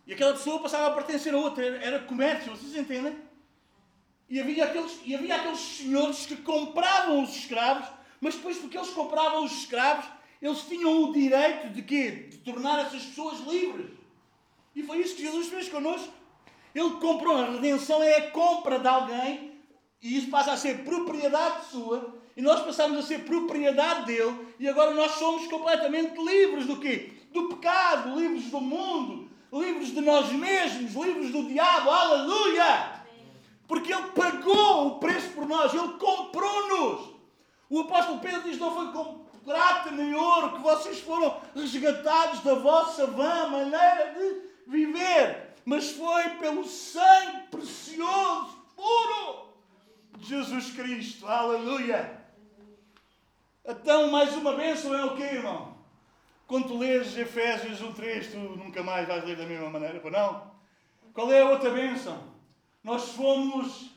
E 0.05 0.13
aquela 0.13 0.34
pessoa 0.34 0.61
passava 0.61 0.88
a 0.88 0.91
pertencer 0.91 1.34
a 1.34 1.38
outra, 1.38 1.65
era 1.65 1.99
comércio, 1.99 2.55
vocês 2.55 2.75
entendem? 2.75 3.26
E 4.30 4.39
havia, 4.39 4.65
aqueles, 4.65 4.99
e 5.05 5.15
havia 5.15 5.36
aqueles 5.36 5.59
senhores 5.59 6.25
que 6.25 6.36
compravam 6.38 7.23
os 7.23 7.36
escravos, 7.36 7.88
mas 8.19 8.36
depois 8.36 8.57
porque 8.57 8.78
eles 8.78 8.89
compravam 8.89 9.45
os 9.45 9.51
escravos, 9.53 10.05
eles 10.41 10.61
tinham 10.63 11.03
o 11.03 11.13
direito 11.13 11.69
de 11.69 11.82
quê? 11.82 12.28
De 12.30 12.38
tornar 12.39 12.80
essas 12.80 13.03
pessoas 13.03 13.39
livres. 13.41 13.91
E 14.75 14.84
foi 14.84 14.99
isso 14.99 15.15
que 15.15 15.21
Jesus 15.21 15.47
fez 15.47 15.69
connosco. 15.69 16.13
Ele 16.75 16.91
comprou, 16.99 17.38
a 17.38 17.51
redenção 17.51 18.03
é 18.03 18.17
a 18.17 18.32
compra 18.32 18.80
de 18.80 18.88
alguém, 18.88 19.53
e 20.01 20.17
isso 20.17 20.30
passa 20.30 20.51
a 20.51 20.57
ser 20.57 20.84
propriedade 20.84 21.65
sua, 21.71 22.15
e 22.36 22.41
nós 22.41 22.61
passamos 22.61 22.99
a 22.99 23.01
ser 23.01 23.25
propriedade 23.25 24.05
dele, 24.05 24.47
e 24.59 24.67
agora 24.67 24.93
nós 24.93 25.13
somos 25.13 25.47
completamente 25.47 26.15
livres 26.21 26.67
do 26.67 26.80
quê? 26.80 27.13
Do 27.32 27.49
pecado, 27.49 28.19
livres 28.19 28.51
do 28.51 28.61
mundo, 28.61 29.30
livres 29.51 29.89
de 29.89 30.01
nós 30.01 30.32
mesmos, 30.32 30.93
livres 30.93 31.32
do 31.32 31.47
diabo, 31.47 31.89
aleluia! 31.89 32.96
Porque 33.68 33.93
ele 33.93 34.07
pagou 34.09 34.88
o 34.88 34.99
preço 34.99 35.30
por 35.32 35.45
nós, 35.45 35.74
ele 35.74 35.93
comprou-nos. 35.93 37.15
O 37.70 37.82
apóstolo 37.82 38.20
Pedro 38.20 38.43
diz: 38.43 38.57
não 38.57 38.74
foi 38.74 38.91
com 38.91 39.26
prata 39.45 39.91
nem 39.91 40.13
ouro 40.13 40.53
que 40.53 40.61
vocês 40.61 40.99
foram 40.99 41.39
resgatados 41.55 42.41
da 42.41 42.55
vossa 42.55 43.07
vã 43.07 43.47
maneira 43.47 44.13
de 44.13 44.41
viver, 44.68 45.53
mas 45.65 45.91
foi 45.91 46.30
pelo 46.32 46.65
sangue 46.65 47.47
precioso, 47.49 48.57
puro 48.76 49.47
de 50.18 50.28
Jesus 50.28 50.72
Cristo, 50.72 51.26
aleluia! 51.28 52.18
Então, 53.65 54.09
mais 54.09 54.36
uma 54.36 54.53
bênção 54.53 54.93
é 54.93 55.05
o 55.05 55.15
quê, 55.15 55.24
irmão? 55.24 55.78
Quando 56.45 56.68
tu 56.68 56.78
lês 56.78 57.18
Efésios 57.18 57.82
1.3, 57.82 58.32
tu 58.32 58.38
nunca 58.38 58.82
mais 58.82 59.07
vais 59.07 59.24
ler 59.26 59.36
da 59.36 59.45
mesma 59.45 59.70
maneira, 59.70 59.99
para 59.99 60.11
não? 60.11 60.51
Qual 61.13 61.32
é 61.32 61.41
a 61.41 61.49
outra 61.49 61.70
bênção? 61.70 62.36
Nós 62.88 63.09
fomos 63.09 63.89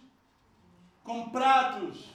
comprados. 1.04 2.06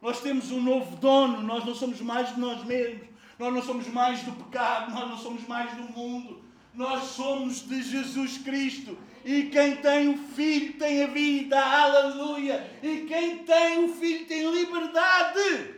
Nós 0.00 0.18
temos 0.22 0.50
um 0.50 0.62
novo 0.62 0.96
dono. 0.96 1.42
Nós 1.42 1.66
não 1.66 1.74
somos 1.74 2.00
mais 2.00 2.34
de 2.34 2.40
nós 2.40 2.64
mesmos. 2.64 3.06
Nós 3.38 3.52
não 3.52 3.62
somos 3.62 3.86
mais 3.88 4.22
do 4.22 4.32
pecado. 4.32 4.90
Nós 4.90 5.10
não 5.10 5.18
somos 5.18 5.46
mais 5.46 5.70
do 5.76 5.82
mundo. 5.82 6.42
Nós 6.72 7.04
somos 7.10 7.60
de 7.68 7.82
Jesus 7.82 8.38
Cristo. 8.38 8.96
E 9.22 9.50
quem 9.50 9.76
tem 9.76 10.08
o 10.08 10.16
Filho 10.16 10.78
tem 10.78 11.02
a 11.04 11.08
vida. 11.08 11.60
Aleluia. 11.62 12.78
E 12.82 13.04
quem 13.06 13.44
tem 13.44 13.84
o 13.84 13.88
Filho 13.88 14.24
tem 14.24 14.50
liberdade. 14.50 15.74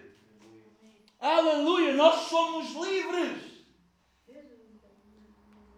Aleluia! 1.19 1.95
Nós 1.95 2.29
somos 2.29 2.71
livres. 2.87 3.52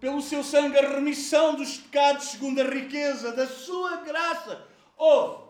Pelo 0.04 0.20
seu 0.20 0.44
sangue, 0.44 0.76
a 0.76 0.86
remissão 0.86 1.54
dos 1.56 1.78
pecados 1.78 2.24
segundo 2.24 2.60
a 2.60 2.64
riqueza 2.64 3.32
da 3.32 3.46
sua 3.46 4.02
graça. 4.02 4.68
Ouve, 4.98 5.44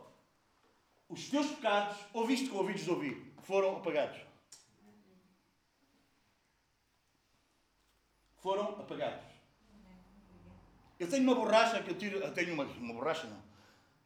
os 1.08 1.28
teus 1.28 1.48
pecados, 1.48 1.96
ouviste 2.12 2.48
com 2.48 2.58
ouvidos 2.58 2.84
de 2.84 2.90
ouvir, 2.92 3.34
foram 3.42 3.78
apagados. 3.78 4.16
Foram 8.36 8.68
apagados. 8.78 9.24
Eu 11.00 11.10
tenho 11.10 11.24
uma 11.24 11.34
borracha 11.34 11.82
que 11.82 11.90
eu 11.90 11.98
tiro. 11.98 12.18
Eu 12.18 12.32
tenho 12.32 12.54
uma, 12.54 12.62
uma 12.62 12.94
borracha, 12.94 13.26
não. 13.26 13.42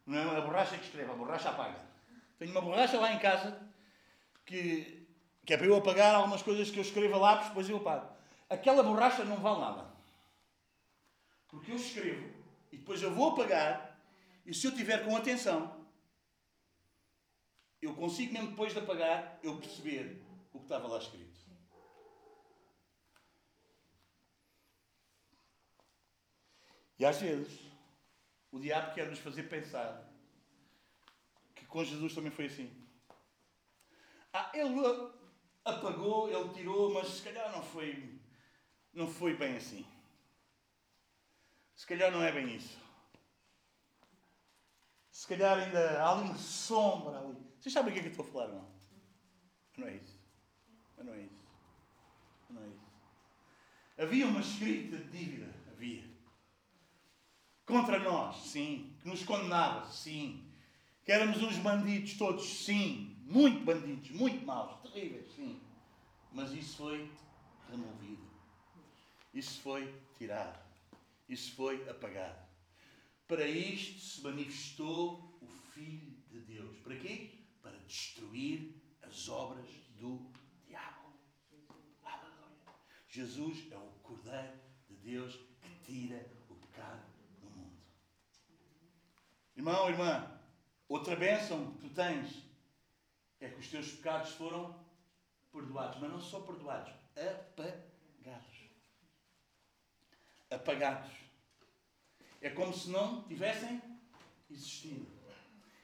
Não 0.07 0.33
é 0.33 0.39
a 0.39 0.41
borracha 0.41 0.79
que 0.79 0.87
escreve, 0.87 1.11
a 1.11 1.15
borracha 1.15 1.51
apaga. 1.51 1.79
Tenho 2.39 2.53
uma 2.53 2.63
borracha 2.63 2.99
lá 2.99 3.13
em 3.13 3.19
casa 3.19 3.61
que 4.47 5.07
que 5.45 5.53
é 5.53 5.59
para 5.59 5.67
eu 5.67 5.77
apagar 5.77 6.15
algumas 6.15 6.41
coisas 6.41 6.71
que 6.71 6.79
eu 6.79 6.83
escrevo 6.83 7.19
lápis, 7.19 7.49
depois 7.49 7.69
eu 7.69 7.77
apago. 7.77 8.11
Aquela 8.49 8.83
borracha 8.83 9.25
não 9.25 9.37
vale 9.37 9.61
nada. 9.61 9.98
Porque 11.49 11.73
eu 11.73 11.77
escrevo 11.77 12.29
e 12.71 12.77
depois 12.77 13.03
eu 13.03 13.15
vou 13.15 13.31
apagar, 13.31 13.99
e 14.45 14.55
se 14.55 14.67
eu 14.67 14.75
tiver 14.75 15.05
com 15.05 15.17
atenção, 15.17 15.87
eu 17.81 17.95
consigo 17.95 18.33
mesmo 18.33 18.51
depois 18.51 18.73
de 18.73 18.79
apagar, 18.79 19.39
eu 19.43 19.57
perceber 19.59 20.23
o 20.53 20.59
que 20.59 20.65
estava 20.65 20.89
lá 20.89 20.99
escrito. 20.99 21.39
E 26.99 27.05
às 27.05 27.21
vezes, 27.21 27.61
o 28.51 28.59
diabo 28.59 28.93
quer 28.93 29.09
nos 29.09 29.21
fazer 29.21 29.45
pensar 29.45 30.13
que 31.55 31.65
com 31.65 31.85
Jesus 31.85 32.15
também 32.15 32.33
foi 32.33 32.47
assim. 32.47 32.71
Ah, 34.33 34.51
ele 34.53 34.81
apagou, 35.65 36.29
ele 36.29 36.53
tirou, 36.53 36.93
mas 36.93 37.09
se 37.09 37.23
calhar 37.23 37.53
não 37.53 37.63
foi, 37.63 38.21
não 38.93 39.07
foi 39.07 39.37
bem 39.37 39.57
assim. 39.57 39.87
Se 41.79 41.87
calhar 41.87 42.11
não 42.11 42.25
é 42.25 42.33
bem 42.33 42.57
isso. 42.57 42.77
Se 45.13 45.29
calhar 45.29 45.57
ainda 45.57 46.03
há 46.03 46.11
ali 46.11 46.29
uma 46.29 46.37
sombra 46.37 47.21
ali. 47.21 47.37
Vocês 47.57 47.73
sabem 47.73 47.91
o 47.91 47.95
que 47.95 48.01
é 48.01 48.03
que 48.03 48.09
eu 48.09 48.11
estou 48.11 48.27
a 48.27 48.29
falar, 48.29 48.49
não? 48.49 48.69
Não 49.77 49.87
é 49.87 49.95
isso. 49.95 50.19
Não 50.99 51.15
é 51.15 51.21
isso. 51.21 51.45
Não 52.51 52.63
é 52.65 52.67
isso. 52.67 52.87
Havia 53.97 54.27
uma 54.27 54.41
escrita 54.41 54.97
de 54.97 55.05
dívida. 55.05 55.55
Havia. 55.71 56.05
Contra 57.65 58.01
nós, 58.01 58.37
sim. 58.39 58.97
Que 59.01 59.09
nos 59.09 59.23
condenava, 59.23 59.89
sim. 59.89 60.53
Que 61.05 61.13
éramos 61.13 61.41
uns 61.41 61.59
bandidos 61.59 62.19
todos, 62.19 62.65
sim. 62.65 63.17
Muito 63.21 63.65
bandidos, 63.65 64.11
muito 64.11 64.45
maus, 64.45 64.81
terríveis, 64.81 65.33
sim. 65.33 65.63
Mas 66.33 66.51
isso 66.51 66.79
foi 66.79 67.09
removido. 67.71 68.29
Isso 69.33 69.61
foi 69.61 69.95
tirado. 70.17 70.68
Isso 71.29 71.55
foi 71.55 71.89
apagado. 71.89 72.49
Para 73.27 73.47
isto 73.47 74.01
se 74.01 74.23
manifestou 74.23 75.39
o 75.43 75.47
Filho 75.47 76.17
de 76.29 76.41
Deus. 76.41 76.79
Para 76.79 76.97
quê? 76.97 77.45
Para 77.61 77.77
destruir 77.81 78.81
as 79.03 79.29
obras 79.29 79.69
do 79.99 80.33
diabo. 80.67 81.13
Aleluia. 82.03 82.75
Jesus 83.07 83.71
é 83.71 83.77
o 83.77 83.91
Cordeiro 84.03 84.59
de 84.89 84.97
Deus 84.97 85.35
que 85.61 85.85
tira 85.85 86.27
o 86.49 86.55
pecado 86.55 87.07
do 87.41 87.51
mundo. 87.51 87.77
Irmão, 89.55 89.91
irmã, 89.91 90.41
outra 90.89 91.15
bênção 91.15 91.73
que 91.73 91.81
tu 91.81 91.91
tens 91.91 92.43
é 93.41 93.51
que 93.51 93.61
os 93.61 93.69
teus 93.69 93.93
pecados 93.93 94.31
foram 94.31 94.83
perdoados, 95.53 96.01
mas 96.01 96.11
não 96.11 96.21
só 96.21 96.41
perdoados, 96.41 96.93
apagados. 97.15 98.58
Apagados. 100.51 101.11
É 102.41 102.51
como 102.51 102.73
se 102.73 102.91
não 102.91 103.23
tivessem 103.25 103.83
existido. 104.51 105.07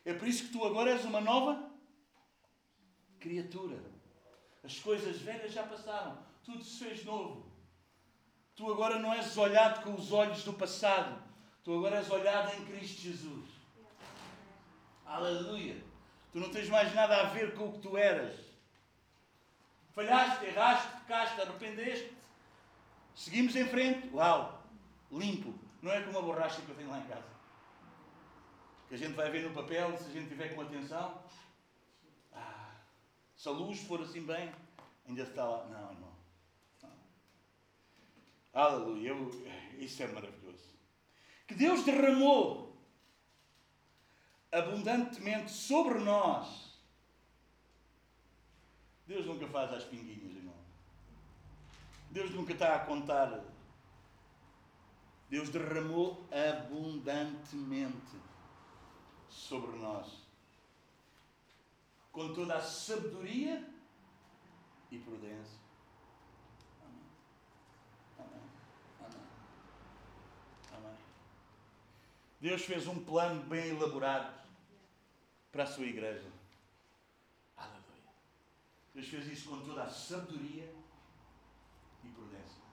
É 0.04 0.12
por 0.12 0.28
isso 0.28 0.44
que 0.44 0.52
tu 0.52 0.64
agora 0.64 0.90
és 0.90 1.04
uma 1.04 1.20
nova 1.20 1.70
criatura. 3.18 3.78
As 4.62 4.78
coisas 4.78 5.18
velhas 5.20 5.52
já 5.52 5.62
passaram, 5.62 6.18
tudo 6.42 6.62
se 6.62 6.84
fez 6.84 7.04
novo. 7.04 7.52
Tu 8.54 8.70
agora 8.70 8.98
não 8.98 9.12
és 9.12 9.36
olhado 9.36 9.82
com 9.82 9.94
os 9.94 10.12
olhos 10.12 10.44
do 10.44 10.52
passado, 10.52 11.22
tu 11.62 11.76
agora 11.76 11.96
és 11.96 12.10
olhado 12.10 12.54
em 12.54 12.64
Cristo 12.66 13.00
Jesus. 13.00 13.48
Aleluia! 15.04 15.82
Tu 16.32 16.38
não 16.38 16.50
tens 16.50 16.68
mais 16.68 16.94
nada 16.94 17.20
a 17.20 17.24
ver 17.24 17.54
com 17.54 17.68
o 17.68 17.72
que 17.72 17.80
tu 17.80 17.96
eras. 17.96 18.38
Falhaste, 19.92 20.46
erraste, 20.46 20.88
pecaste, 21.00 21.40
arrependeste. 21.40 22.12
Seguimos 23.14 23.54
em 23.54 23.66
frente. 23.66 24.08
Uau! 24.12 24.53
Limpo. 25.14 25.54
Não 25.80 25.92
é 25.92 26.02
como 26.02 26.18
a 26.18 26.22
borracha 26.22 26.60
que 26.62 26.68
eu 26.68 26.74
tenho 26.74 26.90
lá 26.90 26.98
em 26.98 27.06
casa. 27.06 27.28
Que 28.88 28.94
a 28.94 28.98
gente 28.98 29.14
vai 29.14 29.30
ver 29.30 29.48
no 29.48 29.54
papel, 29.54 29.96
se 29.96 30.08
a 30.08 30.12
gente 30.12 30.28
tiver 30.28 30.54
com 30.54 30.62
atenção. 30.62 31.22
Ah, 32.32 32.72
se 33.36 33.48
a 33.48 33.52
luz 33.52 33.80
for 33.80 34.00
assim 34.00 34.24
bem, 34.24 34.52
ainda 35.06 35.22
está 35.22 35.44
lá. 35.44 35.64
Não, 35.66 35.92
irmão. 35.92 36.14
Aleluia. 38.52 39.10
Eu, 39.10 39.30
isso 39.78 40.02
é 40.02 40.06
maravilhoso. 40.08 40.74
Que 41.46 41.54
Deus 41.54 41.84
derramou 41.84 42.76
abundantemente 44.50 45.50
sobre 45.50 45.98
nós. 45.98 46.78
Deus 49.06 49.26
nunca 49.26 49.46
faz 49.48 49.72
as 49.72 49.84
pinguinhas, 49.84 50.34
irmão. 50.34 50.54
Deus 52.10 52.30
nunca 52.30 52.52
está 52.52 52.76
a 52.76 52.78
contar. 52.86 53.53
Deus 55.34 55.48
derramou 55.48 56.24
abundantemente 56.30 58.16
sobre 59.28 59.76
nós. 59.78 60.06
Com 62.12 62.32
toda 62.32 62.54
a 62.54 62.62
sabedoria 62.62 63.68
e 64.92 64.98
prudência. 65.00 65.58
Deus 72.40 72.62
fez 72.62 72.86
um 72.86 73.04
plano 73.04 73.42
bem 73.42 73.70
elaborado 73.70 74.40
para 75.50 75.64
a 75.64 75.66
sua 75.66 75.86
igreja. 75.86 76.30
Aleluia. 77.56 78.12
Deus 78.94 79.08
fez 79.08 79.26
isso 79.26 79.48
com 79.48 79.66
toda 79.66 79.82
a 79.82 79.90
sabedoria 79.90 80.72
e 82.04 82.08
prudência. 82.10 82.63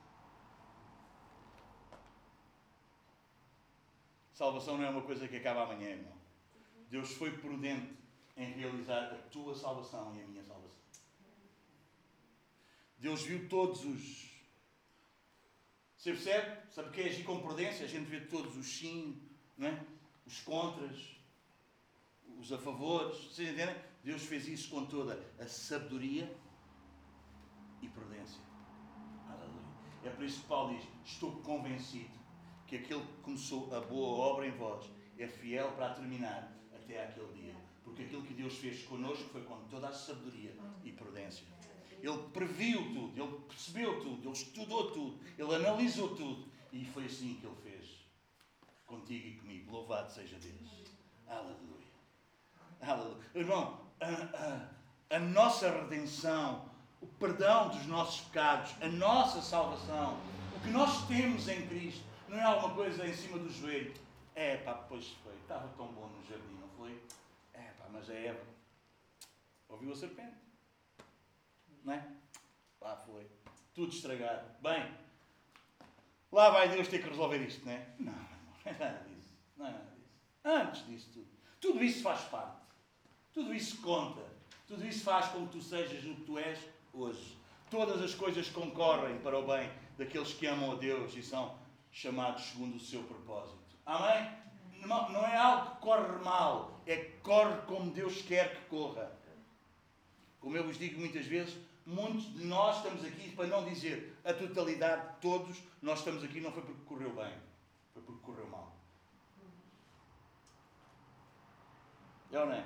Salvação 4.42 4.76
não 4.76 4.86
é 4.86 4.90
uma 4.90 5.04
coisa 5.04 5.28
que 5.28 5.36
acaba 5.36 5.66
amanhã, 5.66 5.90
irmão. 5.90 6.18
Deus 6.90 7.12
foi 7.12 7.30
prudente 7.30 7.94
em 8.36 8.52
realizar 8.54 9.14
a 9.14 9.18
tua 9.30 9.54
salvação 9.54 10.16
e 10.16 10.24
a 10.24 10.26
minha 10.26 10.44
salvação. 10.44 10.80
Deus 12.98 13.22
viu 13.22 13.48
todos 13.48 13.86
os. 13.86 14.32
Você 15.96 16.14
percebe? 16.14 16.72
Sabe 16.72 16.90
o 16.90 16.92
que 16.92 17.02
é 17.02 17.06
agir 17.06 17.24
com 17.24 17.40
prudência? 17.40 17.86
A 17.86 17.88
gente 17.88 18.10
vê 18.10 18.20
todos 18.20 18.58
os 18.58 18.66
sim, 18.66 19.22
não 19.56 19.68
é? 19.68 19.86
os 20.26 20.40
contras, 20.40 20.98
os 22.40 22.52
a 22.52 22.58
favores. 22.58 23.18
Vocês 23.26 23.48
entendem? 23.48 23.76
Deus 24.04 24.24
fez 24.24 24.48
isso 24.48 24.72
com 24.72 24.88
toda 24.88 25.24
a 25.38 25.46
sabedoria 25.46 26.36
e 27.80 27.88
prudência. 27.88 28.42
Aleluia. 29.30 29.62
É 30.04 30.10
por 30.10 30.26
isso 30.26 30.42
que 30.42 30.48
Paulo 30.48 30.76
diz: 30.76 30.88
Estou 31.06 31.32
convencido 31.44 32.21
que 32.72 32.78
aquele 32.78 33.02
que 33.02 33.22
começou 33.22 33.76
a 33.76 33.82
boa 33.82 34.18
obra 34.28 34.48
em 34.48 34.52
vós 34.52 34.90
é 35.20 35.28
fiel 35.28 35.74
para 35.74 35.94
terminar 35.94 36.50
até 36.74 37.04
aquele 37.04 37.34
dia. 37.34 37.54
Porque 37.84 38.04
aquilo 38.04 38.24
que 38.24 38.34
Deus 38.34 38.56
fez 38.60 38.84
connosco 38.84 39.26
foi 39.26 39.44
com 39.44 39.58
toda 39.66 39.90
a 39.90 39.94
sabedoria 39.94 40.56
e 40.82 40.94
prudência. 40.94 41.46
Ele 42.02 42.18
previu 42.32 42.82
tudo, 42.94 43.22
ele 43.22 43.40
percebeu 43.50 44.00
tudo, 44.00 44.24
ele 44.24 44.32
estudou 44.32 44.90
tudo, 44.90 45.20
ele 45.38 45.54
analisou 45.54 46.16
tudo. 46.16 46.46
E 46.72 46.86
foi 46.86 47.08
assim 47.08 47.36
que 47.42 47.46
ele 47.46 47.56
fez 47.62 48.08
contigo 48.86 49.28
e 49.28 49.36
comigo. 49.36 49.70
Louvado 49.70 50.10
seja 50.10 50.38
Deus. 50.40 50.94
Aleluia. 51.28 51.92
Aleluia. 52.80 53.18
Irmão, 53.36 53.82
a, 54.00 54.70
a, 55.12 55.18
a 55.18 55.20
nossa 55.20 55.70
redenção, 55.70 56.70
o 57.02 57.08
perdão 57.08 57.68
dos 57.68 57.86
nossos 57.86 58.22
pecados, 58.22 58.74
a 58.82 58.88
nossa 58.88 59.42
salvação, 59.42 60.18
o 60.56 60.60
que 60.62 60.70
nós 60.70 61.06
temos 61.08 61.50
em 61.50 61.68
Cristo, 61.68 62.11
não 62.32 62.40
é 62.40 62.44
alguma 62.44 62.74
coisa 62.74 63.06
em 63.06 63.14
cima 63.14 63.38
do 63.38 63.52
joelho. 63.52 63.94
É 64.34 64.56
pá, 64.58 64.74
pois 64.74 65.10
foi, 65.24 65.36
estava 65.36 65.68
tão 65.76 65.88
bom 65.88 66.08
no 66.08 66.26
jardim, 66.26 66.54
não 66.60 66.70
foi? 66.70 66.98
É 67.54 67.72
pá, 67.78 67.86
mas 67.92 68.10
a 68.10 68.14
Eva 68.14 68.42
ouviu 69.68 69.92
a 69.92 69.96
serpente, 69.96 70.38
não 71.84 71.94
é? 71.94 72.08
Lá 72.80 72.96
foi, 72.96 73.28
tudo 73.74 73.94
estragado. 73.94 74.50
Bem, 74.62 74.90
lá 76.32 76.50
vai 76.50 76.70
Deus 76.70 76.88
ter 76.88 77.04
que 77.04 77.10
resolver 77.10 77.38
isto, 77.40 77.66
não 77.66 77.74
é? 77.74 77.88
Não, 78.00 78.14
não 78.14 78.56
é 78.64 78.72
nada 78.72 79.04
disso, 79.10 79.30
não 79.58 79.68
é 79.68 79.72
nada 79.72 79.92
disso. 79.92 80.12
Antes 80.44 80.88
disso 80.88 81.10
tudo, 81.14 81.28
tudo 81.60 81.84
isso 81.84 82.02
faz 82.02 82.22
parte, 82.22 82.62
tudo 83.34 83.54
isso 83.54 83.82
conta, 83.82 84.26
tudo 84.66 84.88
isso 84.88 85.04
faz 85.04 85.28
com 85.28 85.46
que 85.48 85.58
tu 85.58 85.62
sejas 85.62 86.06
o 86.06 86.16
que 86.16 86.22
tu 86.22 86.40
és 86.40 86.60
hoje. 86.94 87.38
Todas 87.70 88.02
as 88.02 88.16
coisas 88.16 88.50
concorrem 88.50 89.20
para 89.20 89.38
o 89.38 89.46
bem 89.46 89.70
daqueles 89.98 90.34
que 90.34 90.48
amam 90.48 90.72
a 90.72 90.76
Deus 90.76 91.16
e 91.16 91.22
são 91.22 91.61
chamados 91.92 92.44
segundo 92.44 92.76
o 92.76 92.80
seu 92.80 93.04
propósito. 93.04 93.60
Amém? 93.86 94.32
Não, 94.86 95.26
é 95.26 95.38
algo 95.38 95.76
que 95.76 95.82
corre 95.82 96.24
mal, 96.24 96.82
é 96.86 96.96
que 96.96 97.18
corre 97.18 97.62
como 97.68 97.92
Deus 97.92 98.22
quer 98.24 98.56
que 98.56 98.66
corra. 98.66 99.12
Como 100.40 100.58
eu 100.58 100.64
vos 100.64 100.80
digo 100.80 101.00
muitas 101.00 101.26
vezes, 101.26 101.56
muitos 101.86 102.34
de 102.34 102.46
nós 102.46 102.78
estamos 102.78 103.06
aqui 103.06 103.32
para 103.36 103.48
não 103.48 103.64
dizer 103.64 104.18
a 104.26 104.34
totalidade, 104.34 105.18
todos, 105.22 105.62
nós 105.82 106.00
estamos 106.00 106.24
aqui 106.24 106.42
não 106.42 106.52
foi 106.52 106.64
porque 106.64 106.84
correu 106.86 107.14
bem, 107.14 107.34
foi 107.94 108.02
porque 108.02 108.22
correu 108.22 108.48
mal. 108.48 108.76
É 112.32 112.40
ou 112.40 112.46
não 112.48 112.54
é? 112.54 112.66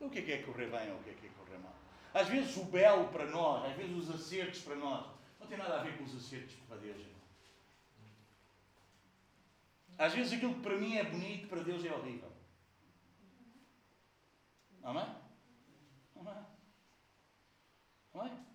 O 0.00 0.10
que 0.10 0.18
é 0.18 0.22
que 0.22 0.32
é 0.32 0.42
correr 0.42 0.70
bem 0.70 0.90
ou 0.90 0.98
o 0.98 1.02
que 1.04 1.10
é 1.10 1.14
que 1.14 1.26
é 1.26 1.30
correr 1.30 1.58
mal? 1.58 1.74
Às 2.12 2.28
vezes 2.28 2.56
o 2.56 2.64
belo 2.64 3.08
para 3.08 3.26
nós, 3.26 3.70
às 3.70 3.76
vezes 3.76 3.96
os 3.96 4.10
acertos 4.10 4.60
para 4.62 4.74
nós, 4.74 5.06
não 5.38 5.46
tem 5.46 5.56
nada 5.56 5.78
a 5.78 5.82
ver 5.82 5.96
com 5.96 6.04
os 6.04 6.16
acertos 6.16 6.56
para 6.68 6.78
Deus. 6.78 7.11
Às 9.98 10.14
vezes 10.14 10.32
aquilo 10.32 10.54
que 10.54 10.60
para 10.62 10.76
mim 10.76 10.96
é 10.96 11.04
bonito, 11.04 11.48
para 11.48 11.62
Deus 11.62 11.84
é 11.84 11.92
horrível. 11.92 12.32
Amém? 14.82 15.06
Amém? 16.16 16.46
Amém? 18.14 18.46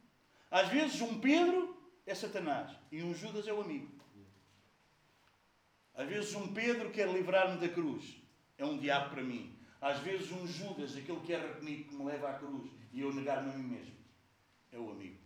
Às 0.51 0.69
vezes 0.69 0.99
um 1.01 1.19
Pedro 1.19 1.77
é 2.05 2.13
Satanás 2.13 2.75
e 2.91 3.01
um 3.01 3.13
Judas 3.13 3.47
é 3.47 3.53
o 3.53 3.61
amigo. 3.61 3.97
Às 5.93 6.07
vezes 6.07 6.35
um 6.35 6.53
Pedro 6.53 6.91
quer 6.91 7.09
livrar-me 7.09 7.59
da 7.59 7.67
cruz, 7.67 8.21
é 8.57 8.65
um 8.65 8.77
diabo 8.77 9.11
para 9.11 9.23
mim. 9.23 9.57
Às 9.81 9.99
vezes 9.99 10.31
um 10.31 10.45
Judas, 10.45 10.95
aquele 10.95 11.19
que 11.21 11.33
é 11.33 11.53
comigo, 11.53 11.89
que 11.89 11.95
me 11.95 12.05
leva 12.05 12.29
à 12.29 12.33
cruz 12.33 12.69
e 12.91 13.01
eu 13.01 13.13
negar-me 13.13 13.51
a 13.51 13.57
mim 13.57 13.63
mesmo, 13.63 13.95
é 14.71 14.77
o 14.77 14.91
amigo. 14.91 15.17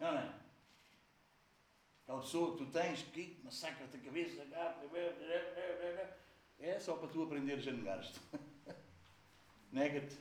Não, 0.00 0.43
Aquela 2.14 2.20
pessoa 2.20 2.52
que 2.52 2.58
tu 2.58 2.66
tens 2.70 3.02
que 3.02 3.36
massacra-te 3.42 3.96
a 3.96 4.00
cabeça, 4.00 4.46
é 6.60 6.78
só 6.78 6.96
para 6.96 7.08
tu 7.08 7.24
aprenderes 7.24 7.66
a 7.66 7.72
negar-te. 7.72 8.20
Nega-te. 9.72 10.16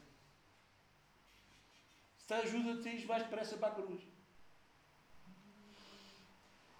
Se 2.17 2.27
te 2.27 2.33
ajuda, 2.33 2.81
tens 2.81 3.03
vais 3.03 3.23
depressa 3.23 3.57
para 3.57 3.67
a 3.67 3.75
cruz. 3.75 4.01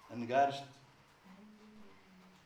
A 0.10 0.16
negares-te. 0.16 0.68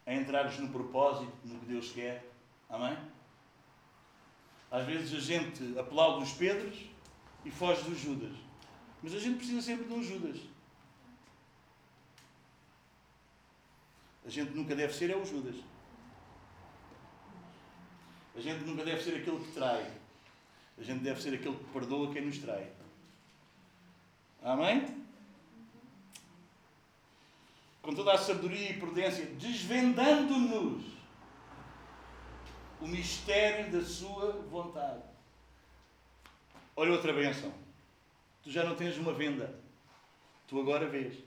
A 0.05 0.13
entrares 0.13 0.59
no 0.59 0.69
propósito, 0.69 1.31
no 1.45 1.59
que 1.59 1.65
Deus 1.67 1.91
quer. 1.91 2.29
Amém? 2.69 2.97
Às 4.69 4.85
vezes 4.85 5.13
a 5.13 5.19
gente 5.21 5.79
aplaude 5.79 6.23
os 6.23 6.33
Pedros 6.33 6.77
e 7.45 7.51
foge 7.51 7.83
dos 7.83 7.97
Judas. 7.97 8.35
Mas 9.01 9.13
a 9.13 9.19
gente 9.19 9.37
precisa 9.37 9.61
sempre 9.61 9.85
de 9.85 9.93
um 9.93 10.03
Judas. 10.03 10.56
A 14.27 14.29
gente 14.29 14.51
nunca 14.51 14.75
deve 14.75 14.93
ser 14.93 15.09
é 15.09 15.15
o 15.15 15.25
Judas. 15.25 15.55
A 18.35 18.41
gente 18.41 18.65
nunca 18.65 18.83
deve 18.83 19.01
ser 19.01 19.15
aquele 19.15 19.39
que 19.39 19.53
trai. 19.53 19.89
A 20.77 20.83
gente 20.83 21.01
deve 21.01 21.21
ser 21.21 21.33
aquele 21.33 21.55
que 21.55 21.63
perdoa 21.71 22.11
quem 22.11 22.25
nos 22.25 22.37
trai. 22.37 22.69
Amém? 24.43 24.85
Com 27.81 27.95
toda 27.95 28.15
a 28.15 28.17
sabedoria 28.17 28.71
e 28.71 28.79
prudência, 28.79 29.25
desvendando-nos 29.27 30.83
o 32.81 32.87
mistério 32.87 33.71
da 33.71 33.81
sua 33.81 34.33
vontade. 34.51 35.03
Olha 36.75 36.91
outra 36.91 37.13
benção. 37.13 37.53
Tu 38.43 38.51
já 38.51 38.65
não 38.65 38.75
tens 38.75 38.97
uma 38.97 39.13
venda. 39.13 39.57
Tu 40.49 40.59
agora 40.59 40.85
vês. 40.85 41.17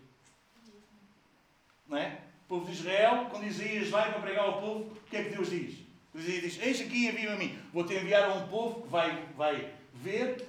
Não 1.88 1.96
é? 1.96 2.30
Povo 2.51 2.66
de 2.66 2.72
Israel, 2.72 3.28
quando 3.30 3.46
Isaías 3.46 3.88
vai 3.90 4.11
para 4.11 4.20
pregar 4.20 4.44
ao 4.44 4.61
povo, 4.61 4.80
o 4.80 5.09
que 5.09 5.16
é 5.16 5.22
que 5.22 5.30
Deus 5.30 5.51
diz? 5.51 5.78
Deus 6.12 6.26
diz: 6.26 6.61
Eis 6.61 6.80
aqui 6.80 7.07
envia-me 7.07 7.28
a 7.28 7.36
mim. 7.36 7.57
Vou-te 7.72 7.94
enviar 7.94 8.28
a 8.28 8.34
um 8.34 8.48
povo 8.48 8.82
que 8.82 8.88
vai, 8.88 9.24
vai 9.36 9.72
ver, 9.94 10.48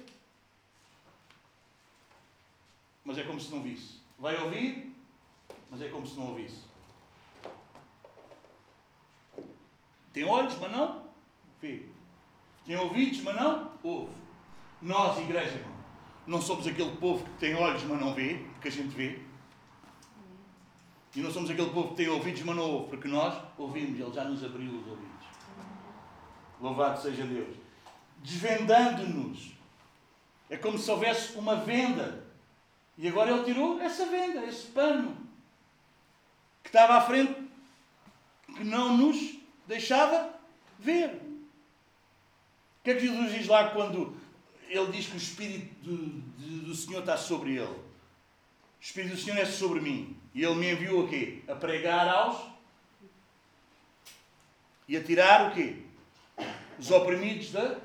mas 3.04 3.16
é 3.16 3.22
como 3.22 3.40
se 3.40 3.52
não 3.52 3.62
visse. 3.62 4.00
Vai 4.18 4.36
ouvir, 4.42 4.92
mas 5.70 5.80
é 5.80 5.88
como 5.88 6.04
se 6.04 6.16
não 6.16 6.30
ouvisse. 6.30 6.62
Tem 10.12 10.24
olhos, 10.24 10.58
mas 10.58 10.72
não 10.72 11.04
vê. 11.60 11.82
Tem 12.66 12.76
ouvidos, 12.76 13.20
mas 13.22 13.36
não 13.36 13.70
ouve. 13.84 14.12
Nós, 14.82 15.18
igreja, 15.20 15.64
não 16.26 16.42
somos 16.42 16.66
aquele 16.66 16.96
povo 16.96 17.24
que 17.24 17.38
tem 17.38 17.54
olhos, 17.54 17.84
mas 17.84 18.00
não 18.00 18.12
vê, 18.12 18.44
porque 18.54 18.68
a 18.68 18.72
gente 18.72 18.94
vê. 18.96 19.20
E 21.14 21.20
não 21.20 21.30
somos 21.30 21.50
aquele 21.50 21.70
povo 21.70 21.90
que 21.90 21.96
tem 21.96 22.08
ouvidos, 22.08 22.42
mas 22.42 22.56
não 22.56 22.70
ouve, 22.70 22.90
porque 22.90 23.08
nós 23.08 23.34
ouvimos, 23.58 24.00
Ele 24.00 24.12
já 24.12 24.24
nos 24.24 24.42
abriu 24.42 24.70
os 24.70 24.86
ouvidos. 24.86 25.26
Louvado 26.60 27.00
seja 27.00 27.24
Deus. 27.24 27.54
Desvendando-nos. 28.18 29.52
É 30.48 30.56
como 30.56 30.78
se 30.78 30.90
houvesse 30.90 31.36
uma 31.36 31.56
venda. 31.56 32.24
E 32.96 33.08
agora 33.08 33.30
Ele 33.30 33.44
tirou 33.44 33.80
essa 33.80 34.06
venda, 34.06 34.44
esse 34.46 34.68
pano 34.68 35.16
que 36.62 36.68
estava 36.68 36.94
à 36.94 37.00
frente, 37.00 37.34
que 38.56 38.64
não 38.64 38.96
nos 38.96 39.36
deixava 39.66 40.32
ver. 40.78 41.20
O 42.80 42.84
que 42.84 42.90
é 42.90 42.94
que 42.94 43.06
Jesus 43.06 43.32
diz 43.32 43.46
lá 43.48 43.70
quando 43.70 44.16
ele 44.68 44.90
diz 44.90 45.06
que 45.06 45.14
o 45.14 45.16
Espírito 45.16 45.74
do, 45.82 45.96
do, 45.96 46.66
do 46.66 46.74
Senhor 46.74 47.00
está 47.00 47.16
sobre 47.16 47.56
ele? 47.56 47.66
O 47.66 47.82
Espírito 48.80 49.14
do 49.14 49.20
Senhor 49.20 49.38
é 49.38 49.44
sobre 49.44 49.80
mim. 49.80 50.16
E 50.34 50.42
ele 50.42 50.54
me 50.54 50.72
enviou 50.72 51.04
a 51.04 51.08
quê? 51.08 51.42
A 51.48 51.54
pregar 51.54 52.08
aos 52.08 52.52
e 54.88 54.96
a 54.96 55.02
tirar 55.02 55.50
o 55.50 55.54
quê? 55.54 55.82
Os 56.78 56.90
oprimidos 56.90 57.52
da. 57.52 57.78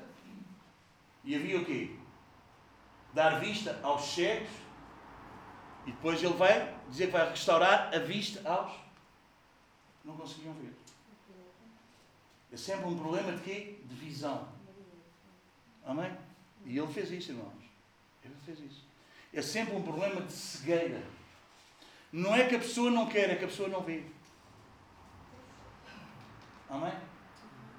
E 1.24 1.34
havia 1.34 1.58
o 1.58 1.64
quê? 1.64 1.90
Dar 3.12 3.38
vista 3.40 3.78
aos 3.82 4.02
cegos. 4.14 4.48
E 5.86 5.92
depois 5.92 6.22
ele 6.22 6.34
vai 6.34 6.74
dizer 6.88 7.06
que 7.06 7.12
vai 7.12 7.30
restaurar 7.30 7.94
a 7.94 7.98
vista 7.98 8.46
aos. 8.48 8.72
Não 10.04 10.16
conseguiam 10.16 10.54
ver. 10.54 10.74
É 12.52 12.56
sempre 12.56 12.86
um 12.86 12.98
problema 12.98 13.32
de 13.32 13.42
quê? 13.42 13.78
De 13.84 13.94
visão. 13.94 14.48
Amém? 15.84 16.14
E 16.64 16.76
ele 16.76 16.92
fez 16.92 17.10
isso, 17.10 17.32
irmãos. 17.32 17.52
Ele 18.24 18.34
fez 18.44 18.58
isso. 18.60 18.84
É 19.32 19.42
sempre 19.42 19.76
um 19.76 19.82
problema 19.82 20.22
de 20.22 20.32
cegueira. 20.32 21.02
Não 22.12 22.34
é 22.34 22.46
que 22.46 22.56
a 22.56 22.58
pessoa 22.58 22.90
não 22.90 23.06
quer, 23.06 23.30
é 23.30 23.36
que 23.36 23.44
a 23.44 23.48
pessoa 23.48 23.68
não 23.68 23.82
vê. 23.82 24.04
Amém? 26.68 26.92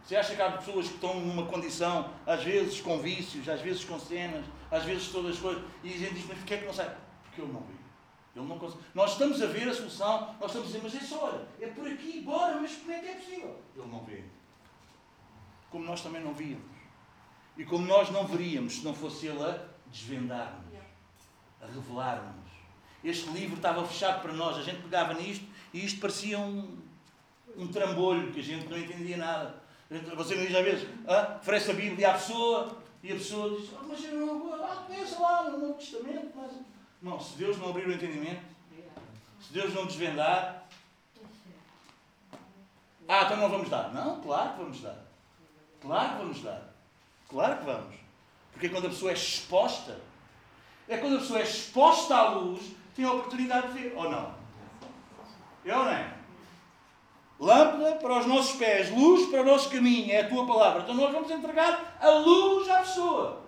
Você 0.04 0.16
acha 0.16 0.36
que 0.36 0.42
há 0.42 0.52
pessoas 0.52 0.88
que 0.88 0.96
estão 0.96 1.20
numa 1.20 1.46
condição, 1.46 2.12
às 2.26 2.44
vezes 2.44 2.82
com 2.82 3.00
vícios, 3.00 3.48
às 3.48 3.62
vezes 3.62 3.86
com 3.86 4.00
cenas, 4.00 4.44
às 4.72 4.84
vezes 4.84 5.10
todas 5.10 5.36
as 5.36 5.40
coisas, 5.40 5.64
e 5.84 5.94
a 5.94 5.98
gente 5.98 6.16
diz, 6.16 6.26
mas 6.26 6.38
porquê 6.40 6.56
é 6.56 6.58
que 6.58 6.66
não 6.66 6.74
sai? 6.74 6.96
Porque 7.24 7.42
ele 7.42 7.54
não 7.54 7.62
vê. 7.62 7.74
Ele 8.36 8.48
não 8.48 8.58
consegue. 8.58 8.84
Nós 8.96 9.12
estamos 9.12 9.42
a 9.42 9.48
ver 9.48 9.70
a 9.70 9.74
solução, 9.74 10.36
nós 10.40 10.50
estamos 10.50 10.64
a 10.64 10.72
dizer, 10.72 10.82
mas 10.84 10.96
é 10.96 11.00
só, 11.00 11.26
olha, 11.26 11.48
é 11.60 11.68
por 11.68 11.88
aqui, 11.88 12.22
bora, 12.22 12.60
mas 12.60 12.76
como 12.76 12.92
é 12.92 13.00
que 13.00 13.08
é 13.08 13.16
possível? 13.16 13.62
Ele 13.76 13.88
não 13.88 14.04
vê. 14.04 14.24
Como 15.70 15.86
nós 15.86 16.02
também 16.02 16.24
não 16.24 16.34
víamos. 16.34 16.66
E 17.58 17.66
como 17.66 17.86
nós 17.86 18.10
não 18.10 18.26
veríamos 18.26 18.78
se 18.78 18.86
não 18.86 18.94
fosse 18.94 19.28
ele 19.28 19.44
a 19.44 19.68
desvendar-nos, 19.88 20.74
a 21.62 21.66
revelar-nos. 21.66 22.39
Este 23.04 23.30
livro 23.30 23.56
estava 23.56 23.86
fechado 23.88 24.22
para 24.22 24.34
nós, 24.34 24.58
a 24.58 24.64
gente 24.64 24.82
pegava 24.82 25.14
nisto 25.14 25.46
e 25.74 25.86
isto 25.86 26.00
parecia 26.00 26.38
um, 26.38 26.78
um 27.56 27.68
trambolho 27.68 28.32
que 28.32 28.40
a 28.40 28.44
gente 28.44 28.68
não 28.68 28.78
entendia 28.78 29.18
nada. 29.18 29.56
Você 30.16 30.36
não 30.36 30.46
diz 30.46 30.56
às 30.56 30.64
vezes, 30.64 30.88
ah, 31.08 31.38
oferece 31.42 31.72
a 31.72 31.74
Bíblia 31.74 32.12
à 32.12 32.14
pessoa 32.14 32.78
e 33.02 33.12
a 33.12 33.16
pessoa 33.16 33.58
diz, 33.58 33.70
ah, 33.74 33.84
mas 33.88 34.04
eu 34.04 34.14
não 34.14 34.54
ah, 34.54 34.86
pensa 34.88 35.20
lá 35.20 35.50
no 35.50 35.58
Novo 35.58 35.74
Testamento. 35.76 36.32
Mas... 36.36 36.52
Não, 37.02 37.20
se 37.20 37.38
Deus 37.38 37.58
não 37.58 37.70
abrir 37.70 37.88
o 37.88 37.94
entendimento, 37.94 38.42
se 39.42 39.54
Deus 39.54 39.74
não 39.74 39.86
desvendar, 39.86 40.68
ah, 43.08 43.24
então 43.24 43.38
não 43.38 43.50
vamos 43.50 43.70
dar. 43.70 43.92
Não, 43.92 44.22
claro 44.22 44.52
que 44.52 44.60
vamos 44.60 44.82
dar. 44.82 44.98
Claro 45.82 46.10
que 46.10 46.18
vamos 46.18 46.42
dar. 46.44 46.62
Claro 47.28 47.58
que 47.58 47.66
vamos. 47.66 47.96
Porque 48.52 48.70
quando 48.70 48.86
a 48.86 48.90
pessoa 48.90 49.12
é 49.12 49.14
exposta, 49.16 50.00
é 50.88 50.98
quando 50.98 51.16
a 51.16 51.20
pessoa 51.20 51.40
é 51.40 51.44
exposta 51.44 52.16
à 52.16 52.30
luz, 52.30 52.62
tem 53.00 53.08
a 53.08 53.14
oportunidade 53.14 53.68
de 53.70 53.80
ver. 53.80 53.94
Ou 53.96 54.12
não? 54.12 54.34
É 55.66 55.76
ou 55.76 55.86
não 55.86 55.92
é? 55.92 56.14
Lâmpada 57.40 57.96
para 57.96 58.20
os 58.20 58.26
nossos 58.26 58.58
pés, 58.58 58.92
luz 58.92 59.30
para 59.30 59.42
o 59.42 59.46
nosso 59.46 59.70
caminho, 59.70 60.12
é 60.12 60.22
a 60.22 60.28
tua 60.28 60.46
palavra. 60.46 60.82
Então 60.82 60.94
nós 60.94 61.12
vamos 61.14 61.32
entregar 61.32 61.98
a 62.02 62.10
luz 62.10 62.70
à 62.70 62.80
pessoa. 62.80 63.44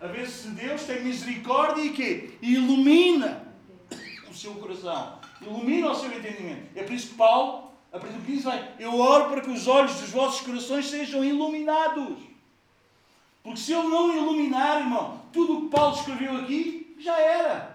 A 0.00 0.08
ver 0.08 0.26
se 0.26 0.48
Deus 0.48 0.82
tem 0.82 1.04
misericórdia 1.04 1.82
e 1.82 1.90
quê? 1.90 2.32
E 2.42 2.54
ilumina 2.54 3.54
o 4.28 4.34
seu 4.34 4.54
coração. 4.54 5.20
Ilumina 5.40 5.90
o 5.90 5.94
seu 5.94 6.10
entendimento. 6.12 6.70
É 6.74 6.82
por 6.82 6.92
isso 6.92 7.10
que 7.10 7.14
Paulo, 7.14 7.70
a 7.92 7.98
partir 8.00 8.16
do 8.16 8.26
15, 8.26 8.42
vai, 8.42 8.74
eu 8.80 8.98
oro 8.98 9.30
para 9.30 9.42
que 9.42 9.50
os 9.50 9.68
olhos 9.68 10.00
dos 10.00 10.10
vossos 10.10 10.40
corações 10.40 10.86
sejam 10.86 11.22
iluminados. 11.22 12.18
Porque 13.44 13.60
se 13.60 13.72
ele 13.72 13.88
não 13.88 14.12
iluminar, 14.14 14.80
irmão, 14.80 15.22
tudo 15.32 15.58
o 15.58 15.62
que 15.62 15.68
Paulo 15.68 15.94
escreveu 15.94 16.36
aqui 16.38 16.96
já 16.98 17.16
era. 17.16 17.69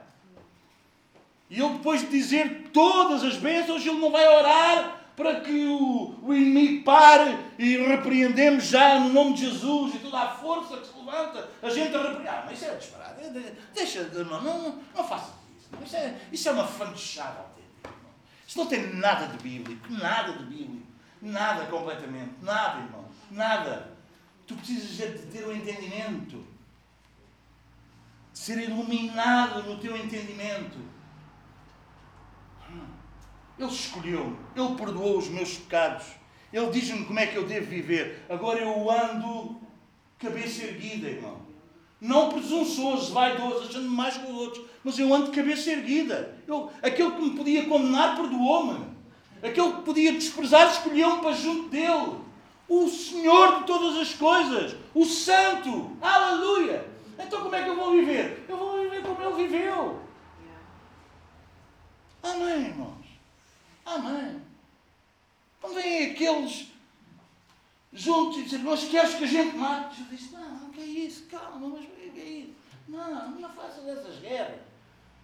E 1.50 1.62
ele, 1.62 1.74
depois 1.74 2.02
de 2.02 2.08
dizer 2.08 2.70
todas 2.74 3.24
as 3.24 3.38
bênçãos, 3.38 3.86
ele 3.86 4.00
não 4.00 4.12
vai 4.12 4.28
orar 4.28 5.02
para 5.16 5.40
que 5.40 5.66
o, 5.66 6.16
o 6.22 6.34
inimigo 6.34 6.84
pare 6.84 7.38
e 7.58 7.78
repreendemos 7.78 8.66
já 8.66 9.00
no 9.00 9.10
nome 9.10 9.34
de 9.34 9.46
Jesus 9.46 9.96
e 9.96 10.00
toda 10.00 10.20
a 10.20 10.30
força 10.30 10.78
que 10.78 10.88
se 10.88 10.98
levanta, 10.98 11.50
a 11.62 11.70
gente 11.70 11.96
a 11.96 12.02
repreender. 12.02 12.34
Ah, 12.34 12.44
mas 12.46 12.58
isso 12.58 12.66
é 12.66 12.76
disparado. 12.76 13.16
Deixa, 13.74 14.00
irmão, 14.00 14.42
não, 14.42 14.82
não, 14.94 15.04
faça 15.08 15.32
isso. 15.58 15.70
Isso 15.86 15.96
é, 15.96 16.18
isso 16.32 16.50
é 16.50 16.52
uma 16.52 16.68
fantochada 16.68 17.40
autêntica. 17.40 17.90
Isso 18.46 18.58
não 18.58 18.66
tem 18.66 18.94
nada 18.96 19.28
de 19.28 19.38
bíblico, 19.38 19.92
nada 19.92 20.34
de 20.34 20.44
bíblico. 20.46 20.86
Nada 21.22 21.66
completamente. 21.66 22.34
Nada, 22.42 22.82
irmão. 22.82 23.06
Nada. 23.32 23.92
Tu 24.46 24.54
precisas 24.56 24.90
de 24.92 25.26
ter 25.28 25.44
o 25.44 25.50
um 25.50 25.56
entendimento. 25.56 26.46
De 28.32 28.40
ser 28.40 28.60
iluminado 28.60 29.64
no 29.64 29.80
teu 29.80 29.98
entendimento. 29.98 30.78
Ele 33.58 33.70
escolheu-me. 33.70 34.36
Ele 34.56 34.76
perdoou 34.76 35.18
os 35.18 35.28
meus 35.30 35.58
pecados. 35.58 36.06
Ele 36.52 36.70
diz-me 36.72 37.06
como 37.06 37.20
é 37.20 37.28
que 37.28 37.36
eu 37.36 37.46
devo 37.46 37.66
viver. 37.68 38.24
Agora 38.30 38.60
eu 38.60 38.90
ando 38.90 39.58
cabeça 40.20 40.64
erguida, 40.64 41.10
irmão. 41.10 41.38
Não 42.00 42.30
presunçoso, 42.30 43.14
vaidoso, 43.14 43.68
achando 43.68 43.90
mais 43.90 44.18
que 44.18 44.30
os 44.30 44.38
outros. 44.38 44.66
Mas 44.84 45.00
eu 45.00 45.14
ando 45.14 45.32
de 45.32 45.38
cabeça 45.38 45.72
erguida. 45.72 46.38
Eu, 46.48 46.72
aquele 46.82 47.12
que 47.12 47.22
me 47.22 47.38
podia 47.38 47.66
condenar, 47.66 48.16
perdoou-me. 48.16 48.86
Aquele 49.42 49.72
que 49.74 49.82
podia 49.82 50.12
desprezar, 50.14 50.70
escolheu-me 50.70 51.22
para 51.22 51.32
junto 51.32 51.70
dele 51.70 52.26
o 52.68 52.88
Senhor 52.88 53.60
de 53.60 53.66
todas 53.66 53.98
as 53.98 54.14
coisas, 54.14 54.76
o 54.94 55.06
Santo, 55.06 55.92
aleluia. 56.02 56.86
Então 57.18 57.42
como 57.42 57.56
é 57.56 57.64
que 57.64 57.70
eu 57.70 57.76
vou 57.76 57.92
viver? 57.92 58.46
Eu 58.50 58.58
vou 58.58 58.82
viver 58.82 59.02
como 59.04 59.22
ele 59.22 59.48
viveu. 59.48 60.00
Amém, 62.24 62.66
irmãos. 62.66 63.05
Amém. 63.86 64.42
Não 65.62 65.74
vêm 65.74 66.12
aqueles 66.12 66.68
juntos 67.94 68.40
e 68.40 68.44
dizem, 68.44 68.60
mas 68.60 68.84
queres 68.86 69.14
que 69.14 69.24
a 69.24 69.28
gente 69.28 69.56
mate? 69.56 70.02
Eu 70.02 70.08
disse, 70.08 70.34
não, 70.34 70.58
não 70.58 70.70
que 70.70 70.82
é 70.82 70.86
isso, 70.86 71.26
calma, 71.26 71.70
mas 71.70 71.86
o 71.86 71.88
que 71.88 72.20
é 72.20 72.24
isso? 72.24 72.54
Não, 72.88 73.32
não 73.32 73.50
faça 73.50 73.82
dessas 73.82 74.20
guerras. 74.20 74.60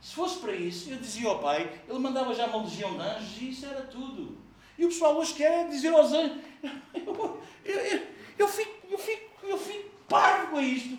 Se 0.01 0.15
fosse 0.15 0.39
para 0.39 0.55
isso, 0.55 0.89
eu 0.89 0.97
dizia 0.97 1.29
ao 1.29 1.39
pai, 1.39 1.81
ele 1.87 1.99
mandava 1.99 2.33
já 2.33 2.47
uma 2.47 2.63
legião 2.63 2.93
de 2.93 3.01
anjos 3.01 3.41
e 3.41 3.49
isso 3.49 3.65
era 3.65 3.81
tudo. 3.81 4.37
E 4.77 4.85
o 4.85 4.87
pessoal 4.87 5.15
hoje 5.17 5.33
quer 5.33 5.67
dizer 5.67 5.93
aos 5.93 6.11
anjos, 6.11 6.37
eu, 6.63 6.71
eu, 7.05 7.41
eu, 7.65 8.07
eu, 8.39 8.47
fico, 8.47 8.71
eu, 8.89 8.97
fico, 8.97 9.45
eu 9.45 9.57
fico 9.57 9.89
parvo 10.07 10.51
com 10.51 10.61
isto. 10.61 10.97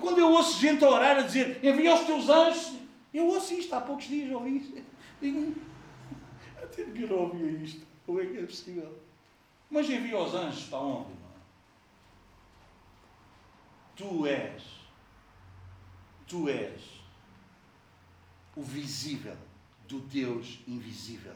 Quando 0.00 0.18
eu 0.18 0.30
ouço 0.30 0.58
gente 0.58 0.82
a 0.84 0.88
orar 0.88 1.18
a 1.18 1.22
dizer, 1.22 1.62
envia 1.62 1.94
os 1.94 2.06
teus 2.06 2.28
anjos, 2.28 2.72
eu 3.12 3.26
ouço 3.26 3.52
isto, 3.52 3.74
há 3.74 3.80
poucos 3.80 4.06
dias 4.06 4.32
ouvi 4.32 4.56
isto. 4.56 5.67
Até 6.72 6.84
que 6.84 7.02
eu 7.02 7.08
não 7.08 7.16
ouvia 7.16 7.50
isto. 7.62 7.86
Como 8.04 8.20
é 8.20 8.26
que 8.26 8.38
é 8.38 8.46
possível? 8.46 8.98
Mas 9.70 9.88
envia 9.88 10.18
os 10.18 10.34
anjos 10.34 10.64
para 10.64 10.78
onde, 10.78 11.10
irmão? 11.10 11.28
Tu 13.96 14.26
és, 14.26 14.62
tu 16.26 16.48
és 16.48 16.80
o 18.56 18.62
visível 18.62 19.36
do 19.86 20.00
Deus 20.00 20.60
invisível. 20.66 21.34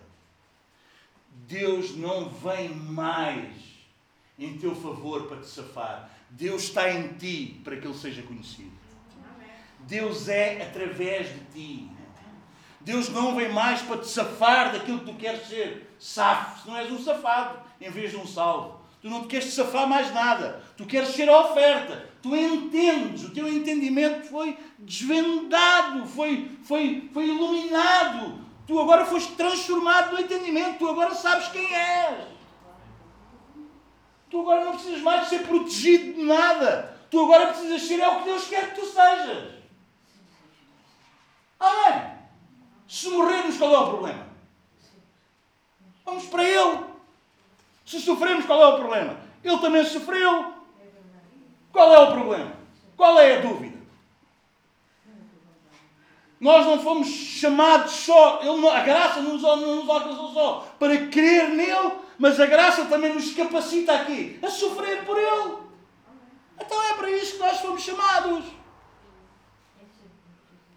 Deus 1.48 1.96
não 1.96 2.28
vem 2.28 2.74
mais 2.74 3.72
em 4.38 4.58
teu 4.58 4.74
favor 4.74 5.26
para 5.26 5.40
te 5.40 5.46
safar. 5.46 6.10
Deus 6.30 6.64
está 6.64 6.90
em 6.90 7.14
ti 7.14 7.60
para 7.64 7.76
que 7.76 7.86
Ele 7.86 7.98
seja 7.98 8.22
conhecido. 8.22 8.72
Deus 9.80 10.28
é 10.28 10.62
através 10.62 11.28
de 11.28 11.44
ti. 11.52 12.01
Deus 12.84 13.08
não 13.08 13.34
vem 13.36 13.48
mais 13.52 13.80
para 13.82 13.98
te 13.98 14.08
safar 14.08 14.72
daquilo 14.72 15.00
que 15.00 15.06
tu 15.06 15.14
queres 15.14 15.46
ser. 15.48 15.94
Safe, 15.98 16.62
se 16.62 16.68
não 16.68 16.76
és 16.76 16.90
um 16.90 16.98
safado, 16.98 17.60
em 17.80 17.90
vez 17.90 18.10
de 18.10 18.16
um 18.16 18.26
salvo. 18.26 18.80
Tu 19.00 19.08
não 19.08 19.22
te 19.22 19.28
queres 19.28 19.52
safar 19.52 19.88
mais 19.88 20.12
nada. 20.12 20.62
Tu 20.76 20.84
queres 20.84 21.10
ser 21.10 21.28
a 21.28 21.40
oferta. 21.40 22.08
Tu 22.22 22.34
entendes. 22.36 23.24
O 23.24 23.30
teu 23.30 23.48
entendimento 23.48 24.28
foi 24.28 24.56
desvendado, 24.78 26.06
foi, 26.06 26.50
foi, 26.64 27.10
foi 27.12 27.26
iluminado. 27.26 28.40
Tu 28.66 28.78
agora 28.78 29.04
foste 29.04 29.32
transformado 29.34 30.12
no 30.12 30.20
entendimento. 30.20 30.78
Tu 30.78 30.88
agora 30.88 31.14
sabes 31.14 31.48
quem 31.48 31.74
és. 31.74 32.32
Tu 34.30 34.40
agora 34.40 34.64
não 34.64 34.72
precisas 34.72 35.02
mais 35.02 35.28
ser 35.28 35.40
protegido 35.40 36.14
de 36.14 36.22
nada. 36.22 36.96
Tu 37.10 37.20
agora 37.20 37.48
precisas 37.48 37.82
ser 37.82 38.00
é 38.00 38.08
o 38.08 38.20
que 38.20 38.24
Deus 38.24 38.48
quer 38.48 38.72
que 38.72 38.80
tu 38.80 38.86
sejas. 38.86 39.52
Amém. 41.60 42.21
Se 42.93 43.09
morrermos, 43.09 43.57
qual 43.57 43.72
é 43.72 43.78
o 43.78 43.88
problema? 43.88 44.26
Vamos 46.05 46.26
para 46.26 46.45
Ele. 46.45 46.80
Se 47.86 47.99
sofremos, 47.99 48.45
qual 48.45 48.62
é 48.62 48.66
o 48.66 48.76
problema? 48.76 49.16
Ele 49.43 49.59
também 49.61 49.82
sofreu. 49.82 50.53
Qual 51.72 51.95
é 51.95 51.99
o 52.01 52.12
problema? 52.12 52.53
Qual 52.95 53.18
é 53.18 53.38
a 53.38 53.40
dúvida? 53.40 53.78
Nós 56.38 56.66
não 56.66 56.82
fomos 56.82 57.09
chamados 57.09 57.93
só, 57.93 58.43
a 58.43 58.80
graça 58.80 59.22
não 59.22 59.38
nos, 59.38 59.43
não 59.43 59.76
nos 59.76 59.88
alcançou 59.88 60.34
só 60.34 60.68
para 60.78 61.07
crer 61.07 61.49
nele, 61.49 61.93
mas 62.18 62.38
a 62.38 62.45
graça 62.45 62.84
também 62.84 63.14
nos 63.14 63.32
capacita 63.32 63.95
aqui 63.95 64.38
a 64.43 64.51
sofrer 64.51 65.07
por 65.07 65.16
ele. 65.16 65.57
Então 66.61 66.82
é 66.90 66.93
para 66.93 67.11
isso 67.11 67.32
que 67.32 67.38
nós 67.38 67.59
fomos 67.59 67.80
chamados. 67.80 68.45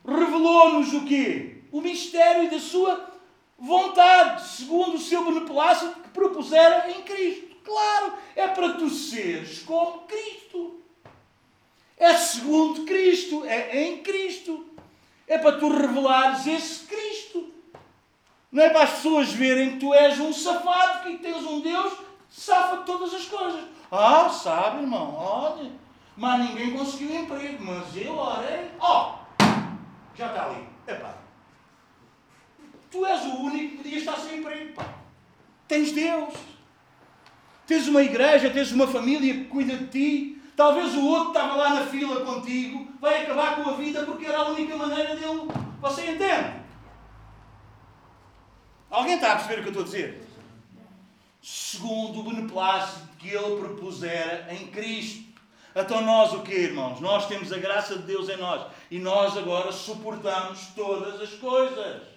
Revelou-nos 0.07 0.93
o 0.93 1.03
quê? 1.03 1.54
O 1.75 1.81
mistério 1.81 2.49
da 2.49 2.57
sua 2.57 3.05
vontade, 3.59 4.47
segundo 4.47 4.95
o 4.95 4.97
seu 4.97 5.25
beneplácito 5.25 5.99
que 5.99 6.07
propusera 6.07 6.89
em 6.89 7.01
Cristo. 7.01 7.53
Claro, 7.65 8.13
é 8.33 8.47
para 8.47 8.75
tu 8.75 8.89
seres 8.89 9.59
como 9.59 10.03
Cristo. 10.07 10.79
É 11.97 12.13
segundo 12.13 12.85
Cristo, 12.85 13.43
é 13.43 13.87
em 13.87 13.97
Cristo. 14.01 14.65
É 15.27 15.37
para 15.37 15.59
tu 15.59 15.67
revelares 15.67 16.47
esse 16.47 16.85
Cristo. 16.85 17.51
Não 18.49 18.63
é 18.63 18.69
para 18.69 18.83
as 18.83 18.91
pessoas 18.91 19.33
verem 19.33 19.71
que 19.71 19.79
tu 19.79 19.93
és 19.93 20.17
um 20.17 20.31
safado, 20.31 21.03
que 21.03 21.17
tens 21.17 21.43
um 21.43 21.59
Deus 21.59 21.91
safa 22.29 22.77
de 22.77 22.85
todas 22.85 23.13
as 23.13 23.25
coisas. 23.25 23.65
Ah, 23.91 24.29
sabe, 24.29 24.83
irmão, 24.83 25.13
olha, 25.13 25.69
mas 26.15 26.39
ninguém 26.39 26.71
conseguiu 26.71 27.13
emprego, 27.13 27.61
mas 27.65 27.93
eu 27.97 28.17
orei. 28.17 28.71
Ó, 28.79 29.11
oh, 29.11 29.45
já 30.15 30.27
está 30.27 30.45
ali. 30.45 30.65
Epá, 30.87 31.24
Tu 32.95 33.05
és 33.05 33.25
o 33.25 33.41
único 33.41 33.71
que 33.71 33.77
podia 33.83 33.97
estar 33.97 34.15
sem 34.15 34.39
emprego. 34.39 34.73
Pá. 34.73 34.85
Tens 35.67 35.91
Deus. 35.91 36.33
Tens 37.67 37.89
uma 37.89 38.01
igreja, 38.01 38.49
tens 38.49 38.71
uma 38.71 38.87
família 38.87 39.33
que 39.33 39.43
cuida 39.45 39.75
de 39.75 39.87
ti. 39.87 40.41
Talvez 40.55 40.95
o 40.95 41.05
outro 41.05 41.33
que 41.33 41.37
estava 41.37 41.55
lá 41.57 41.73
na 41.73 41.85
fila 41.87 42.23
contigo 42.23 42.87
vai 43.01 43.23
acabar 43.23 43.57
com 43.57 43.69
a 43.69 43.73
vida 43.73 44.05
porque 44.05 44.25
era 44.25 44.37
a 44.37 44.47
única 44.47 44.77
maneira 44.77 45.13
dele. 45.13 45.41
Você 45.81 46.11
entende? 46.11 46.53
Alguém 48.89 49.15
está 49.15 49.33
a 49.33 49.35
perceber 49.35 49.59
o 49.59 49.63
que 49.63 49.67
eu 49.77 49.81
estou 49.81 49.83
a 49.83 49.85
dizer? 49.85 50.27
Segundo 51.41 52.21
o 52.21 52.23
beneplácito 52.23 53.09
que 53.19 53.27
ele 53.27 53.57
propusera 53.57 54.47
em 54.53 54.67
Cristo. 54.67 55.25
Então 55.75 55.99
nós 55.99 56.31
o 56.31 56.43
que, 56.43 56.53
irmãos? 56.53 57.01
Nós 57.01 57.27
temos 57.27 57.51
a 57.51 57.57
graça 57.57 57.97
de 57.97 58.03
Deus 58.03 58.29
em 58.29 58.37
nós. 58.37 58.71
E 58.89 58.99
nós 58.99 59.35
agora 59.35 59.73
suportamos 59.73 60.67
todas 60.73 61.19
as 61.19 61.31
coisas 61.31 62.14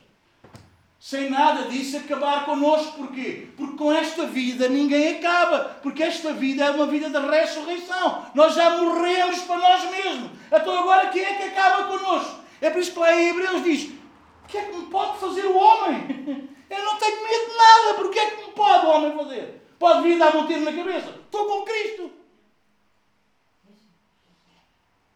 sem 0.99 1.31
nada 1.31 1.69
disso 1.69 1.97
acabar 1.97 2.45
connosco. 2.45 2.99
Porquê? 2.99 3.49
Porque 3.57 3.77
com 3.77 3.93
esta 3.93 4.27
vida 4.27 4.69
ninguém 4.69 5.17
acaba. 5.17 5.79
Porque 5.83 6.03
esta 6.03 6.33
vida 6.33 6.65
é 6.65 6.71
uma 6.71 6.87
vida 6.87 7.09
de 7.09 7.27
ressurreição. 7.27 8.27
Nós 8.35 8.55
já 8.55 8.71
morremos 8.79 9.41
para 9.43 9.59
nós 9.59 9.91
mesmos. 9.91 10.31
Então 10.51 10.79
agora 10.79 11.09
quem 11.09 11.23
é 11.23 11.35
que 11.35 11.45
acaba 11.45 11.85
connosco? 11.85 12.41
É 12.61 12.71
por 12.71 12.81
isso 12.81 12.93
que 12.93 12.99
lá 12.99 13.15
em 13.15 13.29
Hebreus 13.29 13.63
diz: 13.63 13.91
o 14.45 14.49
que 14.49 14.59
é 14.59 14.63
que 14.63 14.77
me 14.77 14.87
pode 14.87 15.19
fazer 15.19 15.47
o 15.47 15.57
homem? 15.57 16.49
Eu 16.69 16.85
não 16.85 16.97
tenho 16.97 17.23
medo 17.23 17.51
de 17.51 17.57
nada. 17.57 17.95
Porque 17.95 18.19
é 18.19 18.31
que 18.31 18.47
me 18.47 18.53
pode 18.53 18.87
o 18.87 18.91
homem 18.91 19.17
fazer? 19.17 19.63
Pode 19.79 20.03
vir 20.03 20.19
dar 20.19 20.37
um 20.37 20.47
tiro 20.47 20.61
na 20.63 20.73
cabeça. 20.73 21.15
Estou 21.25 21.47
com 21.47 21.65
Cristo. 21.65 22.11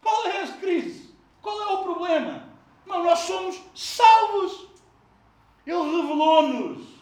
Qual 0.01 0.25
é 0.27 0.43
a 0.43 0.47
crise? 0.47 1.13
Qual 1.41 1.61
é 1.61 1.73
o 1.73 1.83
problema? 1.83 2.49
Não, 2.85 3.03
nós 3.03 3.19
somos 3.19 3.59
salvos. 3.75 4.72
Ele 5.65 5.77
revelou-nos 5.77 6.93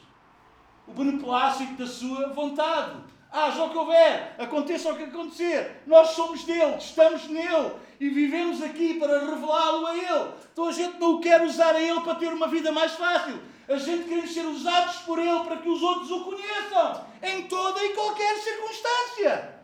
o 0.87 0.91
beneplácito 0.91 1.73
da 1.73 1.87
sua 1.87 2.29
vontade. 2.33 3.11
Haja 3.31 3.63
o 3.63 3.69
que 3.69 3.77
houver, 3.77 4.35
aconteça 4.37 4.91
o 4.91 4.97
que 4.97 5.03
acontecer, 5.03 5.83
nós 5.87 6.09
somos 6.09 6.43
dele, 6.43 6.75
estamos 6.75 7.29
nele 7.29 7.71
e 7.97 8.09
vivemos 8.09 8.61
aqui 8.61 8.95
para 8.95 9.19
revelá-lo 9.19 9.87
a 9.87 9.95
ele. 9.95 10.31
Então 10.51 10.67
a 10.67 10.71
gente 10.73 10.99
não 10.99 11.21
quer 11.21 11.41
usar 11.41 11.75
a 11.75 11.81
ele 11.81 12.01
para 12.01 12.15
ter 12.15 12.33
uma 12.33 12.49
vida 12.49 12.73
mais 12.73 12.91
fácil. 12.91 13.39
A 13.69 13.77
gente 13.77 14.09
quer 14.09 14.27
ser 14.27 14.45
usados 14.45 14.97
por 15.03 15.17
ele 15.17 15.45
para 15.45 15.57
que 15.57 15.69
os 15.69 15.81
outros 15.81 16.11
o 16.11 16.25
conheçam 16.25 17.05
em 17.23 17.43
toda 17.43 17.81
e 17.81 17.93
qualquer 17.93 18.37
circunstância. 18.37 19.61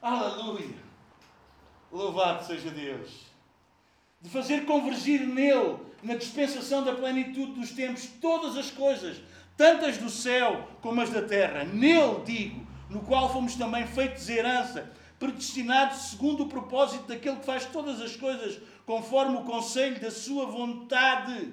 Aleluia! 0.00 0.78
Louvado 1.90 2.44
seja 2.44 2.70
Deus! 2.70 3.26
De 4.20 4.30
fazer 4.30 4.64
convergir 4.64 5.26
nele 5.26 5.87
na 6.02 6.14
dispensação 6.14 6.84
da 6.84 6.94
plenitude 6.94 7.52
dos 7.52 7.70
tempos, 7.70 8.06
todas 8.20 8.56
as 8.56 8.70
coisas, 8.70 9.20
tantas 9.56 9.98
do 9.98 10.08
céu 10.08 10.68
como 10.80 11.00
as 11.00 11.10
da 11.10 11.22
terra. 11.22 11.64
Nele, 11.64 12.22
digo, 12.24 12.66
no 12.88 13.00
qual 13.00 13.32
fomos 13.32 13.54
também 13.54 13.86
feitos 13.86 14.28
herança, 14.28 14.90
predestinados 15.18 16.10
segundo 16.10 16.44
o 16.44 16.48
propósito 16.48 17.06
daquele 17.06 17.36
que 17.36 17.46
faz 17.46 17.66
todas 17.66 18.00
as 18.00 18.14
coisas 18.14 18.60
conforme 18.86 19.36
o 19.36 19.44
conselho 19.44 20.00
da 20.00 20.10
sua 20.10 20.46
vontade, 20.46 21.52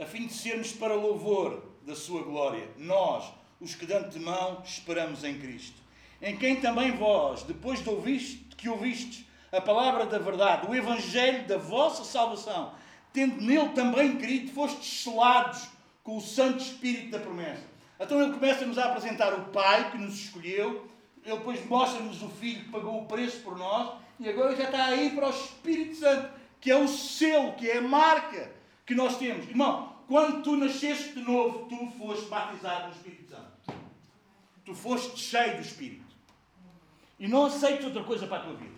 a 0.00 0.06
fim 0.06 0.26
de 0.26 0.32
sermos 0.32 0.72
para 0.72 0.94
louvor 0.94 1.62
da 1.86 1.94
sua 1.94 2.22
glória. 2.22 2.68
Nós, 2.76 3.30
os 3.60 3.74
que 3.74 3.86
de 3.86 3.92
antemão 3.92 4.62
esperamos 4.64 5.22
em 5.22 5.38
Cristo, 5.38 5.76
em 6.20 6.36
quem 6.36 6.60
também 6.60 6.92
vós, 6.92 7.42
depois 7.42 7.82
de 7.82 7.90
ouviste, 7.90 8.44
que 8.56 8.68
ouvistes 8.68 9.24
a 9.52 9.60
palavra 9.60 10.06
da 10.06 10.18
verdade, 10.18 10.66
o 10.66 10.74
evangelho 10.74 11.46
da 11.46 11.58
vossa 11.58 12.04
salvação, 12.04 12.72
tendo 13.12 13.40
nele 13.42 13.68
também 13.70 14.16
crido, 14.16 14.50
fostes 14.52 15.02
selados 15.02 15.68
com 16.02 16.16
o 16.16 16.20
Santo 16.20 16.60
Espírito 16.60 17.10
da 17.10 17.18
promessa. 17.18 17.62
Então 18.00 18.20
ele 18.20 18.32
começa-nos 18.32 18.78
a 18.78 18.86
apresentar 18.86 19.34
o 19.34 19.44
Pai 19.50 19.90
que 19.90 19.98
nos 19.98 20.14
escolheu, 20.14 20.88
ele 21.24 21.36
depois 21.36 21.64
mostra-nos 21.66 22.22
o 22.22 22.28
Filho 22.28 22.64
que 22.64 22.70
pagou 22.70 23.02
o 23.02 23.06
preço 23.06 23.40
por 23.40 23.56
nós, 23.56 23.92
e 24.18 24.28
agora 24.28 24.56
já 24.56 24.64
está 24.64 24.86
aí 24.86 25.10
para 25.10 25.26
o 25.26 25.30
Espírito 25.30 25.96
Santo, 25.96 26.32
que 26.60 26.70
é 26.70 26.76
o 26.76 26.88
selo, 26.88 27.52
que 27.52 27.70
é 27.70 27.78
a 27.78 27.82
marca 27.82 28.50
que 28.86 28.94
nós 28.94 29.18
temos. 29.18 29.46
Irmão, 29.48 29.92
quando 30.08 30.42
tu 30.42 30.56
nasceste 30.56 31.12
de 31.12 31.20
novo, 31.20 31.66
tu 31.66 31.86
foste 31.98 32.26
batizado 32.26 32.88
no 32.88 32.92
Espírito 32.92 33.30
Santo. 33.30 33.52
Tu 34.64 34.74
foste 34.74 35.18
cheio 35.18 35.56
do 35.56 35.62
Espírito. 35.62 36.14
E 37.18 37.28
não 37.28 37.46
aceites 37.46 37.84
outra 37.84 38.02
coisa 38.04 38.26
para 38.26 38.38
a 38.38 38.40
tua 38.44 38.54
vida. 38.54 38.71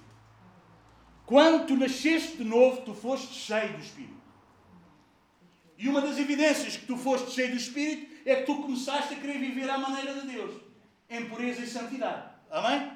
Quando 1.27 1.67
tu 1.67 1.77
nasceste 1.77 2.37
de 2.37 2.45
novo, 2.45 2.83
tu 2.83 2.95
foste 2.95 3.35
cheio 3.35 3.73
do 3.73 3.81
Espírito. 3.81 4.15
E 5.79 5.89
uma 5.89 6.01
das 6.01 6.19
evidências 6.19 6.77
que 6.77 6.87
tu 6.87 6.97
foste 6.97 7.31
cheio 7.31 7.51
do 7.51 7.57
Espírito 7.57 8.13
é 8.27 8.37
que 8.37 8.47
tu 8.47 8.57
começaste 8.57 9.15
a 9.15 9.17
querer 9.17 9.39
viver 9.39 9.69
à 9.69 9.79
maneira 9.79 10.21
de 10.21 10.27
Deus, 10.27 10.55
em 11.09 11.27
pureza 11.27 11.63
e 11.63 11.67
santidade. 11.67 12.31
Amém? 12.51 12.91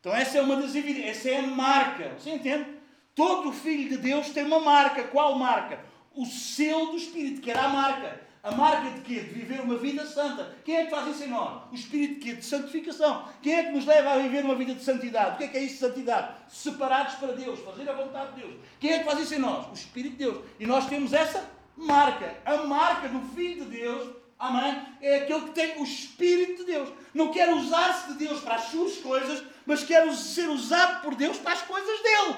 Então 0.00 0.14
essa 0.14 0.38
é 0.38 0.40
uma 0.40 0.56
das 0.56 0.74
evidências, 0.74 1.18
essa 1.18 1.30
é 1.30 1.38
a 1.38 1.46
marca. 1.46 2.14
Você 2.18 2.30
entende? 2.30 2.78
Todo 3.14 3.52
filho 3.52 3.88
de 3.88 3.98
Deus 3.98 4.30
tem 4.30 4.44
uma 4.44 4.60
marca. 4.60 5.04
Qual 5.04 5.38
marca? 5.38 5.84
O 6.14 6.24
selo 6.24 6.92
do 6.92 6.96
Espírito, 6.96 7.40
que 7.40 7.50
era 7.50 7.64
a 7.64 7.68
marca. 7.68 8.27
A 8.42 8.52
marca 8.52 8.90
de 8.90 9.00
quê? 9.00 9.20
De 9.20 9.34
viver 9.34 9.60
uma 9.60 9.76
vida 9.76 10.06
santa. 10.06 10.56
Quem 10.64 10.76
é 10.76 10.84
que 10.84 10.90
faz 10.90 11.08
isso 11.08 11.24
em 11.24 11.28
nós? 11.28 11.62
O 11.72 11.74
Espírito 11.74 12.14
de 12.14 12.20
quê? 12.20 12.32
De 12.34 12.44
santificação. 12.44 13.28
Quem 13.42 13.54
é 13.54 13.64
que 13.64 13.72
nos 13.72 13.84
leva 13.84 14.12
a 14.12 14.18
viver 14.18 14.44
uma 14.44 14.54
vida 14.54 14.74
de 14.74 14.82
santidade? 14.82 15.34
O 15.34 15.38
que 15.38 15.44
é 15.44 15.48
que 15.48 15.56
é 15.56 15.62
isso 15.62 15.74
de 15.74 15.80
santidade? 15.80 16.34
Separados 16.48 17.14
para 17.16 17.32
Deus, 17.32 17.58
fazer 17.60 17.88
a 17.88 17.92
vontade 17.92 18.34
de 18.34 18.42
Deus. 18.42 18.54
Quem 18.78 18.92
é 18.92 18.98
que 19.00 19.04
faz 19.04 19.18
isso 19.20 19.34
em 19.34 19.38
nós? 19.38 19.66
O 19.68 19.72
Espírito 19.72 20.12
de 20.12 20.24
Deus. 20.24 20.44
E 20.60 20.66
nós 20.66 20.86
temos 20.86 21.12
essa 21.12 21.50
marca. 21.76 22.36
A 22.44 22.58
marca 22.58 23.08
do 23.08 23.20
Filho 23.34 23.64
de 23.64 23.76
Deus, 23.76 24.14
amém? 24.38 24.86
É 25.00 25.16
aquele 25.16 25.40
que 25.46 25.50
tem 25.50 25.80
o 25.80 25.84
Espírito 25.84 26.64
de 26.64 26.72
Deus. 26.72 26.90
Não 27.12 27.32
quer 27.32 27.52
usar-se 27.52 28.12
de 28.12 28.18
Deus 28.18 28.40
para 28.40 28.54
as 28.54 28.64
suas 28.64 28.98
coisas, 28.98 29.42
mas 29.66 29.82
quer 29.82 30.10
ser 30.14 30.48
usado 30.48 31.02
por 31.02 31.16
Deus 31.16 31.38
para 31.38 31.52
as 31.52 31.62
coisas 31.62 32.02
dele. 32.02 32.36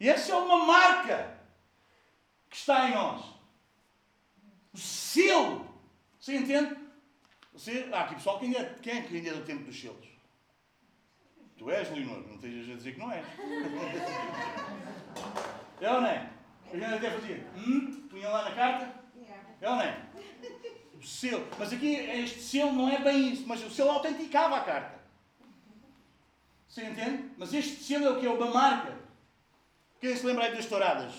E 0.00 0.08
essa 0.08 0.32
é 0.32 0.34
uma 0.34 0.64
marca 0.64 1.38
que 2.48 2.56
está 2.56 2.88
em 2.88 2.94
nós 2.94 3.35
o 4.76 4.78
selo. 4.78 5.66
Você 6.20 6.36
entende? 6.36 6.76
Você, 7.54 7.88
há 7.90 8.00
aqui 8.00 8.16
pessoal 8.16 8.38
que 8.38 8.44
ainda, 8.44 8.58
é, 8.58 8.74
quem 8.82 8.98
é 8.98 9.02
que 9.02 9.16
ainda 9.16 9.30
é 9.30 9.32
do 9.32 9.44
tempo 9.44 9.64
dos 9.64 9.80
selos? 9.80 10.06
Tu 11.56 11.70
és, 11.70 11.90
Leonor, 11.90 12.22
não 12.28 12.34
estejas 12.34 12.70
a 12.70 12.74
dizer 12.74 12.92
que 12.92 13.00
não 13.00 13.10
és. 13.10 13.26
É 15.78 15.92
ou 15.92 16.00
não 16.00 16.08
é? 16.08 16.30
A 16.72 16.76
gente 16.76 16.84
até 16.86 17.10
fazia. 17.10 17.46
Hum, 17.54 18.08
punha 18.08 18.30
lá 18.30 18.48
na 18.48 18.54
carta. 18.54 18.94
É 19.60 19.68
ou 19.68 19.76
não 19.76 19.82
é? 19.82 20.06
O 20.94 21.02
selo. 21.02 21.46
Mas 21.58 21.70
aqui 21.70 21.94
este 21.94 22.40
selo 22.40 22.72
não 22.72 22.88
é 22.88 22.98
bem 22.98 23.32
isso, 23.32 23.46
mas 23.46 23.62
o 23.62 23.70
selo 23.70 23.90
autenticava 23.90 24.56
a 24.56 24.64
carta. 24.64 24.98
Você 26.66 26.82
entende? 26.82 27.30
Mas 27.36 27.52
este 27.52 27.82
selo 27.84 28.06
é 28.06 28.10
o 28.10 28.20
que 28.20 28.26
é 28.26 28.30
uma 28.30 28.50
marca. 28.50 28.96
Quem 30.00 30.16
se 30.16 30.24
lembra 30.24 30.44
aí 30.44 30.54
das 30.54 30.64
touradas? 30.64 31.12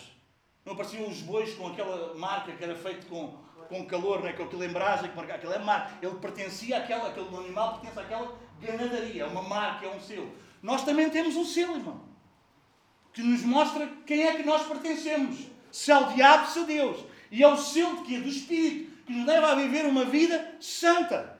Não 0.66 0.74
apareciam 0.74 1.08
os 1.08 1.22
bois 1.22 1.54
com 1.54 1.68
aquela 1.68 2.16
marca 2.16 2.52
que 2.52 2.64
era 2.64 2.76
feito 2.76 3.06
com, 3.08 3.38
com 3.68 3.86
calor, 3.86 4.22
né? 4.22 4.34
com 4.34 4.44
aquela 4.44 4.68
que 4.68 5.16
marcava. 5.16 5.34
Aquela 5.34 5.56
é 5.56 5.60
marca. 5.60 5.94
Ele 6.02 6.16
pertencia 6.16 6.78
àquela, 6.78 7.10
aquele 7.10 7.28
animal 7.36 7.80
pertence 7.80 8.00
àquela 8.00 8.38
ganadaria. 8.60 9.24
É 9.24 9.26
uma 9.26 9.44
marca, 9.44 9.86
é 9.86 9.90
um 9.90 10.00
selo. 10.00 10.32
Nós 10.62 10.84
também 10.84 11.10
temos 11.10 11.36
um 11.36 11.46
selo, 11.46 11.76
irmão. 11.76 12.02
Que 13.14 13.22
nos 13.22 13.42
mostra 13.42 13.88
quem 14.06 14.24
é 14.24 14.36
que 14.36 14.44
nós 14.44 14.68
pertencemos. 14.68 15.48
Se 15.72 15.92
ao 15.92 16.14
diabo, 16.14 16.50
se 16.50 16.60
a 16.60 16.64
Deus. 16.64 17.04
E 17.32 17.44
é 17.44 17.48
o 17.48 17.58
selo 17.58 17.98
de 17.98 18.04
quê? 18.04 18.20
Do 18.20 18.30
Espírito. 18.30 19.06
Que 19.06 19.14
nos 19.14 19.26
leva 19.26 19.52
a 19.52 19.56
viver 19.56 19.86
uma 19.86 20.06
vida 20.06 20.56
santa. 20.60 21.38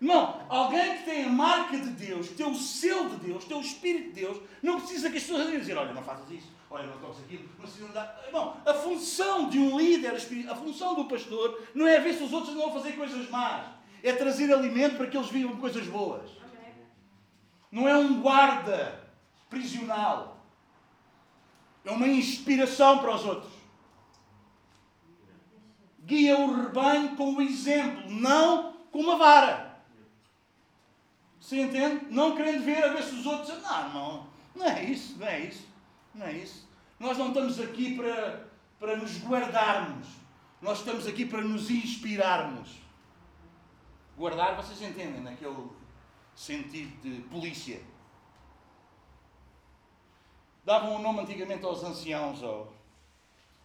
Irmão, 0.00 0.44
alguém 0.48 0.98
que 0.98 1.04
tem 1.04 1.24
a 1.24 1.28
marca 1.28 1.78
de 1.78 1.88
Deus, 1.90 2.28
que 2.28 2.34
tem 2.34 2.46
o 2.46 2.54
selo 2.54 3.08
de 3.10 3.26
Deus, 3.26 3.44
que 3.44 3.48
tem 3.48 3.58
o 3.58 3.62
Espírito 3.62 4.08
de 4.08 4.20
Deus, 4.20 4.42
não 4.62 4.78
precisa 4.78 5.10
que 5.10 5.16
as 5.16 5.22
pessoas 5.22 5.50
dizer, 5.50 5.76
olha, 5.76 5.94
não 5.94 6.02
faças 6.02 6.30
isso, 6.30 6.52
olha, 6.70 6.86
não 6.86 6.98
toques 6.98 7.20
aquilo, 7.20 7.48
não 7.58 7.88
andar. 7.88 8.20
Irmão, 8.26 8.56
a 8.64 8.74
função 8.74 9.48
de 9.48 9.58
um 9.58 9.78
líder, 9.78 10.14
a 10.48 10.54
função 10.54 10.94
do 10.94 11.04
pastor, 11.06 11.62
não 11.74 11.86
é 11.86 12.00
ver 12.00 12.14
se 12.14 12.22
os 12.22 12.32
outros 12.32 12.54
não 12.54 12.62
vão 12.62 12.74
fazer 12.74 12.92
coisas 12.92 13.28
más. 13.30 13.66
É 14.02 14.12
trazer 14.12 14.52
alimento 14.52 14.96
para 14.96 15.06
que 15.06 15.16
eles 15.16 15.30
vivam 15.30 15.56
coisas 15.56 15.86
boas. 15.86 16.30
Não 17.70 17.88
é 17.88 17.96
um 17.96 18.20
guarda 18.20 19.04
prisional. 19.48 20.36
É 21.84 21.90
uma 21.90 22.08
inspiração 22.08 22.98
para 22.98 23.14
os 23.14 23.24
outros. 23.24 23.52
Guia 26.04 26.38
o 26.38 26.54
rebanho 26.54 27.16
com 27.16 27.34
o 27.34 27.42
exemplo, 27.42 28.10
não 28.10 28.74
com 28.92 29.00
uma 29.00 29.16
vara. 29.16 29.80
Você 31.40 31.60
entende? 31.60 32.06
Não 32.10 32.36
querendo 32.36 32.64
ver 32.64 32.82
a 32.82 32.88
ver 32.88 33.02
se 33.02 33.14
os 33.14 33.26
outros. 33.26 33.62
Não, 33.62 34.26
não 34.54 34.66
é 34.66 34.84
isso, 34.84 35.16
não 35.18 35.26
é 35.26 35.40
isso, 35.40 35.66
não 36.16 36.26
é 36.26 36.32
isso. 36.32 36.68
Nós 36.98 37.18
não 37.18 37.28
estamos 37.28 37.60
aqui 37.60 37.94
para, 37.94 38.48
para 38.80 38.96
nos 38.96 39.22
guardarmos. 39.22 40.08
Nós 40.60 40.78
estamos 40.78 41.06
aqui 41.06 41.26
para 41.26 41.42
nos 41.42 41.70
inspirarmos. 41.70 42.80
Guardar, 44.16 44.56
vocês 44.56 44.80
entendem, 44.80 45.20
naquele 45.20 45.68
sentido 46.34 47.02
de 47.02 47.20
polícia. 47.28 47.80
Davam 50.64 50.96
um 50.96 51.02
nome 51.02 51.20
antigamente 51.20 51.64
aos 51.64 51.84
anciãos, 51.84 52.40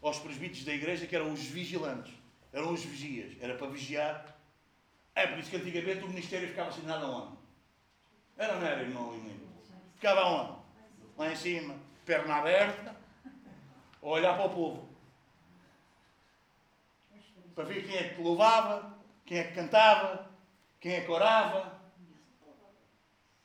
aos 0.02 0.20
presbíteros 0.20 0.66
da 0.66 0.74
igreja, 0.74 1.08
que 1.08 1.16
eram 1.16 1.32
os 1.32 1.42
vigilantes. 1.42 2.14
Eram 2.52 2.74
os 2.74 2.84
vigias. 2.84 3.38
Era 3.40 3.56
para 3.56 3.68
vigiar. 3.68 4.38
É 5.16 5.26
por 5.26 5.40
isso 5.40 5.50
que 5.50 5.56
antigamente 5.56 6.04
o 6.04 6.10
ministério 6.10 6.50
ficava 6.50 6.70
assinado 6.70 7.06
aonde? 7.06 7.38
Era 8.38 8.60
não 8.60 8.68
era 8.68 8.82
irmão 8.82 9.14
Limino? 9.14 9.48
Ficava 9.96 10.26
onde? 10.26 10.62
Lá 11.18 11.32
em 11.32 11.36
cima, 11.36 11.76
perna 12.12 12.36
aberta, 12.36 12.94
a 14.04 14.06
olhar 14.06 14.36
para 14.36 14.48
o 14.48 14.50
povo. 14.50 14.90
Para 17.56 17.64
ver 17.64 17.88
quem 17.88 17.96
é 17.96 18.10
que 18.10 18.22
louvava, 18.22 18.98
quem 19.26 19.38
é 19.38 19.44
que 19.46 19.54
cantava, 19.54 20.30
quem 20.82 20.92
é 20.92 21.02
que 21.02 21.10
orava. 21.10 21.80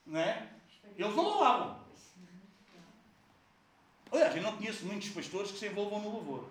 Não 0.05 0.19
é? 0.19 0.51
Eles 0.97 1.15
não 1.15 1.23
louvavam. 1.23 1.87
Aliás, 4.11 4.35
eu 4.35 4.43
não 4.43 4.57
conheço 4.57 4.85
muitos 4.85 5.11
pastores 5.11 5.53
que 5.53 5.59
se 5.59 5.67
envolvam 5.69 6.01
no 6.01 6.11
louvor. 6.11 6.49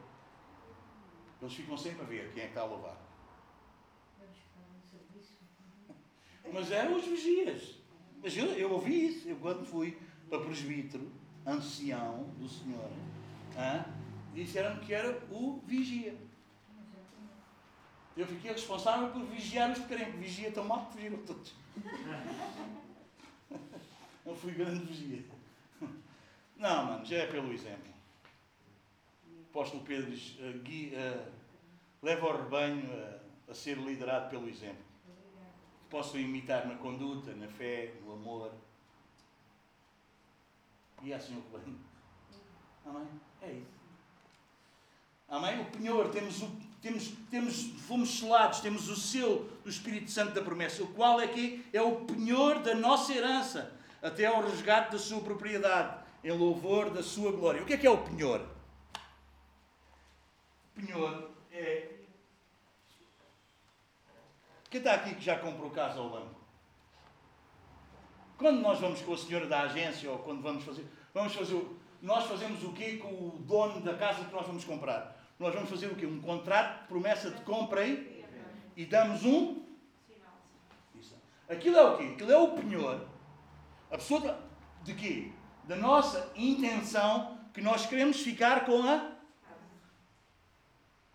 Eles 1.42 1.54
ficam 1.54 1.78
sempre 1.78 2.02
a 2.02 2.06
ver 2.06 2.32
quem 2.34 2.44
é 2.44 2.46
que 2.46 2.52
está 2.52 2.62
a 2.62 2.66
louvar. 2.66 2.98
Mas 6.54 6.72
eram 6.72 6.96
os 6.96 7.06
vigias. 7.06 7.76
Mas 8.24 8.38
eu, 8.38 8.46
eu 8.54 8.72
ouvi 8.72 9.08
isso. 9.08 9.28
Eu, 9.28 9.36
quando 9.38 9.66
fui 9.66 9.98
para 10.30 10.40
presbítero, 10.40 11.12
ancião 11.46 12.24
do 12.38 12.48
Senhor, 12.48 12.90
hein, 13.58 13.86
disseram 14.34 14.78
que 14.80 14.94
era 14.94 15.22
o 15.32 15.62
vigia. 15.66 16.16
Eu 18.18 18.26
fiquei 18.26 18.52
responsável 18.52 19.10
por 19.10 19.24
vigiar 19.26 19.72
os 19.72 19.80
crentes. 19.86 20.16
Vigia 20.16 20.52
tão 20.52 20.64
mal 20.64 20.86
que 20.86 20.94
fugiram 20.94 21.18
todos. 21.26 21.54
Eu 24.26 24.36
fui 24.36 24.54
grande 24.54 24.86
vigia. 24.86 25.24
Não, 26.58 26.86
mano, 26.86 27.06
já 27.06 27.18
é 27.18 27.28
pelo 27.28 27.54
exemplo. 27.54 27.94
O 29.28 29.42
apóstolo 29.50 29.84
Pedro 29.84 30.10
diz: 30.10 30.40
uh, 30.40 30.60
guia, 30.64 30.98
uh, 30.98 31.32
leva 32.02 32.26
o 32.26 32.38
rebanho 32.38 32.90
a, 33.48 33.52
a 33.52 33.54
ser 33.54 33.78
liderado 33.78 34.30
pelo 34.30 34.50
exemplo 34.50 34.86
possam 35.96 36.20
imitar 36.20 36.68
na 36.68 36.76
conduta, 36.76 37.34
na 37.34 37.48
fé, 37.48 37.94
no 38.04 38.12
amor. 38.12 38.52
E 41.04 41.12
é 41.12 41.16
assim 41.16 41.36
o 41.36 41.44
rebanho. 41.52 41.80
Amém? 42.86 43.08
É 43.42 43.52
isso. 43.52 43.76
Amém? 45.28 45.62
O 45.62 45.66
penhor, 45.66 46.10
temos 46.10 46.42
o, 46.42 46.52
temos, 46.82 47.14
temos, 47.32 47.64
fomos 47.88 48.20
selados, 48.20 48.60
temos 48.60 48.90
o 48.90 48.96
selo 48.96 49.50
do 49.64 49.70
Espírito 49.70 50.12
Santo 50.12 50.34
da 50.34 50.42
promessa, 50.42 50.84
o 50.84 50.94
qual 50.94 51.20
é 51.20 51.28
que 51.28 51.66
é 51.74 51.82
o 51.82 52.06
penhor 52.06 52.60
da 52.60 52.76
nossa 52.76 53.14
herança, 53.14 53.74
até 54.02 54.26
ao 54.26 54.44
resgate 54.44 54.92
da 54.92 55.00
sua 55.00 55.22
propriedade, 55.22 55.98
em 56.24 56.32
louvor 56.32 56.92
da 56.92 57.02
sua 57.02 57.32
glória. 57.32 57.62
O 57.62 57.66
que 57.66 57.74
é 57.74 57.78
que 57.78 57.88
é 57.88 57.90
o 57.90 57.98
penhor? 57.98 58.48
O 60.76 60.82
penhor 60.82 61.32
é 61.52 61.96
quem 64.76 64.80
está 64.80 64.96
aqui 64.96 65.16
que 65.16 65.22
já 65.22 65.40
comprou 65.40 65.70
casa 65.72 66.00
ao 66.00 66.10
banco? 66.10 66.36
Quando 68.38 68.60
nós 68.62 68.80
vamos 68.80 69.02
com 69.02 69.14
a 69.14 69.18
senhora 69.18 69.48
da 69.48 69.62
agência 69.62 70.12
ou 70.12 70.20
quando 70.20 70.42
vamos 70.42 70.64
fazer. 70.64 70.86
Vamos 71.14 71.34
fazer. 71.34 71.66
Nós 72.02 72.26
fazemos 72.26 72.64
o 72.64 72.74
quê 72.74 72.98
com 72.98 73.08
o 73.08 73.40
dono 73.40 73.82
da 73.82 73.96
casa 73.96 74.26
que 74.26 74.34
nós 74.34 74.46
vamos 74.46 74.66
comprar? 74.66 75.16
Nós 75.40 75.54
vamos 75.54 75.70
fazer 75.70 75.88
o 75.88 75.96
quê? 75.96 76.06
Um 76.06 76.22
contrato 76.22 76.82
de 76.82 76.88
promessa 76.88 77.32
de 77.32 77.42
compra 77.42 77.86
e, 77.86 78.26
e 78.76 78.86
damos 78.86 79.24
um. 79.24 79.64
Isso. 80.96 81.16
Aquilo 81.50 81.78
é 81.78 81.84
o 81.84 81.98
quê? 81.98 82.04
Aquilo 82.14 82.32
é 82.32 82.38
o 82.38 82.52
penhor. 82.52 83.08
A 83.90 83.98
pessoa 83.98 84.40
de 84.84 84.94
quê? 84.94 85.32
Da 85.64 85.76
nossa 85.76 86.32
intenção 86.36 87.40
que 87.54 87.62
nós 87.62 87.86
queremos 87.86 88.20
ficar 88.22 88.66
com 88.66 88.84
a. 88.84 89.12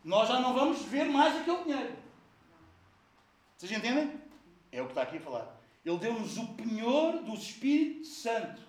Nós 0.02 0.28
já 0.28 0.40
não 0.40 0.54
vamos 0.54 0.82
ver 0.82 1.04
mais 1.04 1.36
aquele 1.36 1.64
dinheiro. 1.64 1.96
Vocês 3.56 3.70
entendem? 3.72 4.18
É 4.72 4.80
o 4.80 4.86
que 4.86 4.92
está 4.92 5.02
aqui 5.02 5.18
a 5.18 5.20
falar. 5.20 5.59
Ele 5.84 5.98
deu-nos 5.98 6.36
o 6.36 6.46
penhor 6.54 7.22
do 7.22 7.34
Espírito 7.34 8.06
Santo. 8.06 8.60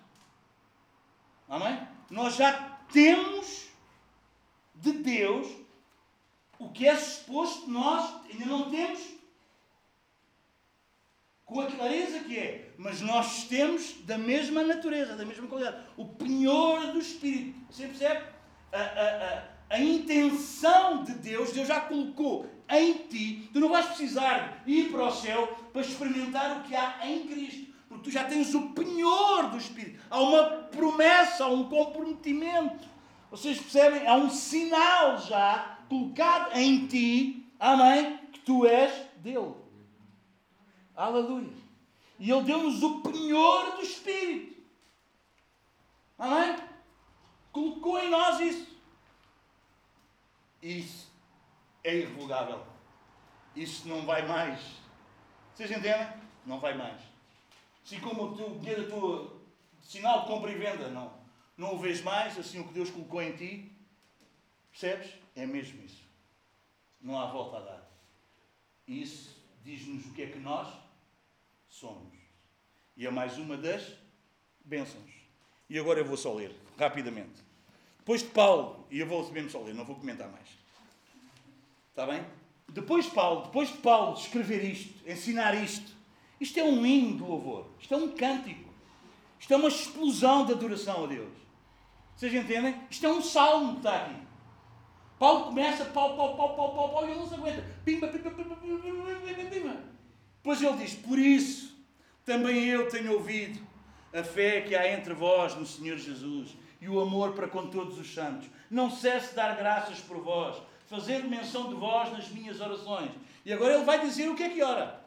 Amém? 1.48 1.86
Nós 2.10 2.36
já 2.36 2.78
temos 2.92 3.68
de 4.74 4.92
Deus 4.92 5.48
o 6.58 6.70
que 6.70 6.86
é 6.86 6.96
suposto 6.96 7.68
nós 7.68 8.24
ainda 8.30 8.46
não 8.46 8.70
temos 8.70 9.00
com 11.44 11.60
a 11.60 11.66
clareza 11.66 12.20
que 12.20 12.38
é, 12.38 12.72
mas 12.78 13.00
nós 13.00 13.44
temos 13.44 14.00
da 14.04 14.16
mesma 14.16 14.62
natureza, 14.62 15.16
da 15.16 15.24
mesma 15.24 15.46
qualidade. 15.46 15.84
O 15.96 16.06
penhor 16.06 16.92
do 16.92 16.98
Espírito. 16.98 17.58
Você 17.70 17.88
percebe? 17.88 18.24
A, 18.72 18.78
a, 18.78 19.38
a, 19.38 19.51
a 19.72 19.80
intenção 19.80 21.02
de 21.02 21.14
Deus, 21.14 21.50
Deus 21.52 21.66
já 21.66 21.80
colocou 21.80 22.46
em 22.68 22.92
ti. 23.08 23.48
Tu 23.54 23.58
não 23.58 23.70
vais 23.70 23.86
precisar 23.86 24.62
ir 24.66 24.90
para 24.90 25.06
o 25.06 25.10
céu 25.10 25.46
para 25.72 25.80
experimentar 25.80 26.58
o 26.58 26.62
que 26.64 26.76
há 26.76 26.98
em 27.08 27.26
Cristo. 27.26 27.72
Porque 27.88 28.04
tu 28.04 28.10
já 28.10 28.24
tens 28.24 28.54
o 28.54 28.68
penhor 28.74 29.48
do 29.48 29.56
Espírito. 29.56 29.98
Há 30.10 30.20
uma 30.20 30.44
promessa, 30.44 31.44
há 31.44 31.48
um 31.48 31.70
comprometimento. 31.70 32.86
Vocês 33.30 33.58
percebem? 33.58 34.06
Há 34.06 34.14
um 34.14 34.28
sinal 34.28 35.18
já 35.18 35.78
colocado 35.88 36.54
em 36.54 36.86
ti, 36.86 37.50
amém? 37.58 38.18
Que 38.30 38.40
tu 38.40 38.66
és 38.66 38.92
dele. 39.16 39.54
Aleluia. 40.94 41.48
E 42.18 42.30
ele 42.30 42.42
deu-nos 42.42 42.82
o 42.82 43.00
penhor 43.00 43.76
do 43.76 43.82
Espírito. 43.82 44.62
Amém? 46.18 46.56
Colocou 47.50 47.98
em 47.98 48.10
nós 48.10 48.38
isso. 48.38 48.71
Isso 50.62 51.10
é 51.82 51.96
irrevogável. 51.96 52.64
Isso 53.54 53.88
não 53.88 54.06
vai 54.06 54.26
mais. 54.26 54.60
Vocês 55.54 55.70
entendem? 55.70 56.06
Não 56.46 56.60
vai 56.60 56.76
mais. 56.76 57.00
Assim 57.84 57.98
como 58.00 58.22
o 58.22 58.36
teu 58.36 58.58
dinheiro, 58.58 58.86
a 58.86 58.88
tua 58.88 59.40
sinal 59.82 60.20
de 60.20 60.26
compra 60.28 60.52
e 60.52 60.54
venda, 60.54 60.88
não. 60.88 61.20
Não 61.56 61.74
o 61.74 61.78
vês 61.78 62.00
mais, 62.00 62.38
assim 62.38 62.60
o 62.60 62.68
que 62.68 62.74
Deus 62.74 62.90
colocou 62.90 63.20
em 63.20 63.36
ti. 63.36 63.72
Percebes? 64.70 65.12
É 65.34 65.44
mesmo 65.44 65.82
isso. 65.84 66.02
Não 67.00 67.20
há 67.20 67.26
volta 67.26 67.58
a 67.58 67.60
dar. 67.60 67.90
Isso 68.86 69.36
diz-nos 69.62 70.06
o 70.06 70.12
que 70.12 70.22
é 70.22 70.26
que 70.26 70.38
nós 70.38 70.72
somos. 71.68 72.12
E 72.96 73.06
é 73.06 73.10
mais 73.10 73.36
uma 73.38 73.56
das 73.56 73.96
bênçãos. 74.64 75.10
E 75.68 75.78
agora 75.78 75.98
eu 75.98 76.04
vou 76.04 76.16
só 76.16 76.32
ler, 76.32 76.54
rapidamente. 76.78 77.42
Depois 78.02 78.20
de 78.20 78.30
Paulo, 78.30 78.84
e 78.90 78.98
eu 78.98 79.06
vou 79.06 79.30
mesmo 79.30 79.48
só 79.48 79.60
ler, 79.60 79.74
não 79.74 79.84
vou 79.84 79.94
comentar 79.94 80.28
mais. 80.28 80.48
Está 81.90 82.04
bem? 82.04 82.24
Depois 82.68 83.04
de 83.04 83.12
Paulo, 83.12 83.42
depois 83.42 83.68
de 83.68 83.76
Paulo 83.78 84.18
escrever 84.18 84.64
isto, 84.64 85.08
ensinar 85.08 85.54
isto, 85.54 85.92
isto 86.40 86.58
é 86.58 86.64
um 86.64 86.84
hino 86.84 87.18
de 87.18 87.22
louvor, 87.22 87.66
isto 87.78 87.94
é 87.94 87.96
um 87.96 88.08
cântico, 88.08 88.68
isto 89.38 89.54
é 89.54 89.56
uma 89.56 89.68
explosão 89.68 90.44
de 90.44 90.52
adoração 90.52 91.04
a 91.04 91.06
Deus. 91.06 91.30
Vocês 92.16 92.34
entendem? 92.34 92.74
Isto 92.90 93.06
é 93.06 93.08
um 93.08 93.22
salmo 93.22 93.74
que 93.74 93.78
está 93.78 94.02
aqui. 94.02 94.16
Paulo 95.16 95.44
começa, 95.44 95.84
pau, 95.84 96.16
pau, 96.16 96.36
pau, 96.36 96.56
pau, 96.56 96.74
pau, 96.74 96.88
pau, 96.90 97.06
e 97.06 97.12
ele 97.12 97.20
não 97.20 97.28
se 97.28 97.34
aguenta. 97.34 97.64
Pimba, 97.84 98.08
pimba, 98.08 98.30
pimba, 98.32 98.56
pimba, 98.56 98.78
pimba, 98.80 99.50
pimba. 99.50 99.76
Depois 100.38 100.60
ele 100.60 100.76
diz: 100.78 100.94
Por 100.94 101.20
isso 101.20 101.76
também 102.24 102.64
eu 102.64 102.88
tenho 102.88 103.12
ouvido 103.12 103.64
a 104.12 104.24
fé 104.24 104.62
que 104.62 104.74
há 104.74 104.92
entre 104.92 105.14
vós 105.14 105.54
no 105.54 105.64
Senhor 105.64 105.96
Jesus 105.96 106.56
e 106.82 106.88
o 106.88 107.00
amor 107.00 107.32
para 107.32 107.46
com 107.46 107.68
todos 107.68 107.96
os 107.96 108.12
santos. 108.12 108.48
Não 108.68 108.90
cesse 108.90 109.28
de 109.28 109.36
dar 109.36 109.56
graças 109.56 110.00
por 110.00 110.18
vós, 110.18 110.60
fazendo 110.88 111.28
menção 111.28 111.68
de 111.68 111.74
vós 111.74 112.12
nas 112.12 112.28
minhas 112.28 112.60
orações. 112.60 113.12
E 113.46 113.52
agora 113.52 113.74
ele 113.74 113.84
vai 113.84 114.00
dizer 114.00 114.28
o 114.28 114.34
que 114.34 114.42
é 114.42 114.48
que 114.48 114.62
ora. 114.62 115.00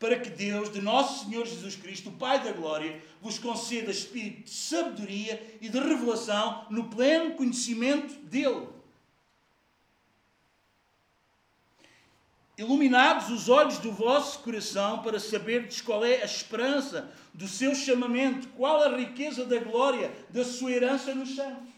Para 0.00 0.18
que 0.18 0.30
Deus, 0.30 0.72
de 0.72 0.82
nosso 0.82 1.24
Senhor 1.24 1.46
Jesus 1.46 1.76
Cristo, 1.76 2.08
o 2.08 2.16
Pai 2.16 2.42
da 2.42 2.50
Glória, 2.50 3.00
vos 3.20 3.38
conceda 3.38 3.92
espírito 3.92 4.42
de 4.42 4.50
sabedoria 4.50 5.58
e 5.60 5.68
de 5.68 5.78
revelação 5.78 6.66
no 6.68 6.88
pleno 6.88 7.36
conhecimento 7.36 8.12
dele. 8.24 8.66
Iluminados 12.56 13.30
os 13.30 13.48
olhos 13.48 13.78
do 13.78 13.90
vosso 13.90 14.40
coração 14.40 15.02
para 15.02 15.18
saberdes 15.18 15.80
qual 15.80 16.04
é 16.04 16.20
a 16.20 16.26
esperança 16.26 17.10
do 17.32 17.48
seu 17.48 17.74
chamamento, 17.74 18.48
qual 18.48 18.82
a 18.82 18.94
riqueza 18.94 19.46
da 19.46 19.58
glória 19.58 20.12
da 20.28 20.44
sua 20.44 20.70
herança 20.70 21.14
nos 21.14 21.34
santos, 21.34 21.68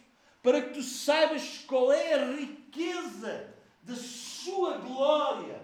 para 0.43 0.61
que 0.61 0.75
tu 0.75 0.83
saibas 0.83 1.65
qual 1.67 1.93
é 1.93 2.15
a 2.15 2.33
riqueza 2.33 3.55
da 3.83 3.95
sua 3.95 4.79
glória, 4.79 5.63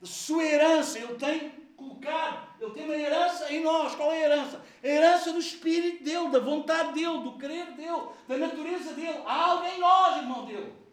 da 0.00 0.06
sua 0.06 0.42
herança. 0.42 0.98
Ele 0.98 1.14
tem 1.14 1.50
colocado, 1.76 2.48
ele 2.60 2.72
tem 2.72 2.84
uma 2.86 2.96
herança 2.96 3.52
em 3.52 3.62
nós. 3.62 3.94
Qual 3.94 4.12
é 4.12 4.16
a 4.16 4.24
herança? 4.26 4.64
A 4.82 4.86
herança 4.86 5.32
do 5.32 5.38
Espírito 5.38 6.02
dele, 6.02 6.28
da 6.30 6.40
vontade 6.40 6.92
dele, 6.92 7.22
do 7.22 7.38
querer 7.38 7.72
dele, 7.72 8.08
da 8.26 8.36
natureza 8.36 8.94
dele. 8.94 9.22
Há 9.24 9.50
algo 9.50 9.64
em 9.64 9.78
nós, 9.78 10.16
irmão 10.16 10.44
dele. 10.44 10.87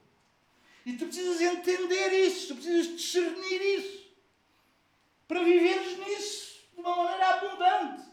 E 0.85 0.93
tu 0.93 1.05
precisas 1.05 1.41
entender 1.41 2.13
isso, 2.27 2.49
tu 2.49 2.55
precisas 2.55 2.95
discernir 2.95 3.79
isso, 3.79 4.05
para 5.27 5.43
viveres 5.43 5.97
nisso 5.97 6.59
de 6.75 6.81
uma 6.81 6.95
maneira 6.95 7.29
abundante. 7.29 8.05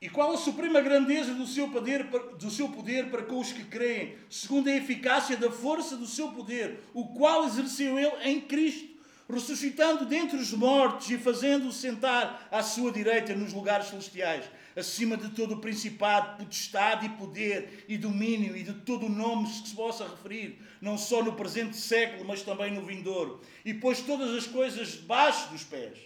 E 0.00 0.08
qual 0.08 0.32
a 0.32 0.38
suprema 0.38 0.80
grandeza 0.80 1.34
do 1.34 1.46
seu, 1.46 1.68
poder, 1.68 2.04
do 2.04 2.50
seu 2.50 2.68
poder 2.70 3.10
para 3.10 3.22
com 3.22 3.38
os 3.38 3.52
que 3.52 3.64
creem, 3.64 4.16
segundo 4.30 4.68
a 4.68 4.74
eficácia 4.74 5.36
da 5.36 5.50
força 5.50 5.94
do 5.94 6.06
seu 6.06 6.30
poder, 6.30 6.80
o 6.94 7.08
qual 7.08 7.44
exerceu 7.44 7.98
ele 7.98 8.16
em 8.22 8.40
Cristo, 8.40 8.88
ressuscitando 9.28 10.06
dentre 10.06 10.38
os 10.38 10.52
mortos 10.52 11.10
e 11.10 11.18
fazendo-o 11.18 11.72
sentar 11.72 12.48
à 12.50 12.62
sua 12.62 12.90
direita 12.90 13.34
nos 13.34 13.52
lugares 13.52 13.88
celestiais, 13.88 14.46
acima 14.76 15.16
de 15.16 15.30
todo 15.30 15.54
o 15.54 15.60
principado, 15.60 16.38
potestade 16.38 17.06
e 17.06 17.10
poder 17.10 17.84
e 17.88 17.98
domínio 17.98 18.56
e 18.56 18.62
de 18.62 18.74
todo 18.74 19.06
o 19.06 19.10
nome 19.10 19.48
que 19.48 19.68
se 19.68 19.74
possa 19.74 20.08
referir, 20.08 20.60
não 20.80 20.96
só 20.96 21.22
no 21.22 21.34
presente 21.34 21.76
século, 21.76 22.24
mas 22.24 22.42
também 22.42 22.72
no 22.72 22.84
vindouro, 22.84 23.40
e 23.64 23.74
pôs 23.74 24.00
todas 24.00 24.30
as 24.30 24.46
coisas 24.46 24.92
debaixo 24.92 25.50
dos 25.50 25.64
pés. 25.64 25.98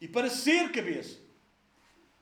E 0.00 0.06
para 0.06 0.30
ser 0.30 0.70
cabeça, 0.70 1.18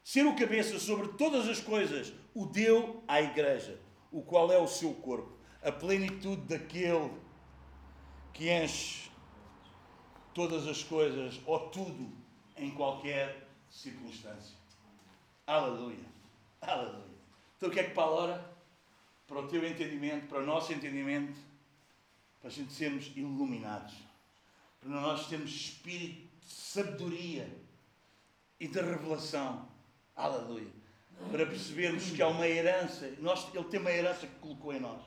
ser 0.02 0.24
o 0.24 0.36
cabeça 0.36 0.78
sobre 0.78 1.08
todas 1.08 1.48
as 1.48 1.60
coisas, 1.60 2.12
o 2.34 2.46
deu 2.46 3.02
à 3.08 3.20
igreja, 3.20 3.78
o 4.10 4.22
qual 4.22 4.52
é 4.52 4.58
o 4.58 4.68
seu 4.68 4.94
corpo, 4.94 5.36
a 5.62 5.72
plenitude 5.72 6.42
daquele 6.42 7.10
que 8.32 8.50
enche 8.50 9.10
todas 10.32 10.66
as 10.68 10.82
coisas 10.82 11.40
ou 11.46 11.58
tudo 11.70 12.12
em 12.56 12.70
qualquer 12.70 13.48
circunstância. 13.70 14.65
Aleluia. 15.46 16.04
Aleluia. 16.60 17.16
Então 17.56 17.68
o 17.68 17.72
que 17.72 17.78
é 17.78 17.84
que 17.84 17.94
Paulo 17.94 18.16
ora? 18.22 18.56
Para 19.28 19.40
o 19.40 19.48
teu 19.48 19.64
entendimento, 19.66 20.26
para 20.26 20.40
o 20.40 20.46
nosso 20.46 20.72
entendimento, 20.72 21.38
para 22.40 22.48
a 22.48 22.52
gente 22.52 22.72
sermos 22.72 23.12
iluminados, 23.16 23.94
para 24.80 24.88
nós 24.88 25.28
termos 25.28 25.50
espírito 25.50 26.26
de 26.40 26.46
sabedoria 26.46 27.48
e 28.58 28.66
de 28.66 28.80
revelação. 28.80 29.68
Aleluia. 30.14 30.70
Para 31.30 31.46
percebermos 31.46 32.10
que 32.10 32.22
há 32.22 32.28
uma 32.28 32.46
herança, 32.46 33.08
nós, 33.18 33.48
Ele 33.54 33.64
tem 33.64 33.80
uma 33.80 33.90
herança 33.90 34.26
que 34.26 34.34
colocou 34.36 34.72
em 34.72 34.80
nós. 34.80 35.02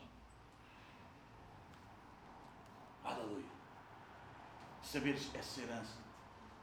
Aleluia. 3.04 3.44
Saberes 4.82 5.30
essa 5.34 5.60
herança, 5.60 5.96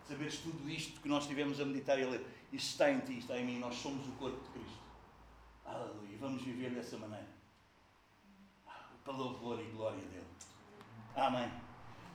saberes 0.07 0.39
tudo 0.39 0.69
isto 0.69 0.99
que 0.99 1.07
nós 1.07 1.27
tivemos 1.27 1.61
a 1.61 1.65
meditar 1.65 1.97
e 1.97 2.03
a 2.03 2.09
ler 2.09 2.36
está 2.51 2.91
em 2.91 2.99
ti, 3.01 3.19
está 3.19 3.37
em 3.37 3.45
mim. 3.45 3.59
Nós 3.59 3.75
somos 3.75 4.07
o 4.07 4.11
corpo 4.13 4.37
de 4.43 4.49
Cristo. 4.59 4.79
Aleluia. 5.65 6.13
E 6.13 6.15
vamos 6.17 6.41
viver 6.43 6.71
dessa 6.71 6.97
maneira. 6.97 7.27
Para 9.03 9.13
louvor 9.13 9.59
e 9.59 9.69
glória 9.71 10.03
dele. 10.05 10.25
Amém. 11.15 11.49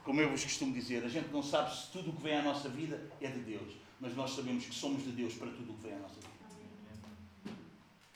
Como 0.04 0.20
eu 0.20 0.30
vos 0.30 0.42
costumo 0.42 0.72
dizer, 0.72 1.04
a 1.04 1.08
gente 1.08 1.30
não 1.30 1.42
sabe 1.42 1.74
se 1.74 1.90
tudo 1.90 2.10
o 2.10 2.12
que 2.14 2.22
vem 2.22 2.36
à 2.36 2.42
nossa 2.42 2.68
vida 2.68 3.10
é 3.20 3.28
de 3.28 3.40
Deus. 3.40 3.74
Mas 4.00 4.16
nós 4.16 4.32
sabemos 4.32 4.66
que 4.66 4.74
somos 4.74 5.04
de 5.04 5.12
Deus 5.12 5.34
para 5.34 5.48
tudo 5.48 5.72
o 5.72 5.76
que 5.76 5.82
vem 5.82 5.94
à 5.94 5.98
nossa 5.98 6.16
vida. 6.16 6.32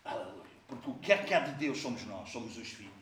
Aleluia. 0.04 0.46
Porque 0.66 0.90
o 0.90 0.94
que 0.94 1.12
é 1.12 1.18
que 1.18 1.32
há 1.32 1.40
de 1.40 1.52
Deus 1.52 1.78
somos 1.78 2.04
nós, 2.06 2.28
somos 2.28 2.56
os 2.56 2.68
filhos. 2.68 2.92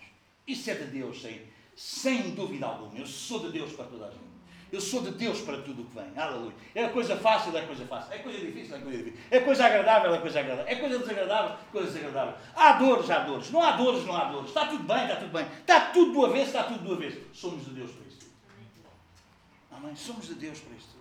Isso 0.46 0.70
é 0.70 0.74
de 0.74 0.86
Deus, 0.86 1.22
sem, 1.22 1.42
sem 1.74 2.34
dúvida 2.34 2.66
alguma. 2.66 2.98
Eu 2.98 3.06
sou 3.06 3.40
de 3.40 3.52
Deus 3.52 3.72
para 3.72 3.86
toda 3.86 4.06
a 4.06 4.10
gente. 4.10 4.33
Eu 4.74 4.80
sou 4.80 5.02
de 5.02 5.12
Deus 5.12 5.40
para 5.42 5.62
tudo 5.62 5.82
o 5.82 5.84
que 5.84 5.94
vem. 5.94 6.18
Aleluia. 6.18 6.52
É 6.74 6.88
coisa 6.88 7.16
fácil, 7.16 7.56
é 7.56 7.64
coisa 7.64 7.86
fácil. 7.86 8.12
É 8.12 8.18
coisa 8.18 8.40
difícil, 8.40 8.74
é 8.74 8.80
coisa 8.80 8.98
difícil. 8.98 9.20
É 9.30 9.38
coisa 9.38 9.66
agradável, 9.66 10.12
é 10.12 10.18
coisa 10.18 10.40
agradável. 10.40 10.72
É 10.72 10.74
coisa 10.74 10.98
desagradável, 10.98 11.56
coisa 11.70 11.86
desagradável. 11.92 12.34
Há 12.56 12.72
dores, 12.72 13.08
há 13.08 13.20
dores. 13.20 13.50
Não 13.52 13.62
há 13.62 13.70
dores, 13.76 14.04
não 14.04 14.16
há 14.16 14.24
dores. 14.24 14.48
Está 14.48 14.66
tudo 14.66 14.82
bem, 14.82 15.02
está 15.04 15.14
tudo 15.14 15.32
bem. 15.32 15.46
Está 15.46 15.80
tudo 15.92 16.12
do 16.12 16.26
avesso, 16.26 16.46
está 16.46 16.64
tudo 16.64 16.82
do 16.82 16.94
avesso. 16.94 17.20
Somos 17.32 17.64
de 17.64 17.70
Deus 17.70 17.92
para 17.92 18.06
isso. 18.08 18.18
Amém? 19.70 19.94
Somos 19.94 20.26
de 20.26 20.34
Deus 20.34 20.58
para 20.58 20.76
isto. 20.76 20.96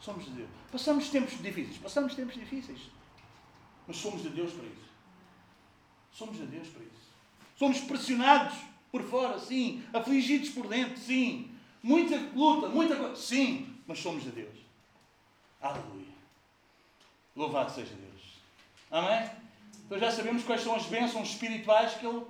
Somos 0.00 0.24
de 0.26 0.30
Deus. 0.30 0.48
Passamos 0.70 1.08
tempos 1.08 1.42
difíceis. 1.42 1.78
Passamos 1.78 2.14
tempos 2.14 2.34
difíceis. 2.34 2.80
Mas 3.88 3.96
somos 3.96 4.22
de 4.22 4.28
Deus 4.28 4.52
para 4.52 4.66
isso. 4.66 4.90
Somos 6.12 6.36
de 6.36 6.44
Deus 6.44 6.68
para 6.68 6.82
isso. 6.82 7.08
Somos 7.56 7.80
pressionados 7.80 8.54
por 8.92 9.02
fora, 9.02 9.38
sim. 9.38 9.82
Afligidos 9.94 10.50
por 10.50 10.68
dentro, 10.68 10.98
sim 10.98 11.53
muita 11.84 12.16
luta, 12.34 12.68
muita 12.68 12.96
coisa. 12.96 13.14
Sim, 13.14 13.76
mas 13.86 13.98
somos 13.98 14.24
de 14.24 14.30
Deus. 14.30 14.56
Aleluia. 15.60 16.14
Louvado 17.36 17.70
seja 17.70 17.94
Deus. 17.94 18.38
Amém? 18.90 19.30
Então 19.84 19.98
já 19.98 20.10
sabemos 20.10 20.42
quais 20.44 20.62
são 20.62 20.74
as 20.74 20.86
bênçãos 20.86 21.28
espirituais 21.28 21.94
que 21.94 22.06
ele 22.06 22.22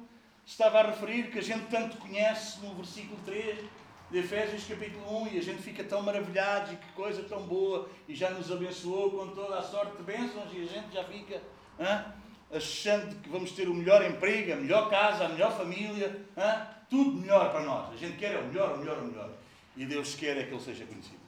estava 0.45 0.81
a 0.81 0.87
referir, 0.87 1.31
que 1.31 1.39
a 1.39 1.43
gente 1.43 1.67
tanto 1.67 1.97
conhece 1.99 2.59
no 2.61 2.75
versículo 2.75 3.19
3 3.25 3.65
de 4.11 4.19
Efésios 4.19 4.67
capítulo 4.67 5.23
1, 5.23 5.29
e 5.29 5.39
a 5.39 5.43
gente 5.43 5.63
fica 5.63 5.85
tão 5.85 6.03
maravilhado 6.03 6.73
e 6.73 6.77
que 6.77 6.93
coisa 6.93 7.23
tão 7.23 7.43
boa, 7.43 7.89
e 8.09 8.15
já 8.15 8.31
nos 8.31 8.51
abençoou 8.51 9.11
com 9.11 9.29
toda 9.29 9.59
a 9.59 9.63
sorte 9.63 9.97
de 9.97 10.03
bênçãos, 10.03 10.53
e 10.53 10.63
a 10.63 10.67
gente 10.67 10.93
já 10.93 11.05
fica 11.05 11.41
hein, 11.79 12.05
achando 12.53 13.17
que 13.23 13.29
vamos 13.29 13.53
ter 13.53 13.69
o 13.69 13.75
melhor 13.75 14.05
emprego, 14.05 14.53
a 14.53 14.57
melhor 14.57 14.91
casa, 14.91 15.27
a 15.27 15.29
melhor 15.29 15.57
família, 15.57 16.27
hein, 16.37 16.67
tudo 16.91 17.21
melhor 17.21 17.51
para 17.51 17.63
nós. 17.63 17.93
A 17.93 17.97
gente 17.97 18.17
quer 18.17 18.39
o 18.39 18.47
melhor, 18.47 18.75
o 18.75 18.79
melhor, 18.79 18.99
o 18.99 19.05
melhor. 19.07 19.31
E 19.77 19.85
Deus 19.85 20.15
quer 20.15 20.37
é 20.37 20.45
que 20.45 20.55
Ele 20.55 20.63
seja 20.63 20.87
conhecido. 20.87 21.25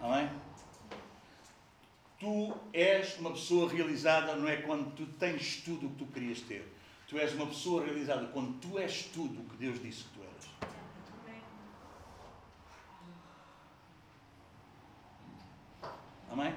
Amém? 0.00 0.30
Tu 2.18 2.54
és 2.72 3.18
uma 3.18 3.30
pessoa 3.30 3.70
realizada, 3.70 4.34
não 4.34 4.48
é 4.48 4.56
quando 4.56 4.94
tu 4.94 5.06
tens 5.18 5.62
tudo 5.62 5.86
o 5.86 5.90
que 5.90 5.96
tu 5.96 6.06
querias 6.06 6.40
ter. 6.40 6.66
Tu 7.06 7.18
és 7.18 7.32
uma 7.34 7.46
pessoa 7.46 7.84
realizada 7.84 8.26
quando 8.28 8.58
tu 8.60 8.78
és 8.78 9.04
tudo 9.04 9.40
o 9.40 9.44
que 9.44 9.56
Deus 9.56 9.80
disse 9.80 10.04
que 10.04 10.10
tu 10.10 10.20
eras. 10.22 10.48
Amém? 16.30 16.54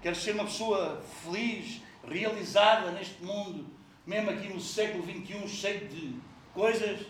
Queres 0.00 0.18
ser 0.18 0.34
uma 0.34 0.44
pessoa 0.44 1.00
feliz, 1.22 1.82
realizada 2.06 2.90
neste 2.92 3.22
mundo, 3.22 3.66
mesmo 4.06 4.30
aqui 4.30 4.48
no 4.48 4.60
século 4.60 5.04
XXI, 5.04 5.48
cheio 5.48 5.88
de 5.88 6.18
coisas? 6.52 7.06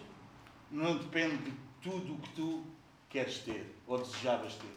Não 0.70 0.97
depende 0.97 1.36
de 1.39 1.53
tudo 1.83 2.15
o 2.15 2.19
que 2.19 2.29
tu 2.31 2.65
queres 3.11 3.39
ter 3.39 3.75
ou 3.87 3.99
desejavas 3.99 4.55
ter. 4.55 4.77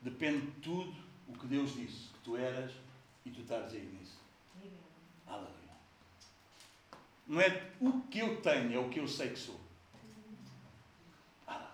Depende 0.00 0.46
de 0.46 0.52
tudo 0.60 0.94
o 1.28 1.32
que 1.38 1.46
Deus 1.46 1.74
disse 1.74 2.08
que 2.08 2.18
tu 2.24 2.36
eras 2.36 2.72
e 3.24 3.30
tu 3.30 3.42
estás 3.42 3.72
aí 3.72 3.84
nisso. 3.84 4.18
Aleluia. 5.26 5.52
Não 7.26 7.40
é 7.40 7.70
o 7.80 8.00
que 8.02 8.18
eu 8.18 8.40
tenho, 8.40 8.74
é 8.74 8.78
o 8.78 8.88
que 8.88 8.98
eu 8.98 9.06
sei 9.06 9.30
que 9.30 9.38
sou. 9.38 9.60
Aleluia. 11.46 11.70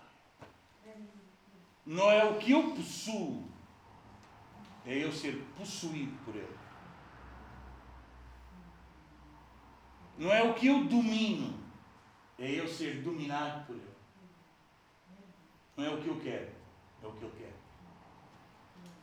Não 1.85 2.11
é 2.11 2.23
o 2.25 2.37
que 2.37 2.51
eu 2.51 2.71
possuo, 2.75 3.49
é 4.85 5.03
eu 5.03 5.11
ser 5.11 5.43
possuído 5.57 6.15
por 6.23 6.35
Ele. 6.35 6.59
Não 10.19 10.31
é 10.31 10.43
o 10.43 10.53
que 10.53 10.67
eu 10.67 10.83
domino, 10.83 11.57
é 12.39 12.51
eu 12.51 12.67
ser 12.67 13.01
dominado 13.01 13.65
por 13.65 13.75
Ele. 13.75 13.83
Não 15.75 15.85
é 15.85 15.89
o 15.89 16.01
que 16.01 16.07
eu 16.07 16.19
quero, 16.19 16.49
é 17.03 17.07
o 17.07 17.11
que 17.11 17.25
Ele 17.25 17.33
quer. 17.37 17.53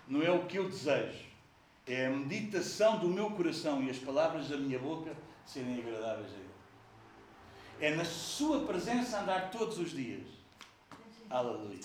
Não 0.08 0.22
é 0.22 0.30
o 0.30 0.46
que 0.46 0.56
eu 0.56 0.68
desejo, 0.68 1.26
é 1.86 2.06
a 2.06 2.10
meditação 2.10 2.98
do 2.98 3.08
meu 3.08 3.30
coração 3.30 3.82
e 3.82 3.90
as 3.90 3.98
palavras 3.98 4.48
da 4.48 4.56
minha 4.56 4.78
boca 4.78 5.14
serem 5.44 5.80
agradáveis 5.80 6.32
a 6.32 6.36
Ele. 6.36 6.50
É 7.80 7.94
na 7.94 8.04
Sua 8.04 8.64
presença 8.66 9.20
andar 9.20 9.50
todos 9.50 9.78
os 9.78 9.90
dias. 9.90 10.26
Aleluia. 11.28 11.80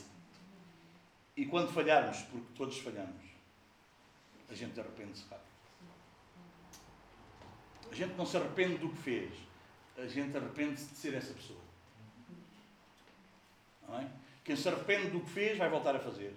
E 1.36 1.46
quando 1.46 1.72
falharmos, 1.72 2.22
porque 2.24 2.54
todos 2.56 2.78
falhamos, 2.78 3.24
a 4.50 4.54
gente 4.54 4.80
arrepende-se 4.80 5.24
rápido. 5.30 5.52
A 7.92 7.96
gente 7.96 8.14
não 8.16 8.26
se 8.26 8.38
arrepende 8.38 8.78
do 8.78 8.90
que 8.90 8.98
fez, 8.98 9.34
a 9.98 10.08
gente 10.08 10.36
arrepende-se 10.36 10.90
de 10.90 10.96
ser 10.96 11.14
essa 11.14 11.34
pessoa. 11.34 11.60
É? 14.00 14.08
Quem 14.44 14.56
se 14.56 14.70
arrepende 14.70 15.10
do 15.10 15.20
que 15.20 15.30
fez 15.30 15.58
vai 15.58 15.70
voltar 15.70 15.96
a 15.96 16.00
fazer, 16.00 16.34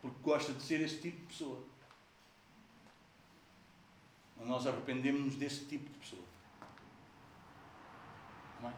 porque 0.00 0.16
gosta 0.22 0.52
de 0.52 0.62
ser 0.62 0.80
esse 0.80 1.00
tipo 1.00 1.20
de 1.20 1.26
pessoa. 1.26 1.62
Mas 4.36 4.48
nós 4.48 4.66
arrependemos-nos 4.66 5.36
desse 5.36 5.66
tipo 5.66 5.88
de 5.90 5.98
pessoa. 5.98 6.22
É? 8.64 8.72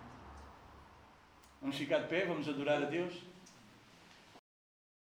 Vamos 1.60 1.76
ficar 1.76 2.00
de 2.00 2.08
pé, 2.08 2.26
vamos 2.26 2.48
adorar 2.48 2.82
a 2.82 2.86
Deus. 2.86 3.22